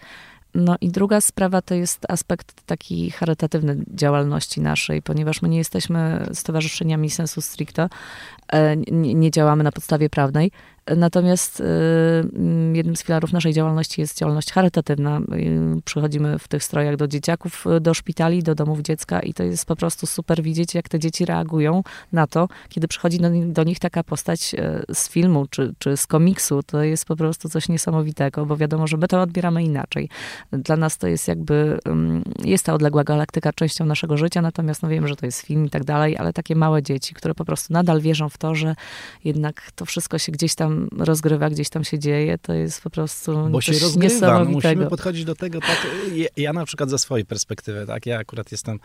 No 0.55 0.77
i 0.81 0.91
druga 0.91 1.21
sprawa 1.21 1.63
to 1.63 1.75
jest 1.75 2.11
aspekt 2.11 2.63
taki 2.67 3.11
charytatywny 3.11 3.77
działalności 3.95 4.61
naszej, 4.61 5.03
ponieważ 5.03 5.43
my 5.43 5.49
nie 5.49 5.59
jesteśmy 5.59 6.27
stowarzyszeniami 6.33 7.11
sensu 7.11 7.41
stricto, 7.41 7.89
e, 8.49 8.77
nie, 8.77 9.15
nie 9.15 9.31
działamy 9.31 9.65
na 9.65 9.73
podstawie 9.73 10.11
prawnej, 10.11 10.51
Natomiast 10.97 11.61
y, 11.61 11.65
mm, 11.65 12.77
jednym 12.77 12.97
z 12.97 13.03
filarów 13.03 13.33
naszej 13.33 13.53
działalności 13.53 14.01
jest 14.01 14.19
działalność 14.19 14.53
charytatywna. 14.53 15.21
Y, 15.21 15.83
przychodzimy 15.85 16.39
w 16.39 16.49
tych 16.49 16.65
strojach 16.65 16.97
do 16.97 17.09
dzieciaków, 17.09 17.67
y, 17.77 17.81
do 17.81 17.95
szpitali, 17.95 18.43
do 18.43 18.55
domów 18.55 18.81
dziecka 18.81 19.21
i 19.21 19.35
to 19.35 19.43
jest 19.43 19.67
po 19.67 19.77
prostu 19.77 20.07
super 20.07 20.43
widzieć, 20.43 20.75
jak 20.75 20.89
te 20.89 20.99
dzieci 20.99 21.25
reagują 21.25 21.83
na 22.13 22.27
to, 22.27 22.49
kiedy 22.69 22.89
przychodzi 22.89 23.19
do, 23.19 23.31
do 23.47 23.65
nich 23.65 23.79
taka 23.79 24.05
postać 24.05 24.55
z 24.95 25.09
filmu 25.09 25.47
czy, 25.51 25.75
czy 25.79 25.97
z 25.97 26.07
komiksu. 26.07 26.63
To 26.63 26.83
jest 26.83 27.05
po 27.05 27.17
prostu 27.17 27.49
coś 27.49 27.69
niesamowitego, 27.69 28.47
bo 28.47 28.57
wiadomo, 28.57 28.87
że 28.87 28.97
my 28.97 29.09
to 29.09 29.23
odbieramy 29.23 29.65
inaczej. 29.65 30.09
Dla 30.53 30.77
nas 30.77 30.99
to 30.99 31.07
jest 31.07 31.29
jakby, 31.29 31.79
mm, 31.85 32.23
jest 32.45 32.67
ta 32.67 32.75
odległa 32.75 33.05
galaktyka 33.05 33.53
częścią 33.53 33.85
naszego 33.85 34.17
życia, 34.17 34.43
natomiast 34.43 34.83
no 34.83 34.89
wiem, 34.89 35.09
że 35.09 35.17
to 35.17 35.27
jest 35.27 35.41
film 35.41 35.67
i 35.67 35.71
tak 35.71 35.85
dalej, 35.85 36.17
ale 36.17 36.33
takie 36.33 36.57
małe 36.57 36.83
dzieci, 36.83 37.15
które 37.15 37.35
po 37.35 37.45
prostu 37.45 37.73
nadal 37.73 38.01
wierzą 38.01 38.29
w 38.29 38.39
to, 38.39 38.55
że 38.55 38.75
jednak 39.25 39.73
to 39.75 39.85
wszystko 39.85 40.19
się 40.19 40.33
gdzieś 40.33 40.55
tam 40.55 40.72
rozgrywa, 40.99 41.51
gdzieś 41.51 41.69
tam 41.69 41.85
się 41.85 41.99
dzieje, 41.99 42.39
to 42.39 42.53
jest 42.53 42.83
po 42.83 42.91
prostu 42.91 43.49
Bo 43.51 43.61
się 43.61 43.73
rozgrywa, 43.73 44.45
musimy 44.45 44.87
podchodzić 44.87 45.25
do 45.25 45.35
tego 45.35 45.61
tak, 45.61 45.87
ja, 46.15 46.29
ja, 46.37 46.53
na 46.53 46.65
przykład 46.65 46.91
ze 46.91 46.99
swojej 46.99 47.27
perspektywy, 47.27 47.87
tak, 47.87 48.07
ja 48.07 48.19
akurat 48.19 48.53
jestem 48.53 48.81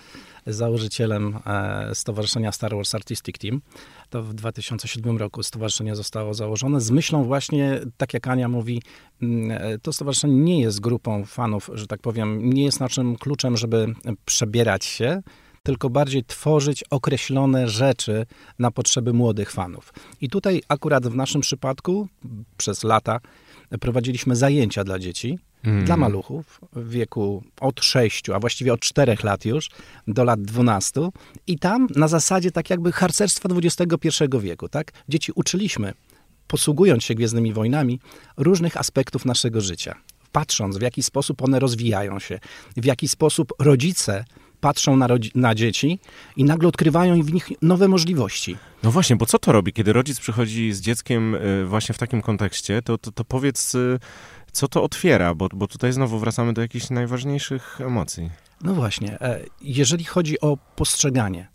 założycielem 0.45 1.39
e, 1.45 1.95
Stowarzyszenia 1.95 2.51
Star 2.51 2.75
Wars 2.75 2.95
Artistic 2.95 3.37
Team, 3.37 3.61
to 4.09 4.23
w 4.23 4.33
2007 4.33 5.17
roku 5.17 5.43
stowarzyszenie 5.43 5.95
zostało 5.95 6.33
założone 6.33 6.81
z 6.81 6.91
myślą 6.91 7.23
właśnie, 7.23 7.79
tak 7.97 8.13
jak 8.13 8.27
Ania 8.27 8.47
mówi, 8.47 8.81
mm, 9.21 9.51
e, 9.51 9.79
to 9.79 9.93
stowarzyszenie 9.93 10.35
nie 10.35 10.61
jest 10.61 10.79
grupą 10.79 11.25
fanów, 11.25 11.69
że 11.73 11.87
tak 11.87 12.01
powiem, 12.01 12.49
nie 12.49 12.63
jest 12.63 12.79
naszym 12.79 13.15
kluczem, 13.15 13.57
żeby 13.57 13.93
przebierać 14.25 14.85
się, 14.85 15.21
tylko 15.67 15.89
bardziej 15.89 16.23
tworzyć 16.23 16.83
określone 16.89 17.69
rzeczy 17.69 18.25
na 18.59 18.71
potrzeby 18.71 19.13
młodych 19.13 19.51
fanów. 19.51 19.93
I 20.21 20.29
tutaj 20.29 20.61
akurat 20.67 21.07
w 21.07 21.15
naszym 21.15 21.41
przypadku 21.41 22.07
przez 22.57 22.83
lata 22.83 23.19
prowadziliśmy 23.79 24.35
zajęcia 24.35 24.83
dla 24.83 24.99
dzieci, 24.99 25.39
mm. 25.63 25.85
dla 25.85 25.97
maluchów 25.97 26.61
w 26.73 26.89
wieku 26.89 27.43
od 27.61 27.83
6, 27.83 28.29
a 28.29 28.39
właściwie 28.39 28.73
od 28.73 28.79
4 28.79 29.17
lat 29.23 29.45
już, 29.45 29.69
do 30.07 30.23
lat 30.23 30.41
12. 30.41 31.01
I 31.47 31.59
tam 31.59 31.87
na 31.95 32.07
zasadzie 32.07 32.51
tak 32.51 32.69
jakby 32.69 32.91
harcerstwa 32.91 33.49
XXI 33.49 34.23
wieku, 34.39 34.69
tak? 34.69 34.91
Dzieci 35.09 35.31
uczyliśmy, 35.35 35.93
posługując 36.47 37.03
się 37.03 37.15
Gwiezdnymi 37.15 37.53
Wojnami, 37.53 37.99
różnych 38.37 38.77
aspektów 38.77 39.25
naszego 39.25 39.61
życia. 39.61 39.95
Patrząc, 40.31 40.77
w 40.77 40.81
jaki 40.81 41.03
sposób 41.03 41.41
one 41.41 41.59
rozwijają 41.59 42.19
się, 42.19 42.39
w 42.77 42.85
jaki 42.85 43.07
sposób 43.07 43.53
rodzice 43.59 44.25
patrzą 44.61 44.97
na, 44.97 45.07
na, 45.35 45.55
dzieci 45.55 45.99
i 46.35 46.43
nagle 46.43 46.69
odkrywają 46.69 47.23
w 47.23 47.33
nich 47.33 47.49
nowe 47.61 47.87
możliwości. 47.87 48.57
No 48.83 48.91
właśnie, 48.91 49.15
bo 49.15 49.25
co 49.25 49.39
to 49.39 49.51
robi, 49.51 49.73
kiedy 49.73 49.93
rodzic 49.93 50.19
przychodzi 50.19 50.73
z 50.73 50.81
dzieckiem 50.81 51.35
y, 51.35 51.65
właśnie 51.65 51.95
w 51.95 51.97
takim 51.97 52.21
kontekście, 52.21 52.81
to, 52.81 52.97
to, 52.97 53.11
to 53.11 53.25
powiedz, 53.25 53.75
y, 53.75 53.99
co 54.51 54.67
to 54.67 54.83
otwiera, 54.83 55.35
bo, 55.35 55.49
bo 55.53 55.67
tutaj 55.67 55.93
znowu 55.93 56.19
wracamy 56.19 56.53
do 56.53 56.61
jakichś 56.61 56.89
najważniejszych 56.89 57.81
emocji. 57.81 58.29
No 58.61 58.73
właśnie, 58.73 59.21
e, 59.21 59.39
jeżeli 59.61 60.03
chodzi 60.03 60.41
o 60.41 60.57
postrzeganie, 60.75 61.47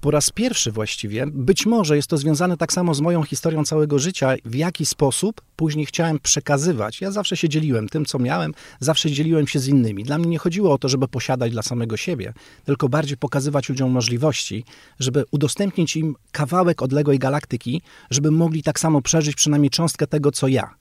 po 0.00 0.10
raz 0.10 0.30
pierwszy 0.30 0.72
właściwie, 0.72 1.26
być 1.26 1.66
może 1.66 1.96
jest 1.96 2.08
to 2.08 2.16
związane 2.16 2.56
tak 2.56 2.72
samo 2.72 2.94
z 2.94 3.00
moją 3.00 3.22
historią 3.22 3.64
całego 3.64 3.98
życia, 3.98 4.34
w 4.44 4.54
jaki 4.54 4.86
sposób 4.86 5.40
później 5.56 5.86
chciałem 5.86 6.18
przekazywać. 6.18 7.00
Ja 7.00 7.10
zawsze 7.10 7.36
się 7.36 7.48
dzieliłem 7.48 7.88
tym, 7.88 8.04
co 8.04 8.18
miałem, 8.18 8.54
zawsze 8.80 9.10
dzieliłem 9.10 9.46
się 9.46 9.58
z 9.58 9.68
innymi. 9.68 10.04
Dla 10.04 10.18
mnie 10.18 10.28
nie 10.28 10.38
chodziło 10.38 10.72
o 10.72 10.78
to, 10.78 10.88
żeby 10.88 11.08
posiadać 11.08 11.52
dla 11.52 11.62
samego 11.62 11.96
siebie, 11.96 12.32
tylko 12.64 12.88
bardziej 12.88 13.16
pokazywać 13.16 13.68
ludziom 13.68 13.90
możliwości, 13.90 14.64
żeby 14.98 15.24
udostępnić 15.30 15.96
im 15.96 16.16
kawałek 16.32 16.82
odległej 16.82 17.18
galaktyki, 17.18 17.82
żeby 18.10 18.30
mogli 18.30 18.62
tak 18.62 18.80
samo 18.80 19.02
przeżyć 19.02 19.36
przynajmniej 19.36 19.70
cząstkę 19.70 20.06
tego, 20.06 20.32
co 20.32 20.48
ja. 20.48 20.74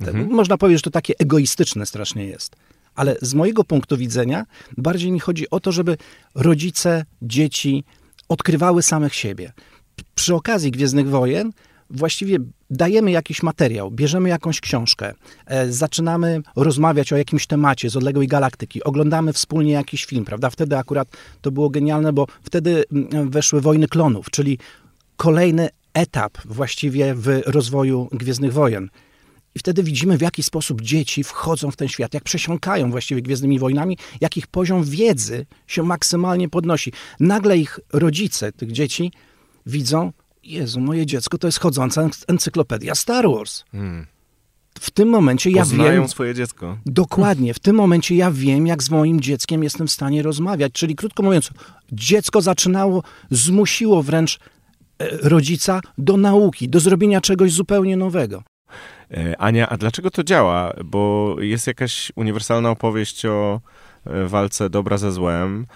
Mhm. 0.00 0.30
Można 0.30 0.58
powiedzieć, 0.58 0.78
że 0.78 0.82
to 0.84 0.90
takie 0.90 1.14
egoistyczne 1.18 1.86
strasznie 1.86 2.26
jest. 2.26 2.56
Ale 2.94 3.16
z 3.22 3.34
mojego 3.34 3.64
punktu 3.64 3.96
widzenia 3.96 4.46
bardziej 4.76 5.12
mi 5.12 5.20
chodzi 5.20 5.50
o 5.50 5.60
to, 5.60 5.72
żeby 5.72 5.96
rodzice, 6.34 7.04
dzieci, 7.22 7.84
odkrywały 8.32 8.82
samych 8.82 9.14
siebie. 9.14 9.52
Przy 10.14 10.34
okazji 10.34 10.70
Gwiezdnych 10.70 11.08
Wojen 11.08 11.52
właściwie 11.90 12.38
dajemy 12.70 13.10
jakiś 13.10 13.42
materiał, 13.42 13.90
bierzemy 13.90 14.28
jakąś 14.28 14.60
książkę, 14.60 15.14
e, 15.46 15.72
zaczynamy 15.72 16.42
rozmawiać 16.56 17.12
o 17.12 17.16
jakimś 17.16 17.46
temacie 17.46 17.90
z 17.90 17.96
odległej 17.96 18.28
galaktyki, 18.28 18.84
oglądamy 18.84 19.32
wspólnie 19.32 19.72
jakiś 19.72 20.04
film, 20.04 20.24
prawda? 20.24 20.50
Wtedy 20.50 20.76
akurat 20.76 21.08
to 21.40 21.50
było 21.50 21.70
genialne, 21.70 22.12
bo 22.12 22.26
wtedy 22.42 22.84
weszły 23.26 23.60
Wojny 23.60 23.88
Klonów, 23.88 24.30
czyli 24.30 24.58
kolejny 25.16 25.68
etap 25.94 26.38
właściwie 26.44 27.14
w 27.14 27.42
rozwoju 27.46 28.08
Gwiezdnych 28.12 28.52
Wojen. 28.52 28.88
I 29.54 29.58
wtedy 29.58 29.82
widzimy, 29.82 30.18
w 30.18 30.20
jaki 30.20 30.42
sposób 30.42 30.80
dzieci 30.80 31.24
wchodzą 31.24 31.70
w 31.70 31.76
ten 31.76 31.88
świat, 31.88 32.14
jak 32.14 32.24
przesiąkają 32.24 32.90
właściwie 32.90 33.22
Gwiezdnymi 33.22 33.58
Wojnami, 33.58 33.98
jak 34.20 34.36
ich 34.36 34.46
poziom 34.46 34.84
wiedzy 34.84 35.46
się 35.66 35.82
maksymalnie 35.82 36.48
podnosi. 36.48 36.92
Nagle 37.20 37.58
ich 37.58 37.80
rodzice 37.92 38.52
tych 38.52 38.72
dzieci 38.72 39.12
widzą, 39.66 40.12
Jezu, 40.42 40.80
moje 40.80 41.06
dziecko 41.06 41.38
to 41.38 41.48
jest 41.48 41.58
chodząca 41.58 42.08
encyklopedia 42.28 42.94
Star 42.94 43.28
Wars. 43.28 43.64
Hmm. 43.72 44.06
W 44.80 44.90
tym 44.90 45.08
momencie 45.08 45.50
ja 45.50 45.62
Poznają 45.62 46.00
wiem... 46.00 46.08
swoje 46.08 46.34
dziecko. 46.34 46.78
Dokładnie. 46.86 47.54
W 47.54 47.58
tym 47.58 47.76
momencie 47.76 48.16
ja 48.16 48.30
wiem, 48.30 48.66
jak 48.66 48.82
z 48.82 48.90
moim 48.90 49.20
dzieckiem 49.20 49.62
jestem 49.64 49.86
w 49.86 49.90
stanie 49.90 50.22
rozmawiać. 50.22 50.72
Czyli 50.72 50.96
krótko 50.96 51.22
mówiąc, 51.22 51.50
dziecko 51.92 52.40
zaczynało, 52.40 53.02
zmusiło 53.30 54.02
wręcz 54.02 54.38
e, 54.98 55.28
rodzica 55.28 55.80
do 55.98 56.16
nauki, 56.16 56.68
do 56.68 56.80
zrobienia 56.80 57.20
czegoś 57.20 57.52
zupełnie 57.52 57.96
nowego. 57.96 58.42
E, 59.12 59.40
Ania, 59.40 59.68
a 59.68 59.76
dlaczego 59.76 60.10
to 60.10 60.24
działa? 60.24 60.72
Bo 60.84 61.36
jest 61.40 61.66
jakaś 61.66 62.12
uniwersalna 62.16 62.70
opowieść 62.70 63.26
o 63.26 63.60
e, 64.06 64.24
walce 64.26 64.70
dobra 64.70 64.98
ze 64.98 65.12
złem. 65.12 65.66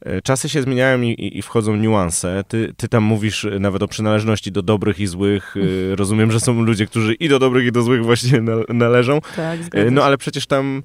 E, 0.00 0.22
czasy 0.22 0.48
się 0.48 0.62
zmieniają 0.62 1.00
i, 1.00 1.38
i, 1.38 1.42
wchodzą 1.42 1.76
niuanse. 1.76 2.44
Ty, 2.48 2.74
ty 2.76 2.88
tam 2.88 3.02
mówisz 3.02 3.46
nawet 3.60 3.82
o 3.82 3.88
przynależności 3.88 4.52
do 4.52 4.62
dobrych 4.62 5.00
i 5.00 5.06
złych. 5.06 5.54
Rozumiem, 5.94 6.32
że 6.32 6.40
są 6.40 6.62
ludzie, 6.62 6.86
którzy 6.86 7.14
i 7.14 7.28
do 7.28 7.38
dobrych, 7.38 7.66
i 7.66 7.72
do 7.72 7.82
złych 7.82 8.04
właśnie 8.04 8.40
należą. 8.68 9.20
Tak, 9.36 9.58
no 9.90 10.04
ale 10.04 10.18
przecież 10.18 10.46
tam, 10.46 10.82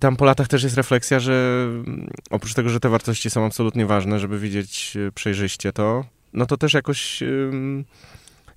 tam 0.00 0.16
po 0.16 0.24
latach 0.24 0.48
też 0.48 0.62
jest 0.62 0.76
refleksja, 0.76 1.20
że 1.20 1.66
mm, 1.68 2.10
oprócz 2.30 2.54
tego, 2.54 2.68
że 2.68 2.80
te 2.80 2.88
wartości 2.88 3.30
są 3.30 3.46
absolutnie 3.46 3.86
ważne, 3.86 4.18
żeby 4.18 4.38
widzieć 4.38 4.96
przejrzyście 5.14 5.72
to, 5.72 6.04
no 6.32 6.46
to 6.46 6.56
też 6.56 6.74
jakoś, 6.74 7.22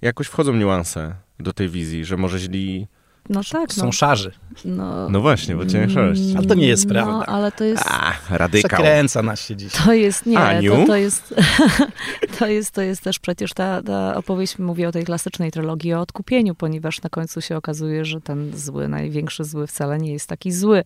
jakoś 0.02 0.28
wchodzą 0.28 0.54
niuanse 0.54 1.16
do 1.42 1.54
tej 1.54 1.70
wizji, 1.70 2.06
że 2.06 2.18
może 2.18 2.40
źli 2.40 2.88
no 3.30 3.42
tak. 3.52 3.74
Są 3.74 3.86
no. 3.86 3.92
szarzy. 3.92 4.32
No, 4.66 5.10
no 5.10 5.22
właśnie, 5.22 5.56
bo 5.56 5.66
cię 5.66 5.90
szarość. 5.90 6.22
Ale 6.38 6.48
to 6.48 6.54
nie 6.54 6.68
jest 6.68 6.86
no, 6.86 6.94
prawda. 6.94 7.12
No, 7.12 7.26
ale 7.26 7.52
to 7.52 7.64
jest... 7.64 7.84
A, 7.88 8.14
radykał. 8.30 8.70
Przekręca 8.70 9.24
nas 9.24 9.42
się 9.42 9.56
dziś. 9.56 9.74
To 9.74 9.94
jest, 9.94 10.26
nie, 10.26 10.38
to, 10.70 10.86
to, 10.88 10.96
jest, 10.96 11.36
to 12.40 12.48
jest, 12.48 12.72
to 12.72 12.82
jest 12.82 13.02
też 13.02 13.20
przecież 13.20 13.54
ta, 13.54 13.82
ta 13.84 14.16
opowieść 14.16 14.60
mówi 14.60 14.86
o 14.86 14.92
tej 14.92 15.04
klasycznej 15.04 15.52
trylogii 15.52 15.94
o 15.94 16.02
odkupieniu, 16.02 16.56
ponieważ 16.56 17.02
na 17.02 17.10
końcu 17.10 17.42
się 17.42 17.58
okazuje, 17.58 18.06
że 18.06 18.22
ten 18.22 18.58
zły, 18.58 18.88
największy 18.88 19.44
zły 19.44 19.68
wcale 19.68 19.98
nie 19.98 20.14
jest 20.14 20.30
taki 20.30 20.52
zły. 20.52 20.84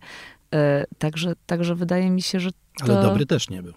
E, 0.54 0.84
także, 0.98 1.32
także 1.46 1.74
wydaje 1.74 2.10
mi 2.10 2.22
się, 2.22 2.40
że 2.40 2.50
to... 2.52 2.84
Ale 2.84 3.02
dobry 3.02 3.26
też 3.26 3.50
nie 3.50 3.62
był. 3.62 3.72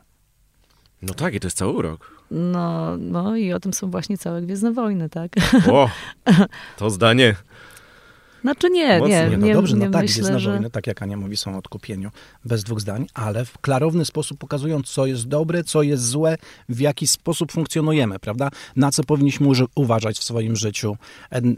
No 1.02 1.14
tak, 1.14 1.34
i 1.34 1.40
to 1.40 1.48
jest 1.48 1.58
cały 1.58 1.72
urok. 1.74 2.20
No, 2.32 2.98
no 2.98 3.36
i 3.36 3.54
o 3.54 3.60
tym 3.60 3.74
są 3.74 3.92
właśnie 3.92 4.18
całe 4.18 4.42
Gwiezdne 4.42 4.74
Wojny, 4.74 5.10
tak? 5.10 5.32
O, 5.72 5.90
to 6.78 6.90
zdanie. 6.90 7.36
Znaczy 8.42 8.70
nie, 8.70 9.02
nie, 9.02 9.08
nie, 9.08 9.38
no 9.38 9.48
nie, 9.48 9.54
dobrze, 9.54 9.78
nie 9.78 9.86
no 9.86 9.92
tak, 9.92 10.02
myślę, 10.02 10.22
Gwiezdne 10.22 10.40
że... 10.40 10.52
Wojny, 10.52 10.70
tak 10.70 10.88
jak 10.88 11.02
Ania 11.02 11.18
mówi, 11.18 11.38
są 11.38 11.58
odkupieniu, 11.58 12.12
bez 12.46 12.64
dwóch 12.64 12.82
zdań, 12.82 13.08
ale 13.14 13.46
w 13.46 13.58
klarowny 13.58 14.06
sposób 14.06 14.38
pokazują, 14.38 14.84
co 14.84 15.06
jest 15.06 15.28
dobre, 15.28 15.64
co 15.64 15.84
jest 15.84 16.06
złe, 16.06 16.38
w 16.70 16.80
jaki 16.80 17.08
sposób 17.08 17.52
funkcjonujemy, 17.52 18.20
prawda? 18.20 18.50
Na 18.76 18.92
co 18.92 19.04
powinniśmy 19.04 19.48
uważać 19.76 20.20
w 20.20 20.24
swoim 20.24 20.56
życiu, 20.56 20.98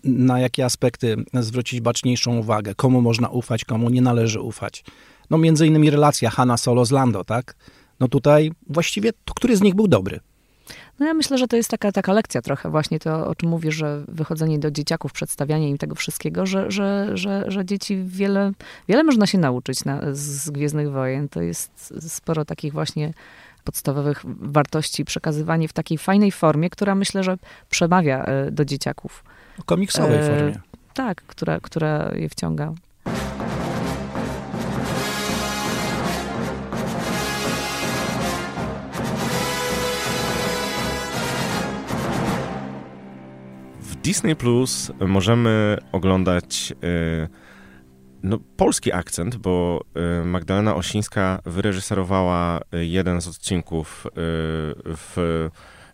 na 0.03 0.39
jakie 0.39 0.65
aspekty 0.65 1.15
zwrócić 1.33 1.81
baczniejszą 1.81 2.37
uwagę, 2.37 2.75
komu 2.75 3.01
można 3.01 3.29
ufać, 3.29 3.65
komu 3.65 3.89
nie 3.89 4.01
należy 4.01 4.41
ufać. 4.41 4.83
No 5.29 5.37
między 5.37 5.67
innymi 5.67 5.89
relacja 5.89 6.29
Hanna 6.29 6.57
Solo 6.57 6.85
z 6.85 6.91
Lando, 6.91 7.23
tak? 7.23 7.55
No 8.01 8.07
tutaj 8.07 8.51
właściwie 8.69 9.13
to 9.25 9.33
który 9.33 9.57
z 9.57 9.61
nich 9.61 9.75
był 9.75 9.87
dobry? 9.87 10.19
No 10.99 11.05
ja 11.07 11.13
myślę, 11.13 11.37
że 11.37 11.47
to 11.47 11.55
jest 11.55 11.69
taka, 11.69 11.91
taka 11.91 12.13
lekcja 12.13 12.41
trochę 12.41 12.69
właśnie 12.69 12.99
to, 12.99 13.27
o 13.27 13.35
czym 13.35 13.49
mówisz, 13.49 13.75
że 13.75 14.03
wychodzenie 14.07 14.59
do 14.59 14.71
dzieciaków, 14.71 15.11
przedstawianie 15.11 15.69
im 15.69 15.77
tego 15.77 15.95
wszystkiego, 15.95 16.45
że, 16.45 16.71
że, 16.71 17.17
że, 17.17 17.43
że 17.47 17.65
dzieci 17.65 18.03
wiele, 18.05 18.51
wiele 18.87 19.03
można 19.03 19.27
się 19.27 19.37
nauczyć 19.37 19.85
na, 19.85 20.01
z 20.11 20.49
Gwiezdnych 20.49 20.91
Wojen. 20.91 21.29
To 21.29 21.41
jest 21.41 21.93
sporo 22.09 22.45
takich 22.45 22.73
właśnie 22.73 23.13
podstawowych 23.63 24.21
wartości, 24.25 25.05
przekazywanie 25.05 25.67
w 25.67 25.73
takiej 25.73 25.97
fajnej 25.97 26.31
formie, 26.31 26.69
która 26.69 26.95
myślę, 26.95 27.23
że 27.23 27.37
przemawia 27.69 28.23
e, 28.23 28.51
do 28.51 28.65
dzieciaków. 28.65 29.23
O 29.59 29.63
komiksowej 29.63 30.17
e, 30.17 30.23
formie. 30.23 30.59
Tak, 30.93 31.21
która, 31.21 31.59
która 31.59 32.11
je 32.15 32.29
wciąga. 32.29 32.73
Disney 44.03 44.35
Plus 44.35 44.91
możemy 45.07 45.77
oglądać 45.91 46.73
no, 48.23 48.39
polski 48.57 48.93
akcent, 48.93 49.35
bo 49.35 49.83
Magdalena 50.25 50.75
Osińska 50.75 51.41
wyreżyserowała 51.45 52.59
jeden 52.71 53.21
z 53.21 53.27
odcinków 53.27 54.07
w 54.85 55.49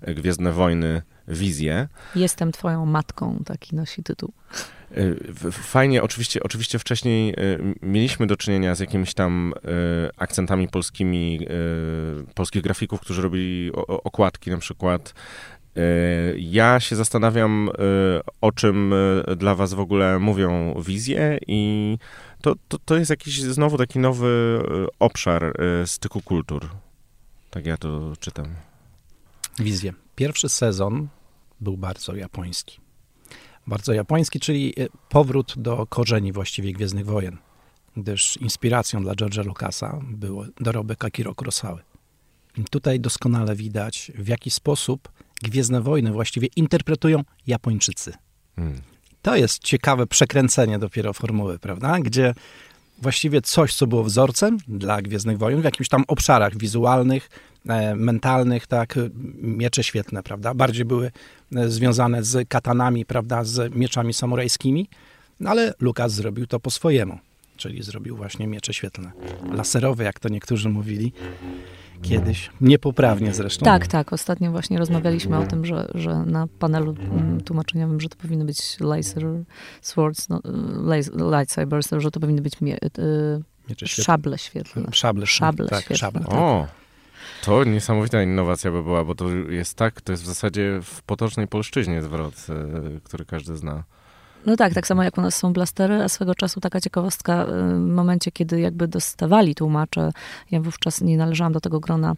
Gwiezdne 0.07 0.51
Wojny 0.51 1.01
Wizję. 1.27 1.87
Jestem 2.15 2.51
twoją 2.51 2.85
matką, 2.85 3.41
taki 3.45 3.75
nosi 3.75 4.03
tytuł. 4.03 4.33
Fajnie, 5.51 6.03
oczywiście, 6.03 6.43
oczywiście 6.43 6.79
wcześniej 6.79 7.35
mieliśmy 7.81 8.27
do 8.27 8.37
czynienia 8.37 8.75
z 8.75 8.79
jakimiś 8.79 9.13
tam 9.13 9.53
akcentami 10.17 10.67
polskimi, 10.67 11.47
polskich 12.35 12.61
grafików, 12.61 12.99
którzy 12.99 13.21
robili 13.21 13.71
okładki 13.87 14.51
na 14.51 14.57
przykład 14.57 15.13
ja 16.37 16.79
się 16.79 16.95
zastanawiam, 16.95 17.69
e, 17.69 17.71
o 18.41 18.51
czym 18.51 18.93
e, 18.93 19.35
dla 19.35 19.55
was 19.55 19.73
w 19.73 19.79
ogóle 19.79 20.19
mówią 20.19 20.81
wizje 20.81 21.39
i 21.47 21.97
to, 22.41 22.55
to, 22.67 22.77
to 22.85 22.97
jest 22.97 23.09
jakiś 23.09 23.41
znowu 23.41 23.77
taki 23.77 23.99
nowy 23.99 24.61
obszar 24.99 25.53
styku 25.85 26.21
kultur. 26.21 26.69
Tak 27.49 27.65
ja 27.65 27.77
to 27.77 28.13
czytam. 28.19 28.45
Wizje. 29.59 29.93
Pierwszy 30.15 30.49
sezon 30.49 31.07
był 31.59 31.77
bardzo 31.77 32.15
japoński. 32.15 32.79
Bardzo 33.67 33.93
japoński, 33.93 34.39
czyli 34.39 34.73
powrót 35.09 35.53
do 35.57 35.87
korzeni 35.87 36.31
właściwie 36.31 36.73
Gwiezdnych 36.73 37.05
Wojen, 37.05 37.37
gdyż 37.97 38.37
inspiracją 38.37 39.01
dla 39.01 39.13
George'a 39.13 39.45
Lucasa 39.45 39.99
był 40.03 40.45
dorobek 40.59 41.05
Akiro 41.05 41.35
Kurosawy. 41.35 41.81
Tutaj 42.69 42.99
doskonale 42.99 43.55
widać, 43.55 44.11
w 44.15 44.27
jaki 44.27 44.51
sposób 44.51 45.09
Gwiezdne 45.43 45.81
Wojny 45.81 46.11
właściwie 46.11 46.47
interpretują 46.55 47.21
Japończycy. 47.47 48.13
Hmm. 48.55 48.81
To 49.21 49.35
jest 49.35 49.63
ciekawe 49.63 50.07
przekręcenie 50.07 50.79
dopiero 50.79 51.13
formuły, 51.13 51.59
prawda? 51.59 51.99
Gdzie 51.99 52.33
właściwie 53.01 53.41
coś, 53.41 53.75
co 53.75 53.87
było 53.87 54.03
wzorcem 54.03 54.57
dla 54.67 55.01
Gwiezdnych 55.01 55.37
Wojen 55.37 55.61
w 55.61 55.63
jakimś 55.63 55.89
tam 55.89 56.03
obszarach 56.07 56.57
wizualnych, 56.57 57.29
e, 57.69 57.95
mentalnych, 57.95 58.67
tak, 58.67 58.95
miecze 59.41 59.83
świetne, 59.83 60.23
prawda? 60.23 60.53
Bardziej 60.53 60.85
były 60.85 61.11
e, 61.55 61.69
związane 61.69 62.23
z 62.23 62.49
katanami, 62.49 63.05
prawda, 63.05 63.43
z 63.43 63.75
mieczami 63.75 64.13
samurajskimi, 64.13 64.89
no 65.39 65.49
ale 65.49 65.73
Lukas 65.79 66.13
zrobił 66.13 66.47
to 66.47 66.59
po 66.59 66.71
swojemu, 66.71 67.19
czyli 67.57 67.83
zrobił 67.83 68.17
właśnie 68.17 68.47
miecze 68.47 68.73
świetlne. 68.73 69.11
Laserowe, 69.51 70.03
jak 70.03 70.19
to 70.19 70.29
niektórzy 70.29 70.69
mówili 70.69 71.13
kiedyś, 72.01 72.49
niepoprawnie 72.61 73.33
zresztą. 73.33 73.65
Tak, 73.65 73.87
tak. 73.87 74.13
Ostatnio 74.13 74.51
właśnie 74.51 74.77
rozmawialiśmy 74.77 75.37
o 75.37 75.45
tym, 75.45 75.65
że, 75.65 75.87
że 75.95 76.15
na 76.15 76.47
panelu 76.59 76.95
mm, 77.11 77.41
tłumaczeniowym, 77.41 77.99
że 77.99 78.09
to 78.09 78.15
powinny 78.15 78.45
być 78.45 78.79
laser 78.79 79.23
swords, 79.81 80.29
no, 80.29 80.41
lightsabers, 81.37 81.89
że 81.97 82.11
to 82.11 82.19
powinny 82.19 82.41
być 82.41 82.61
mie, 82.61 82.77
y, 82.77 83.87
szable 83.87 84.37
świetlne. 84.37 84.87
Szable, 84.91 85.25
szable 85.25 85.67
tak, 85.67 85.79
świetlne. 85.79 85.97
Szable, 85.97 86.21
tak. 86.21 86.33
O, 86.33 86.67
to 87.45 87.63
niesamowita 87.63 88.23
innowacja 88.23 88.71
by 88.71 88.83
była, 88.83 89.05
bo 89.05 89.15
to 89.15 89.29
jest 89.29 89.75
tak, 89.75 90.01
to 90.01 90.11
jest 90.11 90.23
w 90.23 90.25
zasadzie 90.25 90.79
w 90.83 91.01
potocznej 91.01 91.47
polszczyźnie 91.47 92.01
zwrot, 92.01 92.47
y, 92.95 93.01
który 93.03 93.25
każdy 93.25 93.57
zna. 93.57 93.83
No 94.47 94.55
tak, 94.55 94.73
tak 94.73 94.87
samo 94.87 95.03
jak 95.03 95.17
u 95.17 95.21
nas 95.21 95.35
są 95.35 95.53
blastery, 95.53 96.03
a 96.03 96.09
swego 96.09 96.35
czasu 96.35 96.59
taka 96.59 96.81
ciekawostka, 96.81 97.43
y, 97.43 97.45
w 97.73 97.87
momencie, 97.87 98.31
kiedy 98.31 98.59
jakby 98.59 98.87
dostawali 98.87 99.55
tłumacze, 99.55 100.11
ja 100.51 100.61
wówczas 100.61 101.01
nie 101.01 101.17
należałam 101.17 101.53
do 101.53 101.59
tego 101.59 101.79
grona, 101.79 102.15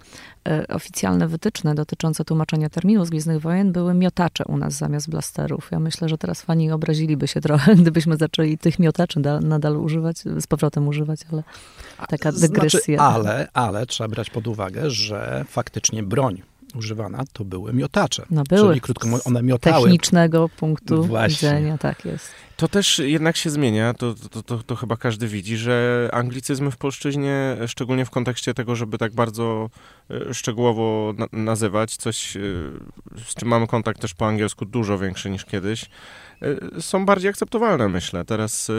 y, 0.48 0.68
oficjalne 0.68 1.28
wytyczne 1.28 1.76
dotyczące 1.76 2.26
tłumaczenia 2.26 2.70
terminu 2.70 3.06
z 3.06 3.10
Gwiezdnych 3.10 3.42
Wojen 3.42 3.72
były 3.72 3.94
miotacze 3.94 4.44
u 4.48 4.58
nas 4.58 4.74
zamiast 4.74 5.10
blasterów. 5.10 5.68
Ja 5.72 5.80
myślę, 5.80 6.10
że 6.10 6.18
teraz 6.18 6.42
fani 6.42 6.72
obraziliby 6.72 7.28
się 7.28 7.42
trochę, 7.42 7.76
gdybyśmy 7.82 8.18
zaczęli 8.18 8.58
tych 8.58 8.80
miotaczy 8.80 9.20
nadal 9.42 9.78
używać, 9.78 10.18
z 10.18 10.48
powrotem 10.48 10.88
używać, 10.88 11.20
ale 11.32 11.44
taka 12.08 12.32
znaczy, 12.32 12.54
dygresja. 12.54 12.98
Znaczy, 12.98 13.16
ale, 13.16 13.48
ale 13.54 13.86
trzeba 13.86 14.08
brać 14.08 14.30
pod 14.30 14.48
uwagę, 14.48 14.90
że 14.90 15.46
faktycznie 15.48 16.04
broń 16.04 16.42
używana, 16.76 17.24
to 17.34 17.46
były 17.46 17.74
miotacze. 17.74 18.26
No 18.30 18.44
były. 18.50 18.70
Czyli 18.70 18.82
krótko 18.82 19.08
mówiąc, 19.08 19.28
one 19.28 19.44
miotały. 19.44 19.84
technicznego 19.84 20.50
punktu 20.50 21.04
Właśnie. 21.04 21.50
widzenia, 21.50 21.78
tak 21.78 22.06
jest. 22.06 22.32
To 22.58 22.68
też 22.68 23.00
jednak 23.00 23.38
się 23.38 23.50
zmienia, 23.50 23.94
to, 23.94 24.14
to, 24.14 24.44
to, 24.44 24.58
to, 24.58 24.76
chyba 24.76 24.98
każdy 24.98 25.28
widzi, 25.28 25.58
że 25.58 26.10
anglicyzmy 26.14 26.72
w 26.72 26.78
polszczyźnie, 26.78 27.58
szczególnie 27.68 28.06
w 28.06 28.10
kontekście 28.10 28.54
tego, 28.54 28.76
żeby 28.76 28.98
tak 28.98 29.14
bardzo 29.14 29.70
e, 30.10 30.34
szczegółowo 30.34 31.14
na 31.18 31.28
nazywać 31.32 31.98
coś, 31.98 32.38
e, 32.38 32.40
z 33.26 33.36
czym 33.36 33.48
mamy 33.48 33.68
kontakt 33.68 34.02
też 34.02 34.14
po 34.14 34.28
angielsku 34.28 34.66
dużo 34.66 34.98
większy 34.98 35.30
niż 35.30 35.46
kiedyś, 35.46 35.86
e, 36.76 36.82
są 36.82 37.06
bardziej 37.06 37.30
akceptowalne, 37.30 37.90
myślę. 37.90 38.26
Teraz 38.26 38.72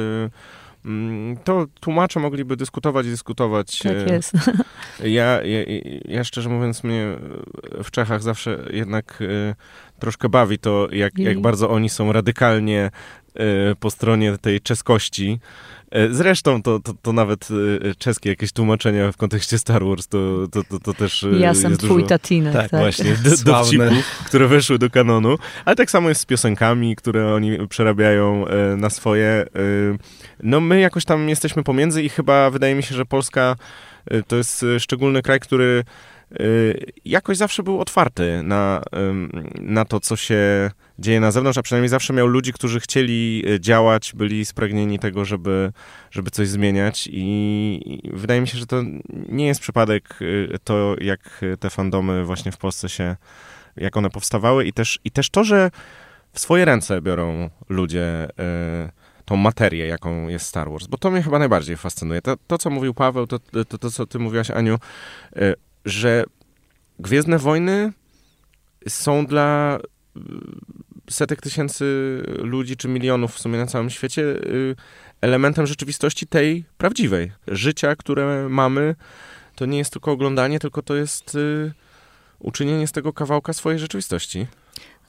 to 1.44 1.66
tłumacze 1.80 2.20
mogliby 2.20 2.56
dyskutować 2.56 3.06
i 3.06 3.10
dyskutować. 3.10 3.78
Tak 3.78 3.92
e, 3.92 4.12
jest. 4.12 4.32
Ja, 5.04 5.42
ja, 5.42 5.58
ja 6.04 6.24
szczerze 6.24 6.48
mówiąc, 6.48 6.84
mnie 6.84 7.16
w 7.84 7.90
Czechach 7.90 8.22
zawsze 8.22 8.64
jednak 8.70 9.22
e, 9.22 9.54
troszkę 9.98 10.28
bawi 10.28 10.58
to, 10.58 10.88
jak, 10.92 11.18
jak 11.18 11.40
bardzo 11.40 11.70
oni 11.70 11.88
są 11.88 12.12
radykalnie 12.12 12.90
po 13.80 13.90
stronie 13.90 14.38
tej 14.38 14.60
czeskości. 14.60 15.38
Zresztą 16.10 16.62
to, 16.62 16.80
to, 16.80 16.92
to, 17.02 17.12
nawet 17.12 17.48
czeskie 17.98 18.30
jakieś 18.30 18.52
tłumaczenia 18.52 19.12
w 19.12 19.16
kontekście 19.16 19.58
Star 19.58 19.84
Wars 19.84 20.08
to, 20.08 20.18
to, 20.52 20.64
to, 20.64 20.80
to 20.80 20.94
też 20.94 21.26
Ja 21.38 21.48
jestem 21.48 21.76
twój 21.76 21.88
dużo, 21.88 22.06
tatinek. 22.06 22.52
Tak, 22.52 22.70
tak. 22.70 22.80
właśnie, 22.80 23.16
dowcipów, 23.44 24.24
które 24.26 24.48
weszły 24.48 24.78
do 24.78 24.90
kanonu. 24.90 25.36
Ale 25.64 25.76
tak 25.76 25.90
samo 25.90 26.08
jest 26.08 26.20
z 26.20 26.26
piosenkami, 26.26 26.96
które 26.96 27.34
oni 27.34 27.68
przerabiają 27.68 28.44
na 28.76 28.90
swoje. 28.90 29.46
No 30.42 30.60
my 30.60 30.80
jakoś 30.80 31.04
tam 31.04 31.28
jesteśmy 31.28 31.62
pomiędzy 31.62 32.02
i 32.02 32.08
chyba 32.08 32.50
wydaje 32.50 32.74
mi 32.74 32.82
się, 32.82 32.94
że 32.94 33.04
Polska 33.04 33.56
to 34.26 34.36
jest 34.36 34.66
szczególny 34.78 35.22
kraj, 35.22 35.40
który 35.40 35.84
jakoś 37.04 37.36
zawsze 37.36 37.62
był 37.62 37.80
otwarty 37.80 38.42
na, 38.42 38.82
na 39.60 39.84
to, 39.84 40.00
co 40.00 40.16
się 40.16 40.70
dzieje 40.98 41.20
na 41.20 41.30
zewnątrz, 41.30 41.58
a 41.58 41.62
przynajmniej 41.62 41.88
zawsze 41.88 42.12
miał 42.12 42.26
ludzi, 42.26 42.52
którzy 42.52 42.80
chcieli 42.80 43.44
działać, 43.60 44.12
byli 44.14 44.44
spragnieni 44.44 44.98
tego, 44.98 45.24
żeby, 45.24 45.72
żeby 46.10 46.30
coś 46.30 46.48
zmieniać 46.48 47.08
i 47.12 48.10
wydaje 48.12 48.40
mi 48.40 48.48
się, 48.48 48.58
że 48.58 48.66
to 48.66 48.82
nie 49.28 49.46
jest 49.46 49.60
przypadek 49.60 50.18
to, 50.64 50.96
jak 51.00 51.40
te 51.60 51.70
fandomy 51.70 52.24
właśnie 52.24 52.52
w 52.52 52.56
Polsce 52.56 52.88
się, 52.88 53.16
jak 53.76 53.96
one 53.96 54.10
powstawały 54.10 54.64
i 54.64 54.72
też, 54.72 54.98
i 55.04 55.10
też 55.10 55.30
to, 55.30 55.44
że 55.44 55.70
w 56.32 56.40
swoje 56.40 56.64
ręce 56.64 57.02
biorą 57.02 57.50
ludzie 57.68 58.28
tą 59.24 59.36
materię, 59.36 59.86
jaką 59.86 60.28
jest 60.28 60.46
Star 60.46 60.70
Wars, 60.70 60.86
bo 60.86 60.98
to 60.98 61.10
mnie 61.10 61.22
chyba 61.22 61.38
najbardziej 61.38 61.76
fascynuje. 61.76 62.22
To, 62.22 62.36
to 62.46 62.58
co 62.58 62.70
mówił 62.70 62.94
Paweł, 62.94 63.26
to, 63.26 63.38
to, 63.38 63.78
to, 63.78 63.90
co 63.90 64.06
ty 64.06 64.18
mówiłaś, 64.18 64.50
Aniu, 64.50 64.78
że 65.90 66.24
Gwiezdne 66.98 67.38
Wojny 67.38 67.92
są 68.88 69.26
dla 69.26 69.78
e, 70.16 70.20
setek 71.10 71.40
tysięcy 71.40 71.84
ludzi, 72.26 72.76
czy 72.76 72.88
milionów 72.88 73.34
w 73.34 73.38
sumie 73.38 73.58
na 73.58 73.66
całym 73.66 73.90
świecie, 73.90 74.22
e, 74.22 74.38
elementem 75.20 75.66
rzeczywistości 75.66 76.26
tej 76.26 76.64
prawdziwej. 76.78 77.32
Życia, 77.48 77.96
które 77.96 78.48
mamy, 78.48 78.94
to 79.54 79.66
nie 79.66 79.78
jest 79.78 79.92
tylko 79.92 80.12
oglądanie, 80.12 80.58
tylko 80.58 80.82
to 80.82 80.94
jest 80.94 81.36
uczynienie 82.38 82.86
z 82.86 82.92
tego 82.92 83.12
kawałka 83.12 83.52
swojej 83.52 83.78
rzeczywistości. 83.78 84.46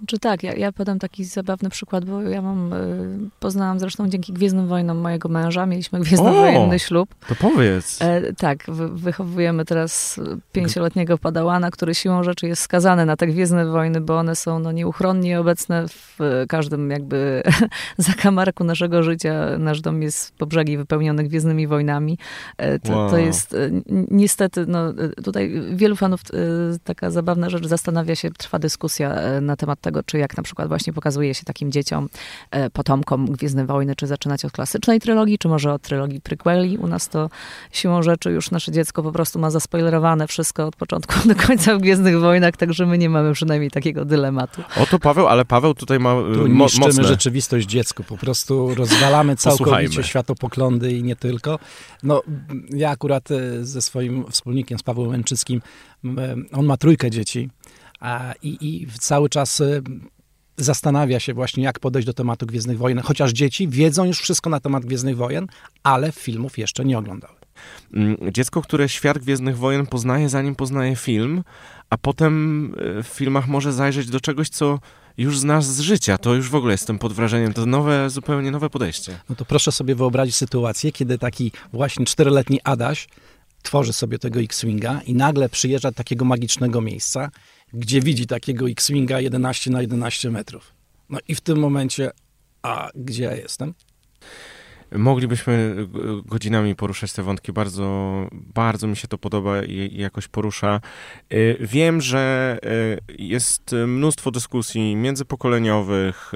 Czy 0.08 0.20
tak, 0.20 0.44
ja, 0.44 0.54
ja 0.54 0.72
podam 0.72 1.00
taki 1.00 1.26
zabawny 1.26 1.70
przykład, 1.70 2.06
bo 2.06 2.22
ja 2.22 2.42
mam, 2.42 2.74
y, 2.74 3.30
poznałam 3.40 3.80
zresztą 3.80 4.10
dzięki 4.10 4.34
Gwiezdnym 4.34 4.68
Wojnom 4.68 4.98
mojego 4.98 5.30
męża, 5.30 5.66
mieliśmy 5.66 6.00
gwiezdnowojenny 6.00 6.80
ślub. 6.80 7.16
To 7.28 7.36
powiedz. 7.36 8.02
E, 8.02 8.34
tak, 8.34 8.66
wychowujemy 8.94 9.66
teraz 9.66 10.20
pięcioletniego 10.52 11.18
padałana, 11.18 11.72
który 11.72 11.96
siłą 11.96 12.24
rzeczy 12.24 12.48
jest 12.48 12.62
skazany 12.62 13.06
na 13.06 13.18
te 13.18 13.28
Gwiezdne 13.28 13.66
Wojny, 13.66 14.02
bo 14.02 14.18
one 14.18 14.36
są 14.36 14.60
no, 14.60 14.72
nieuchronnie 14.72 15.40
obecne 15.40 15.86
w 15.88 16.18
każdym 16.50 16.90
jakby 16.90 17.44
zakamarku 17.98 18.64
naszego 18.64 19.04
życia. 19.04 19.58
Nasz 19.58 19.82
dom 19.82 20.02
jest 20.02 20.36
po 20.38 20.46
brzegi 20.46 20.78
wypełniony 20.78 21.24
Gwiezdnymi 21.24 21.68
Wojnami. 21.68 22.18
E, 22.58 22.80
to, 22.80 22.94
wow. 22.94 23.10
to 23.10 23.18
jest 23.18 23.54
e, 23.54 23.58
niestety, 24.12 24.66
no, 24.68 24.90
e, 24.90 25.10
tutaj 25.24 25.62
wielu 25.74 25.96
fanów 25.96 26.22
e, 26.22 26.36
taka 26.84 27.12
zabawna 27.12 27.50
rzecz 27.50 27.68
zastanawia 27.68 28.16
się, 28.16 28.32
trwa 28.32 28.60
dyskusja 28.60 29.16
na 29.42 29.56
temat 29.56 29.82
tego, 29.82 29.91
tego, 29.92 30.04
czy 30.04 30.18
jak 30.18 30.38
na 30.38 30.44
przykład 30.44 30.68
właśnie 30.68 30.94
pokazuje 30.94 31.34
się 31.34 31.44
takim 31.44 31.72
dzieciom, 31.72 32.10
e, 32.52 32.70
potomkom 32.70 33.26
Gwiezdne 33.26 33.66
Wojny, 33.66 33.96
czy 33.96 34.08
zaczynać 34.08 34.46
od 34.46 34.52
klasycznej 34.52 35.00
trylogii, 35.00 35.38
czy 35.38 35.48
może 35.48 35.74
od 35.74 35.82
trylogii 35.82 36.22
prequeli. 36.22 36.78
U 36.78 36.88
nas 36.88 37.10
to 37.10 37.30
siłą 37.72 38.04
rzeczy 38.04 38.32
już 38.32 38.52
nasze 38.52 38.72
dziecko 38.72 39.04
po 39.04 39.12
prostu 39.12 39.40
ma 39.40 39.52
zaspoilerowane 39.52 40.28
wszystko 40.28 40.68
od 40.68 40.76
początku 40.76 41.14
do 41.30 41.36
końca 41.36 41.76
w 41.76 41.82
Gwiezdnych 41.82 42.20
Wojnach, 42.20 42.58
także 42.58 42.86
my 42.86 42.98
nie 42.98 43.10
mamy 43.10 43.34
przynajmniej 43.34 43.72
takiego 43.72 44.06
dylematu. 44.06 44.62
Oto 44.78 45.00
Paweł, 45.00 45.28
ale 45.28 45.46
Paweł 45.46 45.74
tutaj 45.74 46.00
ma 46.00 46.14
e, 46.14 46.34
tu 46.34 46.50
mo 46.50 46.68
mocne. 46.80 47.04
rzeczywistość 47.04 47.68
dziecku, 47.68 48.04
po 48.04 48.18
prostu 48.18 48.76
rozwalamy 48.76 49.36
całkowicie 49.36 50.04
światopoglądy 50.04 50.92
i 50.94 51.04
nie 51.04 51.16
tylko. 51.16 51.60
No, 52.04 52.22
ja 52.70 52.90
akurat 52.90 53.32
e, 53.32 53.66
ze 53.66 53.82
swoim 53.82 54.26
wspólnikiem, 54.30 54.80
z 54.80 54.84
Pawłem 54.84 55.12
Męczyckim, 55.12 55.62
on 56.54 56.66
ma 56.66 56.78
trójkę 56.78 57.12
dzieci, 57.12 57.50
i, 58.44 58.58
i 58.62 58.88
cały 59.00 59.30
czas 59.30 59.60
y, 59.60 59.84
zastanawia 60.58 61.20
się 61.20 61.34
właśnie, 61.34 61.64
jak 61.64 61.80
podejść 61.80 62.06
do 62.06 62.14
tematu 62.14 62.46
Gwiezdnych 62.46 62.78
Wojen, 62.78 63.00
chociaż 63.00 63.32
dzieci 63.32 63.68
wiedzą 63.68 64.06
już 64.06 64.22
wszystko 64.22 64.50
na 64.50 64.60
temat 64.60 64.86
Gwiezdnych 64.86 65.18
Wojen, 65.18 65.48
ale 65.84 66.12
filmów 66.12 66.58
jeszcze 66.58 66.86
nie 66.86 66.98
oglądały. 66.98 67.36
Mm, 67.94 68.18
dziecko, 68.32 68.62
które 68.62 68.90
świat 68.90 69.18
Gwiezdnych 69.18 69.58
Wojen 69.58 69.86
poznaje, 69.86 70.30
zanim 70.30 70.56
poznaje 70.56 70.96
film, 70.96 71.44
a 71.90 71.98
potem 71.98 72.66
e, 73.00 73.04
w 73.04 73.08
filmach 73.08 73.48
może 73.48 73.74
zajrzeć 73.74 74.10
do 74.10 74.20
czegoś, 74.20 74.50
co 74.50 74.80
już 75.18 75.40
znasz 75.40 75.66
z 75.66 75.80
życia. 75.80 76.18
To 76.18 76.34
już 76.34 76.50
w 76.50 76.56
ogóle 76.56 76.74
jestem 76.74 77.00
pod 77.00 77.14
wrażeniem. 77.14 77.54
To 77.54 77.66
nowe, 77.66 78.10
zupełnie 78.10 78.52
nowe 78.52 78.70
podejście. 78.70 79.20
No 79.30 79.36
to 79.36 79.46
proszę 79.46 79.72
sobie 79.72 79.96
wyobrazić 79.96 80.36
sytuację, 80.36 80.92
kiedy 80.92 81.18
taki 81.18 81.52
właśnie 81.74 82.06
czteroletni 82.06 82.60
Adaś 82.64 83.08
tworzy 83.62 83.94
sobie 83.94 84.20
tego 84.20 84.40
X-Winga 84.40 85.02
i 85.06 85.14
nagle 85.14 85.50
przyjeżdża 85.50 85.92
do 85.92 85.96
takiego 85.96 86.26
magicznego 86.26 86.82
miejsca, 86.82 87.32
gdzie 87.74 88.02
widzi 88.02 88.28
takiego 88.28 88.70
X-Winga 88.70 89.20
11 89.20 89.72
na 89.72 89.82
11 89.82 90.32
metrów. 90.32 90.74
No 91.10 91.20
i 91.28 91.36
w 91.36 91.42
tym 91.42 91.60
momencie, 91.60 92.12
a 92.62 92.90
gdzie 92.96 93.24
ja 93.24 93.36
jestem? 93.36 93.74
Moglibyśmy 94.96 95.88
godzinami 96.26 96.76
poruszać 96.76 97.14
te 97.14 97.24
wątki. 97.24 97.54
Bardzo, 97.54 98.28
bardzo 98.32 98.88
mi 98.88 98.98
się 98.98 99.08
to 99.08 99.18
podoba 99.18 99.64
i 99.64 99.98
jakoś 99.98 100.28
porusza. 100.28 100.82
Y, 101.34 101.58
wiem, 101.60 102.02
że 102.02 102.58
y, 103.10 103.24
jest 103.24 103.76
mnóstwo 103.88 104.32
dyskusji 104.32 104.96
międzypokoleniowych, 104.96 106.32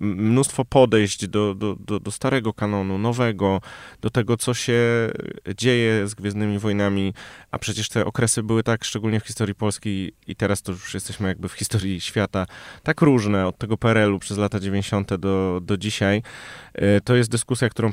mnóstwo 0.00 0.64
podejść 0.64 1.28
do, 1.28 1.54
do, 1.54 1.76
do, 1.80 2.00
do 2.00 2.10
starego 2.10 2.52
kanonu, 2.52 2.98
nowego, 2.98 3.60
do 4.00 4.10
tego, 4.10 4.36
co 4.36 4.54
się 4.54 5.10
dzieje 5.56 6.08
z 6.08 6.14
Gwiezdnymi 6.14 6.58
Wojnami, 6.58 7.14
a 7.50 7.58
przecież 7.58 7.88
te 7.88 8.04
okresy 8.04 8.42
były 8.42 8.62
tak, 8.62 8.84
szczególnie 8.84 9.20
w 9.20 9.26
historii 9.26 9.54
Polski 9.54 10.12
i 10.26 10.36
teraz 10.36 10.62
to 10.62 10.72
już 10.72 10.94
jesteśmy 10.94 11.28
jakby 11.28 11.48
w 11.48 11.52
historii 11.52 12.00
świata, 12.00 12.46
tak 12.82 13.00
różne, 13.00 13.46
od 13.46 13.58
tego 13.58 13.76
PRL-u 13.76 14.18
przez 14.18 14.38
lata 14.38 14.60
90. 14.60 15.14
do, 15.14 15.60
do 15.62 15.76
dzisiaj. 15.76 16.22
To 17.04 17.14
jest 17.14 17.30
dyskusja 17.30 17.53
dyskusja, 17.54 17.68
którą 17.68 17.92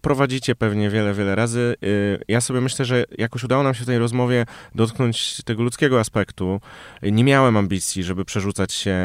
prowadzicie 0.00 0.54
pewnie 0.54 0.90
wiele, 0.90 1.14
wiele 1.14 1.34
razy. 1.34 1.76
Y, 1.84 2.24
ja 2.28 2.40
sobie 2.40 2.60
myślę, 2.60 2.84
że 2.84 3.04
jakoś 3.18 3.44
udało 3.44 3.62
nam 3.62 3.74
się 3.74 3.82
w 3.82 3.86
tej 3.86 3.98
rozmowie 3.98 4.46
dotknąć 4.74 5.42
tego 5.44 5.62
ludzkiego 5.62 6.00
aspektu. 6.00 6.60
Nie 7.02 7.24
miałem 7.24 7.56
ambicji, 7.56 8.02
żeby 8.02 8.24
przerzucać 8.24 8.72
się 8.72 8.96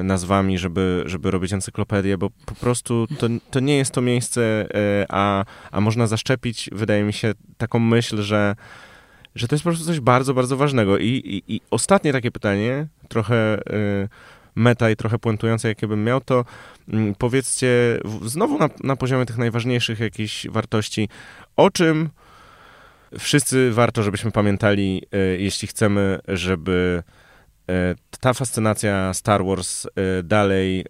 y, 0.00 0.02
nazwami, 0.02 0.58
żeby, 0.58 1.02
żeby 1.06 1.30
robić 1.30 1.52
encyklopedię, 1.52 2.18
bo 2.18 2.30
po 2.46 2.54
prostu 2.54 3.06
to, 3.18 3.26
to 3.50 3.60
nie 3.60 3.76
jest 3.76 3.92
to 3.92 4.00
miejsce, 4.00 4.40
y, 4.42 5.06
a, 5.08 5.44
a 5.70 5.80
można 5.80 6.06
zaszczepić, 6.06 6.70
wydaje 6.72 7.04
mi 7.04 7.12
się, 7.12 7.32
taką 7.58 7.78
myśl, 7.78 8.22
że 8.22 8.56
że 9.34 9.48
to 9.48 9.54
jest 9.54 9.64
po 9.64 9.70
prostu 9.70 9.86
coś 9.86 10.00
bardzo, 10.00 10.34
bardzo 10.34 10.56
ważnego. 10.56 10.98
I, 10.98 11.06
i, 11.06 11.54
i 11.54 11.60
ostatnie 11.70 12.12
takie 12.12 12.30
pytanie, 12.30 12.86
trochę 13.08 13.58
meta 14.54 14.90
i 14.90 14.96
trochę 14.96 15.18
puentujące, 15.18 15.68
jakie 15.68 15.86
bym 15.86 16.04
miał, 16.04 16.20
to 16.20 16.44
powiedzcie 17.18 18.00
znowu 18.24 18.58
na, 18.58 18.68
na 18.84 18.96
poziomie 18.96 19.26
tych 19.26 19.38
najważniejszych 19.38 20.00
jakichś 20.00 20.46
wartości, 20.48 21.08
o 21.56 21.70
czym 21.70 22.08
wszyscy 23.18 23.70
warto, 23.72 24.02
żebyśmy 24.02 24.30
pamiętali, 24.30 25.02
e, 25.12 25.18
jeśli 25.18 25.68
chcemy, 25.68 26.18
żeby 26.28 27.02
e, 27.68 27.94
ta 28.20 28.34
fascynacja 28.34 29.14
Star 29.14 29.44
Wars 29.44 29.86
e, 29.86 29.90
dalej 30.22 30.84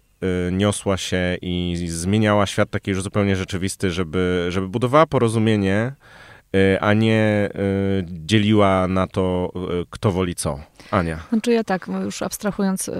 niosła 0.51 0.97
się 0.97 1.37
i 1.41 1.87
zmieniała 1.87 2.45
świat 2.45 2.69
taki 2.69 2.91
już 2.91 3.03
zupełnie 3.03 3.35
rzeczywisty, 3.35 3.91
żeby, 3.91 4.45
żeby 4.49 4.67
budowała 4.67 5.05
porozumienie, 5.05 5.93
a 6.81 6.93
nie 6.93 7.49
dzieliła 8.03 8.87
na 8.87 9.07
to, 9.07 9.53
kto 9.89 10.11
woli 10.11 10.35
co. 10.35 10.59
Ania. 10.91 11.19
Znaczy 11.29 11.51
ja 11.51 11.63
tak, 11.63 11.87
już 12.03 12.21
abstrahując 12.21 12.87
y, 12.87 12.93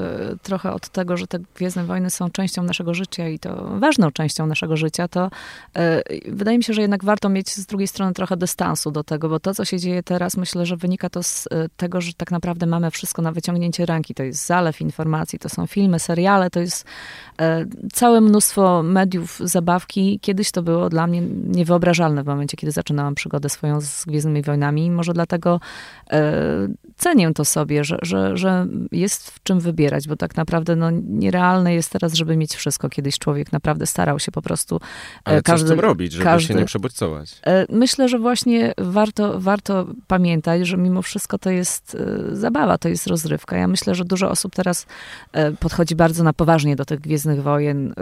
trochę 0.43 0.71
od 0.71 0.89
tego, 0.89 1.17
że 1.17 1.27
te 1.27 1.39
Gwiezdne 1.55 1.83
Wojny 1.83 2.09
są 2.09 2.29
częścią 2.29 2.63
naszego 2.63 2.93
życia 2.93 3.27
i 3.27 3.39
to 3.39 3.79
ważną 3.79 4.11
częścią 4.11 4.47
naszego 4.47 4.77
życia, 4.77 5.07
to 5.07 5.25
y, 5.25 6.31
wydaje 6.31 6.57
mi 6.57 6.63
się, 6.63 6.73
że 6.73 6.81
jednak 6.81 7.03
warto 7.03 7.29
mieć 7.29 7.49
z 7.49 7.65
drugiej 7.65 7.87
strony 7.87 8.13
trochę 8.13 8.37
dystansu 8.37 8.91
do 8.91 9.03
tego, 9.03 9.29
bo 9.29 9.39
to, 9.39 9.53
co 9.53 9.65
się 9.65 9.79
dzieje 9.79 10.03
teraz, 10.03 10.37
myślę, 10.37 10.65
że 10.65 10.77
wynika 10.77 11.09
to 11.09 11.23
z 11.23 11.45
y, 11.45 11.49
tego, 11.77 12.01
że 12.01 12.13
tak 12.13 12.31
naprawdę 12.31 12.65
mamy 12.65 12.91
wszystko 12.91 13.21
na 13.21 13.31
wyciągnięcie 13.31 13.85
ręki. 13.85 14.13
To 14.13 14.23
jest 14.23 14.45
zalew 14.45 14.81
informacji, 14.81 15.39
to 15.39 15.49
są 15.49 15.67
filmy, 15.67 15.99
seriale, 15.99 16.49
to 16.49 16.59
jest 16.59 16.85
całe 17.93 18.21
mnóstwo 18.21 18.83
mediów, 18.83 19.39
zabawki. 19.43 20.19
Kiedyś 20.21 20.51
to 20.51 20.61
było 20.61 20.89
dla 20.89 21.07
mnie 21.07 21.21
niewyobrażalne 21.47 22.23
w 22.23 22.25
momencie, 22.25 22.57
kiedy 22.57 22.71
zaczynałam 22.71 23.15
przygodę 23.15 23.49
swoją 23.49 23.81
z 23.81 24.05
Gwiezdnymi 24.05 24.41
Wojnami. 24.41 24.91
Może 24.91 25.13
dlatego 25.13 25.59
cenię 26.97 27.33
to 27.33 27.45
sobie, 27.45 27.83
że, 27.83 27.97
że, 28.01 28.37
że 28.37 28.67
jest 28.91 29.31
w 29.31 29.43
czym 29.43 29.59
wybierać, 29.59 30.07
bo 30.07 30.15
tak 30.15 30.35
naprawdę 30.35 30.75
no, 30.75 30.91
nierealne 30.91 31.73
jest 31.73 31.91
teraz, 31.91 32.13
żeby 32.13 32.37
mieć 32.37 32.55
wszystko. 32.55 32.89
Kiedyś 32.89 33.19
człowiek 33.19 33.51
naprawdę 33.51 33.85
starał 33.87 34.19
się 34.19 34.31
po 34.31 34.41
prostu. 34.41 34.75
E, 34.75 34.79
Ale 35.23 35.41
każdy, 35.41 35.67
co 35.67 35.73
z 35.73 35.75
tym 35.75 35.79
robić, 35.79 36.11
żeby 36.11 36.23
każdy, 36.23 36.47
się 36.47 36.59
nie 36.59 36.65
przebodźcować? 36.65 37.35
E, 37.45 37.65
myślę, 37.69 38.09
że 38.09 38.19
właśnie 38.19 38.73
warto, 38.77 39.39
warto 39.39 39.87
pamiętać, 40.07 40.67
że 40.67 40.77
mimo 40.77 41.01
wszystko 41.01 41.37
to 41.37 41.49
jest 41.49 41.95
e, 41.95 42.35
zabawa, 42.35 42.77
to 42.77 42.89
jest 42.89 43.07
rozrywka. 43.07 43.57
Ja 43.57 43.67
myślę, 43.67 43.95
że 43.95 44.05
dużo 44.05 44.29
osób 44.29 44.55
teraz 44.55 44.85
podchodzi 45.59 45.95
bardzo 45.95 46.23
na 46.23 46.33
poważnie 46.33 46.75
do 46.75 46.85
tych 46.85 46.99
Gwiezdnych 46.99 47.43
Wojen. 47.43 47.93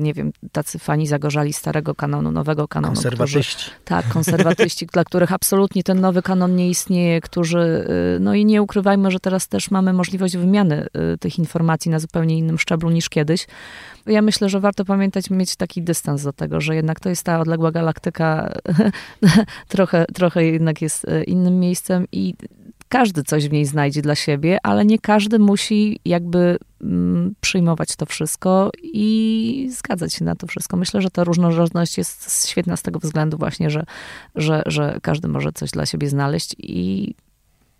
Nie 0.00 0.14
wiem, 0.14 0.32
tacy 0.52 0.78
fani 0.78 1.06
zagorzali 1.06 1.52
starego 1.52 1.94
kanonu, 1.94 2.30
nowego 2.30 2.68
kanonu. 2.68 2.94
Konserwatyści. 2.94 3.56
Którzy, 3.56 3.84
tak, 3.84 4.08
konserwatyści, 4.08 4.86
dla 4.92 5.04
których 5.04 5.32
absolutnie 5.32 5.82
ten 5.82 6.00
nowy 6.00 6.22
kanon 6.22 6.56
nie 6.56 6.70
istnieje, 6.70 7.20
którzy, 7.20 7.86
no 8.20 8.34
i 8.34 8.43
nie 8.44 8.62
ukrywajmy, 8.62 9.10
że 9.10 9.20
teraz 9.20 9.48
też 9.48 9.70
mamy 9.70 9.92
możliwość 9.92 10.36
wymiany 10.36 10.86
y, 11.14 11.18
tych 11.18 11.38
informacji 11.38 11.90
na 11.90 11.98
zupełnie 11.98 12.38
innym 12.38 12.58
szczeblu 12.58 12.90
niż 12.90 13.08
kiedyś. 13.08 13.46
Ja 14.06 14.22
myślę, 14.22 14.48
że 14.48 14.60
warto 14.60 14.84
pamiętać, 14.84 15.30
mieć 15.30 15.56
taki 15.56 15.82
dystans 15.82 16.22
do 16.22 16.32
tego, 16.32 16.60
że 16.60 16.74
jednak 16.74 17.00
to 17.00 17.08
jest 17.08 17.22
ta 17.22 17.40
odległa 17.40 17.72
galaktyka, 17.72 18.52
trochę, 19.68 20.04
trochę 20.14 20.44
jednak 20.44 20.82
jest 20.82 21.04
y, 21.04 21.24
innym 21.24 21.60
miejscem 21.60 22.06
i 22.12 22.34
każdy 22.88 23.22
coś 23.22 23.48
w 23.48 23.52
niej 23.52 23.66
znajdzie 23.66 24.02
dla 24.02 24.14
siebie, 24.14 24.58
ale 24.62 24.84
nie 24.84 24.98
każdy 24.98 25.38
musi 25.38 26.00
jakby 26.04 26.58
mm, 26.82 27.34
przyjmować 27.40 27.96
to 27.96 28.06
wszystko 28.06 28.70
i 28.82 29.68
zgadzać 29.70 30.14
się 30.14 30.24
na 30.24 30.34
to 30.34 30.46
wszystko. 30.46 30.76
Myślę, 30.76 31.02
że 31.02 31.10
ta 31.10 31.24
różnorodność 31.24 31.98
jest 31.98 32.48
świetna 32.48 32.76
z 32.76 32.82
tego 32.82 32.98
względu 32.98 33.38
właśnie, 33.38 33.70
że, 33.70 33.84
że, 34.34 34.62
że 34.66 34.98
każdy 35.02 35.28
może 35.28 35.52
coś 35.52 35.70
dla 35.70 35.86
siebie 35.86 36.08
znaleźć 36.08 36.54
i 36.58 37.14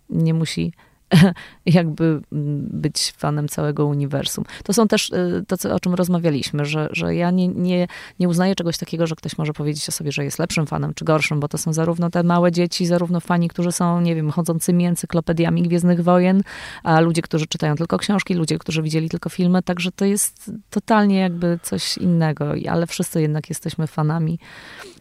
nie 0.09 0.33
musi 0.33 0.73
jakby 1.65 2.03
mm, 2.03 2.67
być 2.71 3.13
fanem 3.17 3.47
całego 3.47 3.85
uniwersum. 3.85 4.43
To 4.63 4.73
są 4.73 4.87
też 4.87 5.09
y, 5.09 5.43
to, 5.47 5.75
o 5.75 5.79
czym 5.79 5.93
rozmawialiśmy, 5.93 6.65
że, 6.65 6.89
że 6.91 7.15
ja 7.15 7.31
nie, 7.31 7.47
nie, 7.47 7.87
nie 8.19 8.29
uznaję 8.29 8.55
czegoś 8.55 8.77
takiego, 8.77 9.07
że 9.07 9.15
ktoś 9.15 9.37
może 9.37 9.53
powiedzieć 9.53 9.89
o 9.89 9.91
sobie, 9.91 10.11
że 10.11 10.23
jest 10.23 10.39
lepszym 10.39 10.67
fanem 10.67 10.93
czy 10.93 11.05
gorszym, 11.05 11.39
bo 11.39 11.47
to 11.47 11.57
są 11.57 11.73
zarówno 11.73 12.09
te 12.09 12.23
małe 12.23 12.51
dzieci, 12.51 12.85
zarówno 12.85 13.19
fani, 13.19 13.47
którzy 13.47 13.71
są, 13.71 14.01
nie 14.01 14.15
wiem, 14.15 14.31
chodzącymi 14.31 14.85
encyklopediami 14.85 15.63
Gwiezdnych 15.63 16.03
Wojen, 16.03 16.41
a 16.83 16.99
ludzie, 16.99 17.21
którzy 17.21 17.47
czytają 17.47 17.75
tylko 17.75 17.97
książki, 17.97 18.33
ludzie, 18.33 18.57
którzy 18.57 18.81
widzieli 18.81 19.09
tylko 19.09 19.29
filmy, 19.29 19.63
także 19.63 19.91
to 19.91 20.05
jest 20.05 20.51
totalnie 20.69 21.19
jakby 21.19 21.59
coś 21.63 21.97
innego, 21.97 22.53
ale 22.69 22.87
wszyscy 22.87 23.21
jednak 23.21 23.49
jesteśmy 23.49 23.87
fanami. 23.87 24.39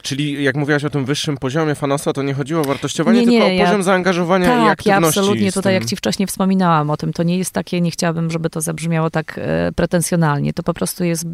Czyli 0.02 0.44
jak 0.44 0.56
mówiłaś 0.56 0.84
o 0.84 0.90
tym 0.90 1.04
wyższym 1.04 1.36
poziomie 1.36 1.74
fanostwa, 1.74 2.12
to 2.12 2.22
nie 2.22 2.34
chodziło 2.34 2.60
o 2.60 2.64
wartościowanie, 2.64 3.20
nie, 3.20 3.26
nie, 3.26 3.38
tylko 3.38 3.46
o 3.46 3.56
ja, 3.56 3.64
poziom 3.64 3.82
zaangażowania 3.82 4.46
tak, 4.46 4.66
i 4.66 4.68
aktywności. 4.68 4.88
Ja 4.88 5.08
absolutnie 5.08 5.52
tutaj, 5.52 5.74
jak 5.74 5.84
ci 5.94 5.98
wcześniej 5.98 6.26
wspominałam 6.26 6.90
o 6.90 6.96
tym, 6.96 7.12
to 7.12 7.22
nie 7.22 7.38
jest 7.38 7.52
takie, 7.52 7.80
nie 7.80 7.90
chciałabym, 7.90 8.30
żeby 8.30 8.50
to 8.50 8.60
zabrzmiało 8.60 9.10
tak 9.10 9.38
e, 9.38 9.72
pretensjonalnie. 9.72 10.52
To 10.52 10.62
po 10.62 10.74
prostu 10.74 11.04
jest 11.04 11.26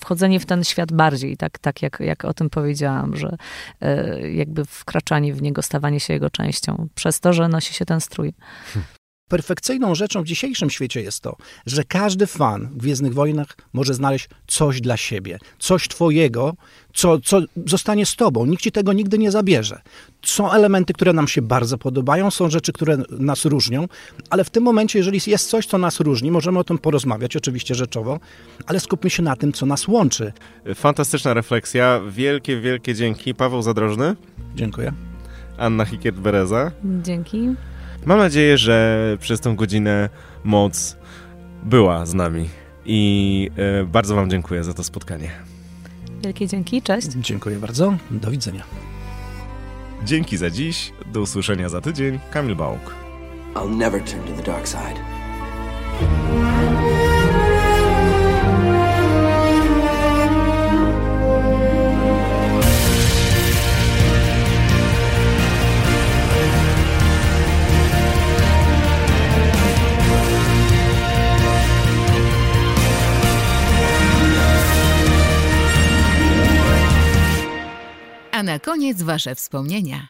wchodzenie 0.00 0.40
w 0.40 0.46
ten 0.46 0.64
świat 0.64 0.92
bardziej, 0.92 1.36
tak, 1.36 1.58
tak 1.58 1.82
jak, 1.82 2.00
jak 2.00 2.24
o 2.24 2.34
tym 2.34 2.50
powiedziałam, 2.50 3.16
że 3.16 3.36
e, 3.80 4.30
jakby 4.30 4.64
wkraczanie 4.64 5.34
w 5.34 5.42
niego, 5.42 5.62
stawanie 5.62 6.00
się 6.00 6.14
jego 6.14 6.30
częścią, 6.30 6.88
przez 6.94 7.20
to, 7.20 7.32
że 7.32 7.48
nosi 7.48 7.74
się 7.74 7.84
ten 7.84 8.00
strój. 8.00 8.32
Perfekcyjną 9.28 9.94
rzeczą 9.94 10.22
w 10.22 10.26
dzisiejszym 10.26 10.70
świecie 10.70 11.02
jest 11.02 11.20
to, 11.20 11.36
że 11.66 11.84
każdy 11.84 12.26
fan 12.26 12.68
w 12.68 12.76
Gwiezdnych 12.76 13.14
Wojnach 13.14 13.56
może 13.72 13.94
znaleźć 13.94 14.28
coś 14.46 14.80
dla 14.80 14.96
siebie, 14.96 15.38
coś 15.58 15.88
twojego, 15.88 16.54
co, 16.94 17.20
co 17.20 17.40
zostanie 17.66 18.06
z 18.06 18.16
tobą. 18.16 18.46
Nikt 18.46 18.62
ci 18.62 18.72
tego 18.72 18.92
nigdy 18.92 19.18
nie 19.18 19.30
zabierze. 19.30 19.80
Są 20.24 20.52
elementy, 20.52 20.92
które 20.92 21.12
nam 21.12 21.28
się 21.28 21.42
bardzo 21.42 21.78
podobają, 21.78 22.30
są 22.30 22.50
rzeczy, 22.50 22.72
które 22.72 22.98
nas 23.10 23.44
różnią, 23.44 23.88
ale 24.30 24.44
w 24.44 24.50
tym 24.50 24.62
momencie, 24.62 24.98
jeżeli 24.98 25.20
jest 25.26 25.50
coś, 25.50 25.66
co 25.66 25.78
nas 25.78 26.00
różni, 26.00 26.30
możemy 26.30 26.58
o 26.58 26.64
tym 26.64 26.78
porozmawiać, 26.78 27.36
oczywiście 27.36 27.74
rzeczowo, 27.74 28.20
ale 28.66 28.80
skupmy 28.80 29.10
się 29.10 29.22
na 29.22 29.36
tym, 29.36 29.52
co 29.52 29.66
nas 29.66 29.88
łączy. 29.88 30.32
Fantastyczna 30.74 31.34
refleksja. 31.34 32.00
Wielkie, 32.10 32.60
wielkie 32.60 32.94
dzięki. 32.94 33.34
Paweł 33.34 33.62
Zadrożny. 33.62 34.16
Dziękuję. 34.54 34.92
Anna 35.58 35.84
Hikiert-Bereza. 35.84 36.70
Dzięki. 37.02 37.54
Mam 38.06 38.18
nadzieję, 38.18 38.58
że 38.58 39.16
przez 39.20 39.40
tą 39.40 39.56
godzinę 39.56 40.08
moc 40.44 40.96
była 41.62 42.06
z 42.06 42.14
nami 42.14 42.48
i 42.84 43.50
e, 43.56 43.84
bardzo 43.84 44.14
Wam 44.14 44.30
dziękuję 44.30 44.64
za 44.64 44.74
to 44.74 44.84
spotkanie. 44.84 45.30
Wielkie 46.22 46.46
dzięki, 46.46 46.82
cześć. 46.82 47.08
Dziękuję 47.08 47.56
bardzo, 47.56 47.94
do 48.10 48.30
widzenia. 48.30 48.64
Dzięki 50.04 50.36
za 50.36 50.50
dziś, 50.50 50.92
do 51.12 51.20
usłyszenia 51.20 51.68
za 51.68 51.80
tydzień. 51.80 52.18
Kamil 52.30 52.56
Bałk. 52.56 52.94
I'll 53.54 53.76
never 53.76 54.04
turn 54.04 54.22
to 54.22 54.42
the 54.42 54.52
dark 54.52 54.66
side. 54.66 55.25
A 78.36 78.42
na 78.42 78.58
koniec 78.58 79.02
wasze 79.02 79.34
wspomnienia. 79.34 80.08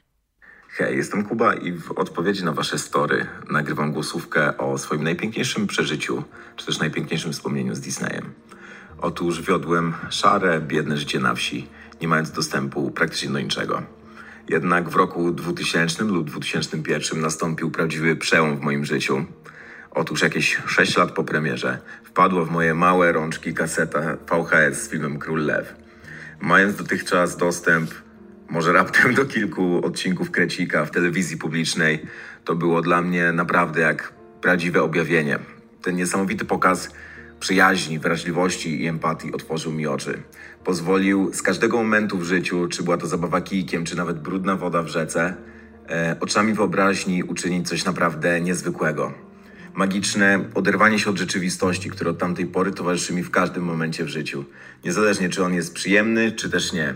Hej, 0.68 0.96
jestem 0.96 1.24
Kuba 1.24 1.54
i 1.54 1.72
w 1.72 1.92
odpowiedzi 1.92 2.44
na 2.44 2.52
wasze 2.52 2.78
story 2.78 3.26
nagrywam 3.50 3.92
głosówkę 3.92 4.58
o 4.58 4.78
swoim 4.78 5.04
najpiękniejszym 5.04 5.66
przeżyciu, 5.66 6.24
czy 6.56 6.66
też 6.66 6.78
najpiękniejszym 6.78 7.32
wspomnieniu 7.32 7.74
z 7.74 7.80
Disneyem. 7.80 8.32
Otóż 8.98 9.42
wiodłem 9.42 9.94
szare, 10.10 10.60
biedne 10.60 10.96
życie 10.96 11.20
na 11.20 11.34
wsi, 11.34 11.68
nie 12.00 12.08
mając 12.08 12.30
dostępu 12.30 12.90
praktycznie 12.90 13.30
do 13.30 13.40
niczego. 13.40 13.82
Jednak 14.48 14.88
w 14.88 14.96
roku 14.96 15.32
2000 15.32 16.04
lub 16.04 16.30
2001 16.30 17.20
nastąpił 17.20 17.70
prawdziwy 17.70 18.16
przełom 18.16 18.56
w 18.56 18.60
moim 18.60 18.84
życiu. 18.84 19.24
Otóż 19.90 20.22
jakieś 20.22 20.60
6 20.66 20.96
lat 20.96 21.12
po 21.12 21.24
premierze 21.24 21.78
wpadła 22.04 22.44
w 22.44 22.50
moje 22.50 22.74
małe 22.74 23.12
rączki 23.12 23.54
kaseta 23.54 24.16
VHS 24.30 24.82
z 24.82 24.90
filmem 24.90 25.18
Król 25.18 25.44
Lew. 25.44 25.74
Mając 26.40 26.76
dotychczas 26.76 27.36
dostęp 27.36 28.05
może 28.51 28.72
raptem 28.72 29.14
do 29.14 29.24
kilku 29.24 29.86
odcinków 29.86 30.30
Krecika 30.30 30.84
w 30.84 30.90
telewizji 30.90 31.36
publicznej, 31.36 32.07
to 32.44 32.55
było 32.55 32.82
dla 32.82 33.03
mnie 33.03 33.32
naprawdę 33.32 33.80
jak 33.80 34.12
prawdziwe 34.40 34.82
objawienie. 34.82 35.38
Ten 35.82 35.97
niesamowity 35.97 36.44
pokaz 36.44 36.90
przyjaźni, 37.40 37.99
wrażliwości 37.99 38.82
i 38.82 38.86
empatii 38.86 39.32
otworzył 39.32 39.72
mi 39.72 39.86
oczy. 39.86 40.22
Pozwolił 40.64 41.30
z 41.34 41.42
każdego 41.42 41.76
momentu 41.76 42.18
w 42.18 42.24
życiu, 42.24 42.68
czy 42.68 42.82
była 42.82 42.97
to 42.97 43.07
zabawa 43.07 43.40
kijkiem, 43.40 43.84
czy 43.84 43.97
nawet 43.97 44.20
brudna 44.20 44.57
woda 44.57 44.82
w 44.82 44.88
rzece, 44.88 45.34
e, 45.88 46.16
oczami 46.20 46.53
wyobraźni 46.53 47.22
uczynić 47.22 47.68
coś 47.68 47.84
naprawdę 47.84 48.40
niezwykłego. 48.40 49.12
Magiczne 49.74 50.44
oderwanie 50.55 50.99
się 50.99 51.11
od 51.11 51.18
rzeczywistości, 51.18 51.90
które 51.90 52.11
od 52.11 52.18
tamtej 52.18 52.47
pory 52.47 52.72
towarzyszy 52.72 53.14
mi 53.14 53.22
w 53.22 53.30
każdym 53.30 53.64
momencie 53.64 54.05
w 54.05 54.09
życiu. 54.09 54.44
Niezależnie 54.84 55.28
czy 55.28 55.44
on 55.44 55.55
jest 55.55 55.74
przyjemny, 55.74 56.32
czy 56.32 56.51
też 56.51 56.72
nie. 56.72 56.94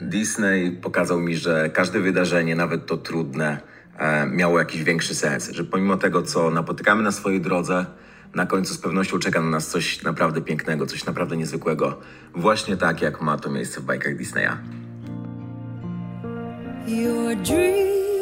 Disney 0.00 0.70
pokazał 0.70 1.20
mi, 1.20 1.36
że 1.36 1.70
każde 1.70 2.00
wydarzenie, 2.00 2.56
nawet 2.56 2.86
to 2.86 2.96
trudne, 2.96 3.60
e, 3.98 4.26
miało 4.26 4.58
jakiś 4.58 4.84
większy 4.84 5.14
sens. 5.14 5.50
Że 5.50 5.64
pomimo 5.64 5.96
tego, 5.96 6.22
co 6.22 6.50
napotykamy 6.50 7.02
na 7.02 7.12
swojej 7.12 7.40
drodze, 7.40 7.86
na 8.34 8.46
końcu 8.46 8.74
z 8.74 8.78
pewnością 8.78 9.18
czeka 9.18 9.40
na 9.40 9.50
nas 9.50 9.68
coś 9.68 10.02
naprawdę 10.02 10.40
pięknego, 10.40 10.86
coś 10.86 11.04
naprawdę 11.04 11.36
niezwykłego. 11.36 12.00
Właśnie 12.34 12.76
tak, 12.76 13.02
jak 13.02 13.20
ma 13.20 13.38
to 13.38 13.50
miejsce 13.50 13.80
w 13.80 13.84
bajkach 13.84 14.16
Disneya. 14.16 14.56
Your 16.86 17.36
dream 17.36 18.17